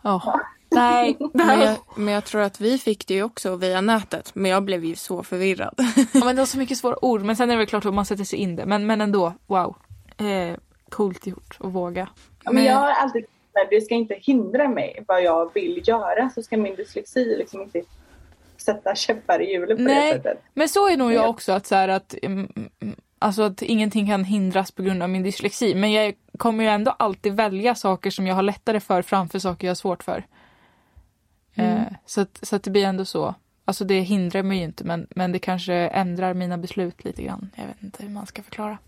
Oh, 0.04 0.36
nej, 0.74 1.16
Men 1.32 1.60
jag, 1.60 1.76
men 1.96 2.14
jag 2.14 2.24
tror 2.24 2.40
att 2.40 2.60
vi 2.60 2.78
fick 2.78 3.06
det 3.06 3.14
ju 3.14 3.22
också 3.22 3.56
via 3.56 3.80
nätet. 3.80 4.30
Men 4.34 4.50
jag 4.50 4.64
blev 4.64 4.84
ju 4.84 4.96
så 4.96 5.22
förvirrad. 5.22 5.74
ja, 6.12 6.24
men 6.24 6.26
det 6.36 6.42
var 6.42 6.46
så 6.46 6.58
mycket 6.58 6.78
svåra 6.78 7.04
ord. 7.04 7.22
Men 7.22 7.36
sen 7.36 7.50
är 7.50 7.54
det 7.54 7.58
väl 7.58 7.66
klart 7.66 7.84
att 7.84 7.94
man 7.94 8.06
sätter 8.06 8.24
sig 8.24 8.38
in 8.38 8.56
det. 8.56 8.66
Men, 8.66 8.86
men 8.86 9.00
ändå, 9.00 9.32
wow. 9.46 9.76
Eh, 10.16 10.56
coolt 10.88 11.26
gjort 11.26 11.58
att 11.60 11.72
våga. 11.72 12.08
Ja, 12.44 12.52
men 12.52 12.64
jag 12.64 12.76
har 12.76 12.90
alltid 12.90 13.24
det 13.70 13.80
ska 13.80 13.94
inte 13.94 14.14
hindra 14.14 14.68
mig 14.68 15.04
vad 15.08 15.22
jag 15.22 15.54
vill 15.54 15.82
göra. 15.84 16.30
Så 16.34 16.42
ska 16.42 16.56
min 16.56 16.76
dyslexi 16.76 17.36
liksom 17.38 17.62
inte 17.62 17.82
sätta 18.56 18.94
käppar 18.94 19.42
i 19.42 19.52
hjulet 19.52 19.76
på 19.76 19.82
Nej, 19.82 20.12
det 20.12 20.16
sättet. 20.16 20.42
Men 20.54 20.68
så 20.68 20.88
är 20.88 20.96
nog 20.96 21.12
jag 21.12 21.30
också 21.30 21.52
att 21.52 21.66
så 21.66 21.74
att 21.74 22.14
mm, 22.22 22.48
mm, 22.80 22.96
Alltså 23.18 23.42
att 23.42 23.62
ingenting 23.62 24.06
kan 24.06 24.24
hindras 24.24 24.70
på 24.70 24.82
grund 24.82 25.02
av 25.02 25.10
min 25.10 25.22
dyslexi. 25.22 25.74
Men 25.74 25.92
jag 25.92 26.14
kommer 26.38 26.64
ju 26.64 26.70
ändå 26.70 26.90
alltid 26.98 27.34
välja 27.36 27.74
saker 27.74 28.10
som 28.10 28.26
jag 28.26 28.34
har 28.34 28.42
lättare 28.42 28.80
för 28.80 29.02
framför 29.02 29.38
saker 29.38 29.66
jag 29.66 29.70
har 29.70 29.74
svårt 29.74 30.02
för. 30.02 30.24
Mm. 31.54 31.76
Eh, 31.76 31.92
så, 32.06 32.20
att, 32.20 32.38
så 32.42 32.56
att 32.56 32.62
det 32.62 32.70
blir 32.70 32.84
ändå 32.84 33.04
så. 33.04 33.34
Alltså 33.64 33.84
det 33.84 34.00
hindrar 34.00 34.42
mig 34.42 34.58
ju 34.58 34.64
inte 34.64 34.84
men, 34.84 35.06
men 35.10 35.32
det 35.32 35.38
kanske 35.38 35.74
ändrar 35.74 36.34
mina 36.34 36.58
beslut 36.58 37.04
lite 37.04 37.22
grann. 37.22 37.50
Jag 37.56 37.66
vet 37.66 37.82
inte 37.82 38.02
hur 38.02 38.10
man 38.10 38.26
ska 38.26 38.42
förklara. 38.42 38.78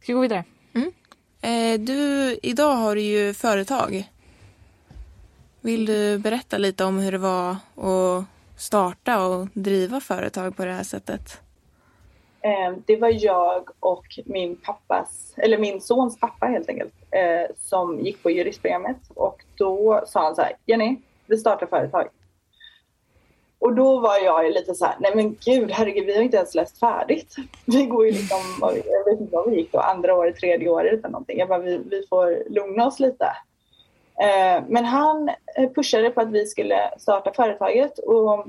Ska 0.00 0.12
vi 0.12 0.12
gå 0.12 0.20
vidare? 0.20 0.44
Mm. 0.74 0.92
Eh, 1.40 1.80
du, 1.80 2.38
idag 2.42 2.76
har 2.76 2.94
du 2.94 3.02
ju 3.02 3.34
företag. 3.34 4.10
Vill 5.60 5.86
du 5.86 6.18
berätta 6.18 6.58
lite 6.58 6.84
om 6.84 6.98
hur 6.98 7.12
det 7.12 7.18
var 7.18 7.50
att 7.50 8.24
starta 8.56 9.26
och 9.26 9.48
driva 9.52 10.00
företag 10.00 10.56
på 10.56 10.64
det 10.64 10.72
här 10.72 10.82
sättet? 10.82 11.40
Eh, 12.40 12.76
det 12.86 12.96
var 12.96 13.24
jag 13.24 13.70
och 13.80 14.18
min 14.24 14.56
pappas, 14.56 15.34
eller 15.36 15.58
min 15.58 15.80
sons 15.80 16.20
pappa 16.20 16.46
helt 16.46 16.68
enkelt, 16.68 16.94
eh, 17.10 17.56
som 17.58 18.00
gick 18.00 18.22
på 18.22 18.30
juristprogrammet 18.30 18.96
och 19.08 19.44
då 19.54 20.04
sa 20.06 20.24
han 20.24 20.34
så 20.34 20.42
här, 20.42 20.52
Jenny, 20.66 20.96
vi 21.30 21.38
startar 21.38 21.66
företag. 21.66 22.08
Och 23.58 23.74
då 23.74 24.00
var 24.00 24.18
jag 24.18 24.52
lite 24.52 24.74
så 24.74 24.84
här, 24.84 24.96
nej 25.00 25.12
men 25.14 25.36
gud, 25.44 25.70
herregud, 25.70 26.06
vi 26.06 26.16
har 26.16 26.22
inte 26.22 26.36
ens 26.36 26.54
läst 26.54 26.78
färdigt. 26.78 27.36
Vi 27.66 27.86
går 27.86 28.06
ju 28.06 28.12
liksom, 28.12 28.38
jag 28.60 29.04
vet 29.04 29.20
inte 29.20 29.36
vad 29.36 29.50
vi 29.50 29.56
gick 29.56 29.72
då, 29.72 29.78
andra 29.78 30.14
året, 30.14 30.36
tredje 30.36 30.68
året 30.68 30.92
eller 30.92 31.08
någonting. 31.08 31.38
Jag 31.38 31.48
bara, 31.48 31.58
vi, 31.58 31.78
vi 31.78 32.06
får 32.06 32.50
lugna 32.50 32.86
oss 32.86 33.00
lite. 33.00 33.24
Eh, 34.20 34.64
men 34.68 34.84
han 34.84 35.28
eh, 35.56 35.70
pushade 35.74 36.10
på 36.10 36.20
att 36.20 36.30
vi 36.30 36.46
skulle 36.46 36.90
starta 36.98 37.32
företaget 37.32 37.98
och 37.98 38.46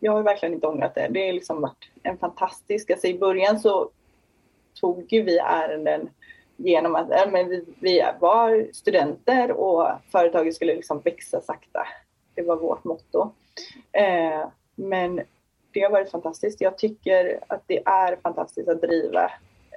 jag 0.00 0.12
har 0.12 0.22
verkligen 0.22 0.54
inte 0.54 0.66
ångrat 0.66 0.94
det. 0.94 1.08
Det 1.10 1.26
har 1.26 1.32
liksom 1.32 1.60
varit 1.60 1.90
en 2.02 2.18
fantastisk, 2.18 2.90
alltså 2.90 3.06
i 3.06 3.18
början 3.18 3.60
så 3.60 3.90
tog 4.80 5.12
ju 5.12 5.22
vi 5.22 5.38
ärenden 5.38 6.08
genom 6.64 6.94
att 6.94 7.10
äh, 7.10 7.30
men 7.32 7.48
vi, 7.48 7.64
vi 7.80 8.04
var 8.20 8.68
studenter 8.72 9.50
och 9.50 9.88
företaget 10.12 10.54
skulle 10.54 10.74
liksom 10.74 11.00
växa 11.00 11.40
sakta. 11.40 11.86
Det 12.34 12.42
var 12.42 12.56
vårt 12.56 12.84
motto. 12.84 13.32
Eh, 13.92 14.48
men 14.74 15.20
det 15.72 15.80
har 15.80 15.90
varit 15.90 16.10
fantastiskt. 16.10 16.60
Jag 16.60 16.78
tycker 16.78 17.40
att 17.46 17.62
det 17.66 17.82
är 17.84 18.16
fantastiskt 18.22 18.68
att 18.68 18.82
driva 18.82 19.30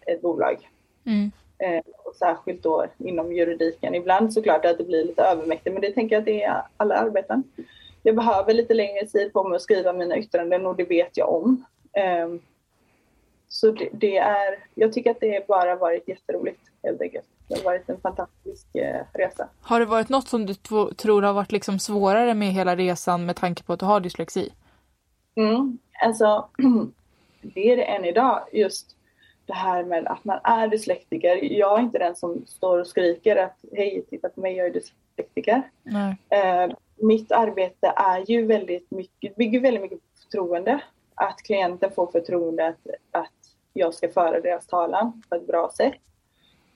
ett 0.06 0.22
bolag. 0.22 0.70
Mm. 1.06 1.32
Eh, 1.58 1.84
och 2.04 2.16
särskilt 2.16 2.64
då 2.64 2.86
inom 2.98 3.34
juridiken. 3.34 3.96
Ibland 3.96 4.34
såklart 4.34 4.66
att 4.66 4.78
det 4.78 4.84
blir 4.84 5.06
lite 5.06 5.24
övermäktigt 5.24 5.74
men 5.74 5.82
det 5.82 5.92
tänker 5.92 6.16
jag 6.16 6.20
att 6.20 6.26
det 6.26 6.44
är 6.44 6.62
alla 6.78 6.96
arbeten. 6.96 7.44
Jag 8.04 8.16
behöver 8.16 8.54
lite 8.54 8.74
längre 8.74 9.08
tid 9.08 9.34
på 9.34 9.44
mig 9.44 9.56
att 9.56 9.62
skriva 9.62 9.94
mina 9.94 10.18
yttranden 10.18 10.66
och 10.66 10.76
det 10.76 10.84
vet 10.84 11.18
jag 11.18 11.30
om. 11.30 11.66
Eh, 11.94 12.28
så 13.48 13.72
det, 13.72 13.90
det, 13.92 14.18
är, 14.18 14.60
jag 14.76 14.94
tycker 14.94 15.12
att 15.12 15.20
det 15.20 15.48
bara 15.48 15.76
varit 15.76 16.08
jätteroligt 16.08 16.73
helt 16.84 17.02
enkelt. 17.02 17.26
Det 17.48 17.56
har 17.56 17.64
varit 17.64 17.90
en 17.90 18.02
fantastisk 18.02 18.76
eh, 18.76 19.02
resa. 19.14 19.50
Har 19.62 19.80
det 19.80 19.86
varit 19.86 20.10
något 20.10 20.28
som 20.28 20.46
du 20.46 20.54
tror 20.54 21.22
har 21.22 21.34
varit 21.34 21.52
liksom 21.52 21.80
svårare 21.80 22.34
med 22.34 22.54
hela 22.54 22.76
resan 22.76 23.26
med 23.26 23.36
tanke 23.36 23.64
på 23.64 23.74
att 23.74 23.80
du 23.80 23.86
har 23.86 24.00
dyslexi? 24.00 24.54
Mm, 25.36 25.78
alltså, 26.04 26.50
det 27.42 27.72
är 27.72 27.78
det 27.78 27.84
än 27.84 28.06
idag. 28.06 28.42
Just 28.52 28.96
det 29.46 29.54
här 29.54 29.84
med 29.84 30.08
att 30.08 30.26
man 30.26 30.40
är 30.44 30.68
dyslektiker. 30.68 31.40
Jag 31.44 31.80
är 31.80 31.84
inte 31.84 31.98
den 31.98 32.16
som 32.16 32.46
står 32.48 32.80
och 32.80 32.88
skriker 32.88 33.36
att 33.36 33.58
hej, 33.72 34.06
titta 34.10 34.30
på 34.30 34.42
mig, 34.42 34.56
jag 34.56 34.68
är 34.68 34.74
dyslektiker. 34.74 35.62
Eh, 36.30 36.76
mitt 36.96 37.32
arbete 37.32 37.94
är 37.96 38.32
ju 38.32 38.46
väldigt 38.46 38.92
mycket, 38.92 39.36
bygger 39.36 39.60
väldigt 39.60 39.82
mycket 39.82 40.00
på 40.00 40.22
förtroende. 40.22 40.80
Att 41.16 41.38
klienten 41.44 41.92
får 41.92 42.08
förtroende 42.08 42.68
att, 42.68 42.88
att 43.12 43.34
jag 43.74 43.94
ska 43.94 44.10
föra 44.10 44.40
deras 44.40 44.68
talan 44.68 45.24
på 45.30 45.36
ett 45.36 45.48
bra 45.48 45.72
sätt. 45.78 45.94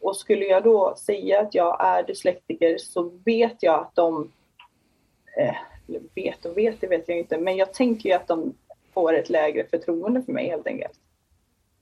Och 0.02 0.16
skulle 0.16 0.46
jag 0.46 0.64
då 0.64 0.96
säga 0.98 1.42
att 1.42 1.56
jag 1.56 1.86
är 1.86 2.04
dyslektiker 2.04 2.78
så 2.78 3.12
vet 3.26 3.64
jag 3.64 3.80
att 3.80 3.96
de, 3.96 4.32
eh, 5.38 5.56
vet 6.16 6.46
och 6.46 6.58
vet, 6.58 6.82
det 6.82 6.88
vet 6.88 7.10
jag 7.10 7.18
inte, 7.18 7.38
men 7.38 7.58
jag 7.58 7.74
tänker 7.74 8.10
ju 8.10 8.16
att 8.16 8.28
de 8.28 8.54
får 8.94 9.14
ett 9.14 9.30
lägre 9.30 9.68
förtroende 9.70 10.22
för 10.22 10.34
mig 10.34 10.50
helt 10.50 10.68
enkelt. 10.68 11.00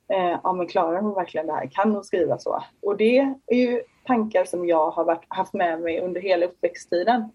Eh, 0.08 0.40
ja 0.44 0.54
men 0.54 0.68
klarar 0.68 1.02
hon 1.02 1.14
verkligen 1.14 1.48
det 1.48 1.54
här? 1.54 1.68
Kan 1.68 1.92
hon 1.92 2.04
skriva 2.04 2.38
så? 2.38 2.64
Och 2.82 2.98
det 2.98 3.18
är 3.48 3.56
ju 3.56 3.82
tankar 4.06 4.46
som 4.46 4.68
jag 4.68 4.92
har 4.92 5.04
varit, 5.06 5.26
haft 5.28 5.54
med 5.54 5.82
mig 5.82 6.00
under 6.00 6.22
hela 6.22 6.46
uppväxttiden. 6.46 7.30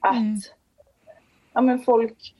Att 0.00 0.16
mm. 0.16 0.38
ja, 1.52 1.60
men 1.60 1.78
folk, 1.78 2.34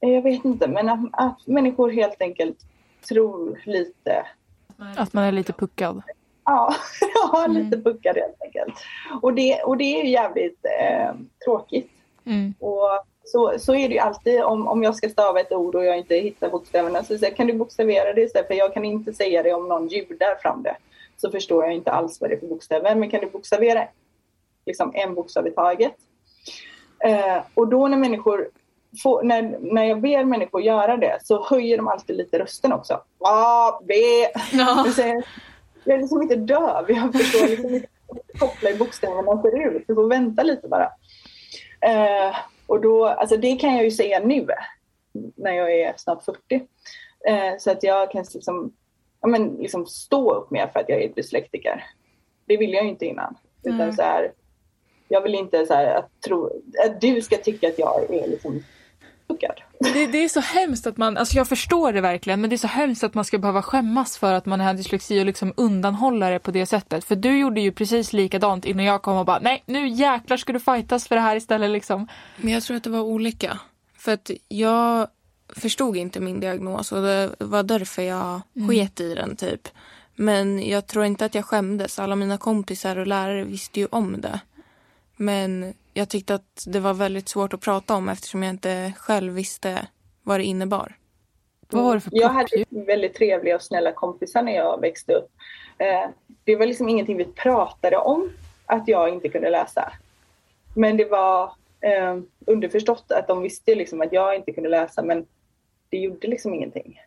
eh, 0.00 0.10
jag 0.10 0.22
vet 0.22 0.44
inte, 0.44 0.68
men 0.68 0.88
att, 0.88 1.00
att 1.12 1.46
människor 1.46 1.90
helt 1.90 2.22
enkelt 2.22 2.58
tror 3.08 3.60
lite. 3.64 4.26
Att 4.96 5.12
man 5.12 5.24
är 5.24 5.32
lite 5.32 5.52
puckad? 5.52 6.02
Ja, 6.44 6.74
ja 7.14 7.44
mm. 7.44 7.62
lite 7.62 7.82
puckad 7.82 8.16
helt 8.16 8.42
enkelt. 8.42 8.74
Och 9.22 9.34
det, 9.34 9.62
och 9.62 9.76
det 9.76 9.84
är 9.84 10.04
ju 10.04 10.10
jävligt 10.10 10.64
eh, 10.64 11.14
tråkigt. 11.44 11.90
Mm. 12.26 12.54
Och 12.60 12.88
så, 13.24 13.54
så 13.58 13.74
är 13.74 13.88
det 13.88 13.94
ju 13.94 14.00
alltid 14.00 14.42
om, 14.42 14.68
om 14.68 14.82
jag 14.82 14.96
ska 14.96 15.08
stava 15.08 15.40
ett 15.40 15.52
ord 15.52 15.74
och 15.74 15.84
jag 15.84 15.98
inte 15.98 16.14
hittar 16.14 16.50
bokstäverna 16.50 17.04
så 17.04 17.18
säger 17.18 17.36
kan 17.36 17.46
du 17.46 17.52
bokstavera 17.52 18.12
det 18.12 18.22
istället 18.22 18.46
för 18.46 18.54
jag 18.54 18.74
kan 18.74 18.84
inte 18.84 19.12
säga 19.12 19.42
det 19.42 19.54
om 19.54 19.68
någon 19.68 19.88
ljudar 19.88 20.34
fram 20.42 20.62
det. 20.62 20.76
Så 21.16 21.30
förstår 21.30 21.64
jag 21.64 21.74
inte 21.74 21.92
alls 21.92 22.20
vad 22.20 22.30
det 22.30 22.34
är 22.34 22.40
för 22.40 22.46
bokstäver 22.46 22.94
men 22.94 23.10
kan 23.10 23.20
du 23.20 23.26
bokstavera 23.26 23.84
liksom 24.66 24.92
en 24.94 25.14
bokstav 25.14 25.46
i 25.46 25.50
taget. 25.50 25.94
Eh, 27.04 27.42
och 27.54 27.68
då 27.68 27.88
när 27.88 27.96
människor 27.96 28.48
får, 29.02 29.22
när, 29.22 29.58
när 29.60 29.84
jag 29.84 30.00
ber 30.00 30.24
människor 30.24 30.62
göra 30.62 30.96
det 30.96 31.18
så 31.22 31.44
höjer 31.44 31.76
de 31.76 31.88
alltid 31.88 32.16
lite 32.16 32.38
rösten 32.38 32.72
också. 32.72 33.00
A, 33.18 33.80
B. 33.88 33.94
Ja. 34.52 34.84
Jag 35.84 35.96
är 35.96 36.00
liksom 36.00 36.22
inte 36.22 36.36
döv. 36.36 36.84
Jag 36.88 37.12
förstår 37.12 37.48
liksom 37.48 37.74
inte 37.74 37.88
koppla 38.38 38.70
i 38.70 38.74
bokstäverna 38.74 39.42
ser 39.42 39.70
ut. 39.70 39.84
Du 39.86 39.94
får 39.94 40.08
vänta 40.08 40.42
lite 40.42 40.68
bara. 40.68 40.92
Eh, 41.80 42.36
och 42.66 42.80
då, 42.80 43.06
alltså 43.06 43.36
det 43.36 43.56
kan 43.56 43.74
jag 43.74 43.84
ju 43.84 43.90
säga 43.90 44.20
nu 44.20 44.46
när 45.36 45.52
jag 45.52 45.74
är 45.74 45.94
snart 45.96 46.24
40. 46.24 46.38
Eh, 47.26 47.58
så 47.58 47.70
att 47.70 47.82
jag 47.82 48.10
kan 48.10 48.24
liksom, 48.34 48.72
ja, 49.20 49.28
men, 49.28 49.48
liksom 49.48 49.86
stå 49.86 50.34
upp 50.34 50.50
mer 50.50 50.66
för 50.66 50.80
att 50.80 50.88
jag 50.88 51.02
är 51.02 51.08
dyslektiker. 51.08 51.84
Det 52.46 52.56
ville 52.56 52.76
jag 52.76 52.84
ju 52.84 52.90
inte 52.90 53.06
innan. 53.06 53.36
Utan 53.62 53.80
Mm. 53.80 53.92
så 53.92 54.02
här, 54.02 54.32
jag 55.08 55.20
vill 55.20 55.34
inte 55.34 55.66
så 55.66 55.74
att, 55.74 56.20
tro, 56.20 56.62
att 56.86 57.00
du 57.00 57.22
ska 57.22 57.36
tycka 57.36 57.68
att 57.68 57.78
jag 57.78 58.10
är 58.10 58.28
liksom. 58.28 58.64
Det, 59.78 60.06
det 60.06 60.24
är 60.24 60.28
så 60.28 60.40
hemskt 60.40 60.86
att 60.86 60.96
man, 60.96 61.16
alltså 61.16 61.36
jag 61.36 61.48
förstår 61.48 61.92
det 61.92 62.00
verkligen, 62.00 62.40
men 62.40 62.50
det 62.50 62.56
är 62.56 62.58
så 62.58 62.66
hemskt 62.66 63.04
att 63.04 63.14
man 63.14 63.24
ska 63.24 63.38
behöva 63.38 63.62
skämmas 63.62 64.18
för 64.18 64.34
att 64.34 64.46
man 64.46 64.60
har 64.60 64.74
dyslexi 64.74 65.20
och 65.20 65.26
liksom 65.26 65.52
undanhålla 65.56 66.30
det 66.30 66.38
på 66.38 66.50
det 66.50 66.66
sättet. 66.66 67.04
För 67.04 67.16
du 67.16 67.38
gjorde 67.38 67.60
ju 67.60 67.72
precis 67.72 68.12
likadant 68.12 68.64
innan 68.64 68.84
jag 68.84 69.02
kom 69.02 69.16
och 69.16 69.26
bara, 69.26 69.38
nej 69.38 69.62
nu 69.66 69.88
jäklar 69.88 70.36
ska 70.36 70.52
du 70.52 70.60
fightas 70.60 71.08
för 71.08 71.14
det 71.14 71.22
här 71.22 71.36
istället 71.36 71.70
liksom. 71.70 72.08
Men 72.36 72.52
jag 72.52 72.62
tror 72.62 72.76
att 72.76 72.84
det 72.84 72.90
var 72.90 73.00
olika. 73.00 73.58
För 73.96 74.12
att 74.12 74.30
jag 74.48 75.08
förstod 75.48 75.96
inte 75.96 76.20
min 76.20 76.40
diagnos 76.40 76.92
och 76.92 77.02
det 77.02 77.30
var 77.38 77.62
därför 77.62 78.02
jag 78.02 78.40
sket 78.68 79.00
i 79.00 79.14
den 79.14 79.36
typ. 79.36 79.68
Men 80.14 80.68
jag 80.68 80.86
tror 80.86 81.04
inte 81.04 81.24
att 81.24 81.34
jag 81.34 81.44
skämdes. 81.44 81.98
Alla 81.98 82.16
mina 82.16 82.38
kompisar 82.38 82.96
och 82.96 83.06
lärare 83.06 83.44
visste 83.44 83.80
ju 83.80 83.86
om 83.86 84.20
det. 84.20 84.40
Men 85.16 85.74
jag 85.94 86.08
tyckte 86.08 86.34
att 86.34 86.64
det 86.66 86.80
var 86.80 86.94
väldigt 86.94 87.28
svårt 87.28 87.54
att 87.54 87.60
prata 87.60 87.94
om 87.94 88.08
eftersom 88.08 88.42
jag 88.42 88.50
inte 88.50 88.92
själv 88.96 89.32
visste 89.32 89.86
vad 90.22 90.40
det 90.40 90.44
innebar. 90.44 90.96
Vad 91.70 91.84
var 91.84 91.94
det 91.94 92.00
för 92.00 92.10
Jag 92.12 92.28
hade 92.28 92.64
väldigt 92.70 93.14
trevliga 93.14 93.56
och 93.56 93.62
snälla 93.62 93.92
kompisar 93.92 94.42
när 94.42 94.52
jag 94.52 94.80
växte 94.80 95.12
upp. 95.12 95.30
Eh, 95.78 96.10
det 96.44 96.56
var 96.56 96.66
liksom 96.66 96.88
ingenting 96.88 97.16
vi 97.16 97.24
pratade 97.24 97.96
om, 97.96 98.30
att 98.66 98.88
jag 98.88 99.08
inte 99.08 99.28
kunde 99.28 99.50
läsa. 99.50 99.92
Men 100.74 100.96
det 100.96 101.04
var 101.04 101.44
eh, 101.80 102.18
underförstått 102.46 103.12
att 103.12 103.28
de 103.28 103.42
visste 103.42 103.74
liksom 103.74 104.00
att 104.00 104.12
jag 104.12 104.36
inte 104.36 104.52
kunde 104.52 104.68
läsa 104.68 105.02
men 105.02 105.26
det 105.88 105.98
gjorde 105.98 106.28
liksom 106.28 106.54
ingenting. 106.54 107.00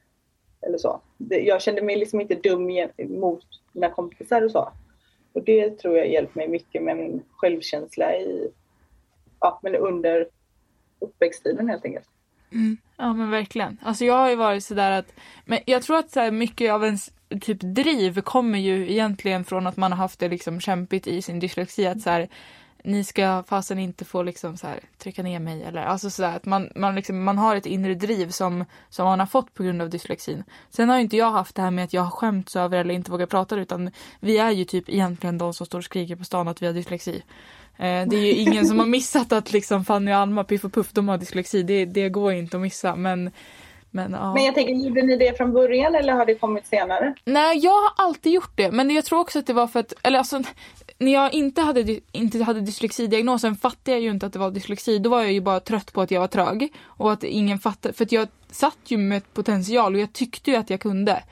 Eller 0.61 0.77
så. 0.77 1.01
Jag 1.29 1.61
kände 1.61 1.81
mig 1.81 1.95
liksom 1.95 2.21
inte 2.21 2.35
dum 2.35 2.87
mot 2.97 3.45
mina 3.71 3.89
kompisar 3.89 4.41
och 4.41 4.51
så. 4.51 4.71
Och 5.33 5.43
det 5.43 5.79
tror 5.79 5.97
jag 5.97 6.11
hjälpt 6.11 6.35
mig 6.35 6.47
mycket 6.47 6.83
med 6.83 6.97
min 6.97 7.23
självkänsla 7.31 8.15
i, 8.15 8.51
ja, 9.45 9.59
men 9.63 9.75
under 9.75 10.27
uppväxttiden 10.99 11.69
helt 11.69 11.85
enkelt. 11.85 12.07
Mm. 12.51 12.77
Ja 12.97 13.13
men 13.13 13.31
verkligen. 13.31 13.77
Alltså 13.81 14.05
jag 14.05 14.13
har 14.13 14.29
ju 14.29 14.35
varit 14.35 14.63
sådär 14.63 14.91
att, 14.91 15.13
men 15.45 15.59
jag 15.65 15.81
tror 15.83 15.97
att 15.97 16.11
så 16.11 16.19
här 16.19 16.31
mycket 16.31 16.71
av 16.71 16.83
ens 16.83 17.11
typ 17.41 17.59
driv 17.61 18.21
kommer 18.21 18.59
ju 18.59 18.91
egentligen 18.91 19.43
från 19.43 19.67
att 19.67 19.77
man 19.77 19.91
har 19.91 19.97
haft 19.97 20.19
det 20.19 20.29
liksom 20.29 20.59
kämpigt 20.59 21.07
i 21.07 21.21
sin 21.21 21.39
dyslexi 21.39 21.87
att 21.87 22.01
så 22.01 22.09
här, 22.09 22.29
ni 22.83 23.03
ska 23.03 23.43
fasen 23.47 23.79
inte 23.79 24.05
få 24.05 24.23
liksom 24.23 24.57
så 24.57 24.67
här, 24.67 24.79
trycka 24.97 25.23
ner 25.23 25.39
mig 25.39 25.63
eller 25.63 25.81
alltså 25.81 26.09
sådär 26.09 26.35
att 26.35 26.45
man, 26.45 26.69
man, 26.75 26.95
liksom, 26.95 27.23
man 27.23 27.37
har 27.37 27.55
ett 27.55 27.65
inre 27.65 27.95
driv 27.95 28.29
som, 28.29 28.65
som 28.89 29.05
man 29.05 29.19
har 29.19 29.27
fått 29.27 29.53
på 29.53 29.63
grund 29.63 29.81
av 29.81 29.89
dyslexin. 29.89 30.43
Sen 30.69 30.89
har 30.89 30.95
ju 30.95 31.01
inte 31.01 31.17
jag 31.17 31.31
haft 31.31 31.55
det 31.55 31.61
här 31.61 31.71
med 31.71 31.83
att 31.83 31.93
jag 31.93 32.01
har 32.01 32.11
skämts 32.11 32.55
över 32.55 32.77
eller 32.77 32.93
inte 32.93 33.11
vågar 33.11 33.25
prata 33.25 33.55
utan 33.55 33.91
vi 34.19 34.37
är 34.37 34.51
ju 34.51 34.65
typ 34.65 34.89
egentligen 34.89 35.37
de 35.37 35.53
som 35.53 35.65
står 35.65 35.77
och 35.77 35.85
skriker 35.85 36.15
på 36.15 36.23
stan 36.23 36.47
att 36.47 36.61
vi 36.61 36.65
har 36.65 36.73
dyslexi. 36.73 37.23
Eh, 37.77 38.07
det 38.07 38.15
är 38.15 38.25
ju 38.25 38.31
ingen 38.31 38.65
som 38.65 38.79
har 38.79 38.85
missat 38.85 39.31
att 39.31 39.53
liksom 39.53 39.85
Fanny 39.85 40.11
och 40.11 40.17
Alma, 40.17 40.43
Piff 40.43 40.65
och 40.65 40.73
Puff, 40.73 40.91
de 40.91 41.07
har 41.07 41.17
dyslexi. 41.17 41.63
Det, 41.63 41.85
det 41.85 42.09
går 42.09 42.33
inte 42.33 42.57
att 42.57 42.61
missa 42.61 42.95
men 42.95 43.31
men, 43.95 44.11
ja. 44.11 44.33
Men 44.33 44.43
jag 44.43 44.55
tänker, 44.55 44.73
gjorde 44.73 45.01
ni 45.01 45.17
det 45.17 45.37
från 45.37 45.53
början 45.53 45.95
eller 45.95 46.13
har 46.13 46.25
det 46.25 46.35
kommit 46.35 46.67
senare? 46.67 47.15
Nej, 47.25 47.57
jag 47.57 47.71
har 47.71 47.91
alltid 47.95 48.33
gjort 48.33 48.51
det. 48.55 48.71
Men 48.71 48.89
jag 48.89 49.05
tror 49.05 49.19
också 49.19 49.39
att 49.39 49.47
det 49.47 49.53
var 49.53 49.67
för 49.67 49.79
att, 49.79 49.93
eller 50.03 50.19
alltså, 50.19 50.43
när 50.97 51.13
jag 51.13 51.33
inte 51.33 51.61
hade, 51.61 51.99
inte 52.11 52.43
hade 52.43 52.61
dyslexidiagnosen 52.61 53.55
fattade 53.55 53.91
jag 53.91 54.01
ju 54.01 54.09
inte 54.09 54.25
att 54.25 54.33
det 54.33 54.39
var 54.39 54.51
dyslexi. 54.51 54.99
Då 54.99 55.09
var 55.09 55.21
jag 55.21 55.31
ju 55.31 55.41
bara 55.41 55.59
trött 55.59 55.93
på 55.93 56.01
att 56.01 56.11
jag 56.11 56.21
var 56.21 56.27
trög. 56.27 56.73
Och 56.85 57.11
att 57.11 57.23
ingen 57.23 57.59
fattade, 57.59 57.93
för 57.93 58.05
att 58.05 58.11
jag 58.11 58.27
satt 58.51 58.77
ju 58.85 58.97
med 58.97 59.33
potential 59.33 59.95
och 59.95 60.01
jag 60.01 60.13
tyckte 60.13 60.51
ju 60.51 60.57
att 60.57 60.69
jag 60.69 60.79
kunde. 60.79 61.23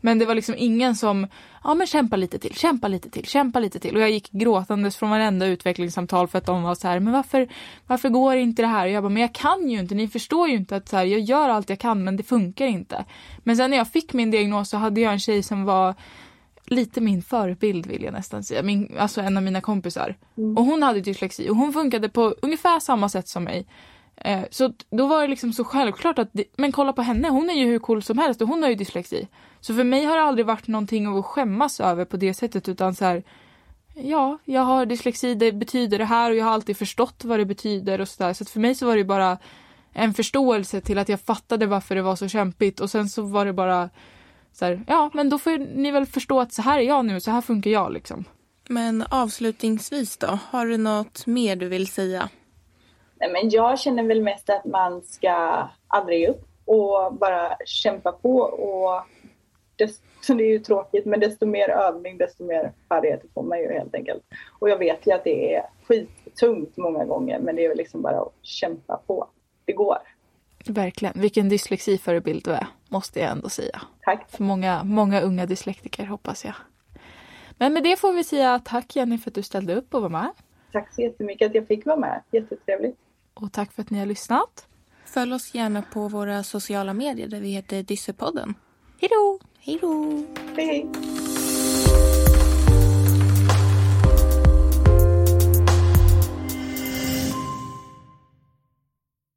Men 0.00 0.18
det 0.18 0.26
var 0.26 0.34
liksom 0.34 0.54
ingen 0.58 0.96
som, 0.96 1.26
ja 1.64 1.74
men 1.74 1.86
kämpa 1.86 2.16
lite 2.16 2.38
till, 2.38 2.54
kämpa 2.54 2.88
lite 2.88 3.10
till, 3.10 3.24
kämpa 3.24 3.58
lite 3.58 3.78
till. 3.78 3.96
Och 3.96 4.02
jag 4.02 4.10
gick 4.10 4.30
gråtandes 4.30 4.96
från 4.96 5.10
varenda 5.10 5.46
utvecklingssamtal 5.46 6.28
för 6.28 6.38
att 6.38 6.46
de 6.46 6.62
var 6.62 6.74
så 6.74 6.88
här, 6.88 7.00
men 7.00 7.12
varför, 7.12 7.48
varför 7.86 8.08
går 8.08 8.36
inte 8.36 8.62
det 8.62 8.68
här? 8.68 8.86
Och 8.86 8.92
jag 8.92 9.02
bara, 9.02 9.08
men 9.08 9.22
jag 9.22 9.34
kan 9.34 9.70
ju 9.70 9.78
inte, 9.78 9.94
ni 9.94 10.08
förstår 10.08 10.48
ju 10.48 10.56
inte 10.56 10.76
att 10.76 10.88
så 10.88 10.96
här, 10.96 11.04
jag 11.04 11.20
gör 11.20 11.48
allt 11.48 11.70
jag 11.70 11.78
kan 11.78 12.04
men 12.04 12.16
det 12.16 12.22
funkar 12.22 12.66
inte. 12.66 13.04
Men 13.38 13.56
sen 13.56 13.70
när 13.70 13.76
jag 13.76 13.88
fick 13.88 14.12
min 14.12 14.30
diagnos 14.30 14.68
så 14.68 14.76
hade 14.76 15.00
jag 15.00 15.12
en 15.12 15.18
tjej 15.18 15.42
som 15.42 15.64
var 15.64 15.94
lite 16.70 17.00
min 17.00 17.22
förebild 17.22 17.86
vill 17.86 18.02
jag 18.02 18.12
nästan 18.12 18.44
säga. 18.44 18.62
Min, 18.62 18.96
alltså 18.98 19.20
en 19.20 19.36
av 19.36 19.42
mina 19.42 19.60
kompisar. 19.60 20.16
Och 20.56 20.64
hon 20.64 20.82
hade 20.82 21.00
dyslexi 21.00 21.50
och 21.50 21.56
hon 21.56 21.72
funkade 21.72 22.08
på 22.08 22.34
ungefär 22.42 22.80
samma 22.80 23.08
sätt 23.08 23.28
som 23.28 23.44
mig. 23.44 23.66
Eh, 24.20 24.44
så 24.50 24.72
då 24.90 25.06
var 25.06 25.22
det 25.22 25.28
liksom 25.28 25.52
så 25.52 25.64
självklart 25.64 26.18
att, 26.18 26.28
det, 26.32 26.44
men 26.56 26.72
kolla 26.72 26.92
på 26.92 27.02
henne, 27.02 27.28
hon 27.28 27.50
är 27.50 27.54
ju 27.54 27.64
hur 27.64 27.78
cool 27.78 28.02
som 28.02 28.18
helst 28.18 28.42
och 28.42 28.48
hon 28.48 28.62
har 28.62 28.70
ju 28.70 28.74
dyslexi. 28.74 29.28
Så 29.60 29.74
för 29.74 29.84
mig 29.84 30.04
har 30.04 30.16
det 30.16 30.22
aldrig 30.22 30.46
varit 30.46 30.68
någonting 30.68 31.18
att 31.18 31.24
skämmas 31.24 31.80
över 31.80 32.04
på 32.04 32.16
det 32.16 32.34
sättet 32.34 32.68
utan 32.68 32.94
så 32.94 33.04
här, 33.04 33.22
ja, 33.94 34.38
jag 34.44 34.62
har 34.62 34.86
dyslexi, 34.86 35.34
det 35.34 35.52
betyder 35.52 35.98
det 35.98 36.04
här 36.04 36.30
och 36.30 36.36
jag 36.36 36.44
har 36.44 36.52
alltid 36.52 36.76
förstått 36.76 37.24
vad 37.24 37.38
det 37.38 37.44
betyder 37.44 38.00
och 38.00 38.08
sådär. 38.08 38.32
Så 38.32 38.44
så 38.44 38.50
för 38.50 38.60
mig 38.60 38.74
så 38.74 38.86
var 38.86 38.96
det 38.96 39.04
bara 39.04 39.38
en 39.92 40.14
förståelse 40.14 40.80
till 40.80 40.98
att 40.98 41.08
jag 41.08 41.20
fattade 41.20 41.66
varför 41.66 41.94
det 41.94 42.02
var 42.02 42.16
så 42.16 42.28
kämpigt 42.28 42.80
och 42.80 42.90
sen 42.90 43.08
så 43.08 43.22
var 43.22 43.44
det 43.44 43.52
bara 43.52 43.90
så 44.52 44.64
här, 44.64 44.84
ja 44.86 45.10
men 45.14 45.28
då 45.28 45.38
får 45.38 45.58
ni 45.58 45.90
väl 45.90 46.06
förstå 46.06 46.40
att 46.40 46.52
så 46.52 46.62
här 46.62 46.78
är 46.78 46.82
jag 46.82 47.04
nu, 47.04 47.20
så 47.20 47.30
här 47.30 47.40
funkar 47.40 47.70
jag 47.70 47.92
liksom. 47.92 48.24
Men 48.68 49.04
avslutningsvis 49.10 50.16
då, 50.16 50.38
har 50.50 50.66
du 50.66 50.76
något 50.76 51.26
mer 51.26 51.56
du 51.56 51.68
vill 51.68 51.86
säga? 51.86 52.28
Nej, 53.20 53.30
men 53.32 53.50
jag 53.50 53.78
känner 53.78 54.02
väl 54.02 54.22
mest 54.22 54.50
att 54.50 54.64
man 54.64 55.02
ska 55.02 55.68
aldrig 55.88 56.20
ge 56.20 56.28
upp 56.28 56.48
och 56.64 57.14
bara 57.14 57.56
kämpa 57.66 58.12
på. 58.12 58.38
Och 58.38 59.02
desto, 59.76 60.02
det 60.34 60.44
är 60.44 60.48
ju 60.48 60.58
tråkigt, 60.58 61.06
men 61.06 61.20
desto 61.20 61.46
mer 61.46 61.68
övning, 61.68 62.18
desto 62.18 62.44
mer 62.44 62.72
färdigheter 62.88 63.28
får 63.34 63.42
man 63.42 63.58
ju 63.58 63.72
helt 63.72 63.94
enkelt. 63.94 64.22
Och 64.58 64.70
jag 64.70 64.78
vet 64.78 65.06
ju 65.06 65.12
att 65.12 65.24
det 65.24 65.54
är 65.54 65.62
skittungt 65.84 66.76
många 66.76 67.04
gånger, 67.04 67.38
men 67.38 67.56
det 67.56 67.64
är 67.64 67.68
ju 67.68 67.74
liksom 67.74 68.02
bara 68.02 68.20
att 68.20 68.32
kämpa 68.42 69.00
på. 69.06 69.28
Det 69.64 69.72
går. 69.72 69.98
Verkligen, 70.66 71.20
vilken 71.20 71.48
dyslexiförebild 71.48 72.44
du 72.44 72.50
är, 72.50 72.66
måste 72.88 73.20
jag 73.20 73.30
ändå 73.30 73.48
säga. 73.48 73.80
Tack. 74.04 74.30
För 74.30 74.42
många, 74.42 74.84
många 74.84 75.20
unga 75.20 75.46
dyslektiker 75.46 76.04
hoppas 76.04 76.44
jag. 76.44 76.54
Men 77.58 77.72
med 77.72 77.82
det 77.82 77.96
får 77.96 78.12
vi 78.12 78.24
säga 78.24 78.60
tack 78.64 78.96
Jenny 78.96 79.18
för 79.18 79.30
att 79.30 79.34
du 79.34 79.42
ställde 79.42 79.74
upp 79.74 79.94
och 79.94 80.02
var 80.02 80.08
med. 80.08 80.30
Tack 80.72 80.94
så 80.94 81.02
jättemycket 81.02 81.48
att 81.48 81.54
jag 81.54 81.66
fick 81.66 81.86
vara 81.86 81.96
med. 81.96 82.22
Jättetrevligt. 82.30 82.98
Och 83.40 83.52
tack 83.52 83.72
för 83.72 83.82
att 83.82 83.90
ni 83.90 83.98
har 83.98 84.06
lyssnat. 84.06 84.66
Följ 85.06 85.34
oss 85.34 85.54
gärna 85.54 85.82
på 85.82 86.08
våra 86.08 86.42
sociala 86.42 86.94
medier 86.94 87.28
där 87.28 87.40
vi 87.40 87.48
heter 87.48 87.82
Dyssepodden. 87.82 88.54
Hej 89.00 89.08
då! 89.12 89.38
Hej 89.58 89.78
då! 89.80 90.24
Hej 90.56 90.66
hej! 90.66 91.27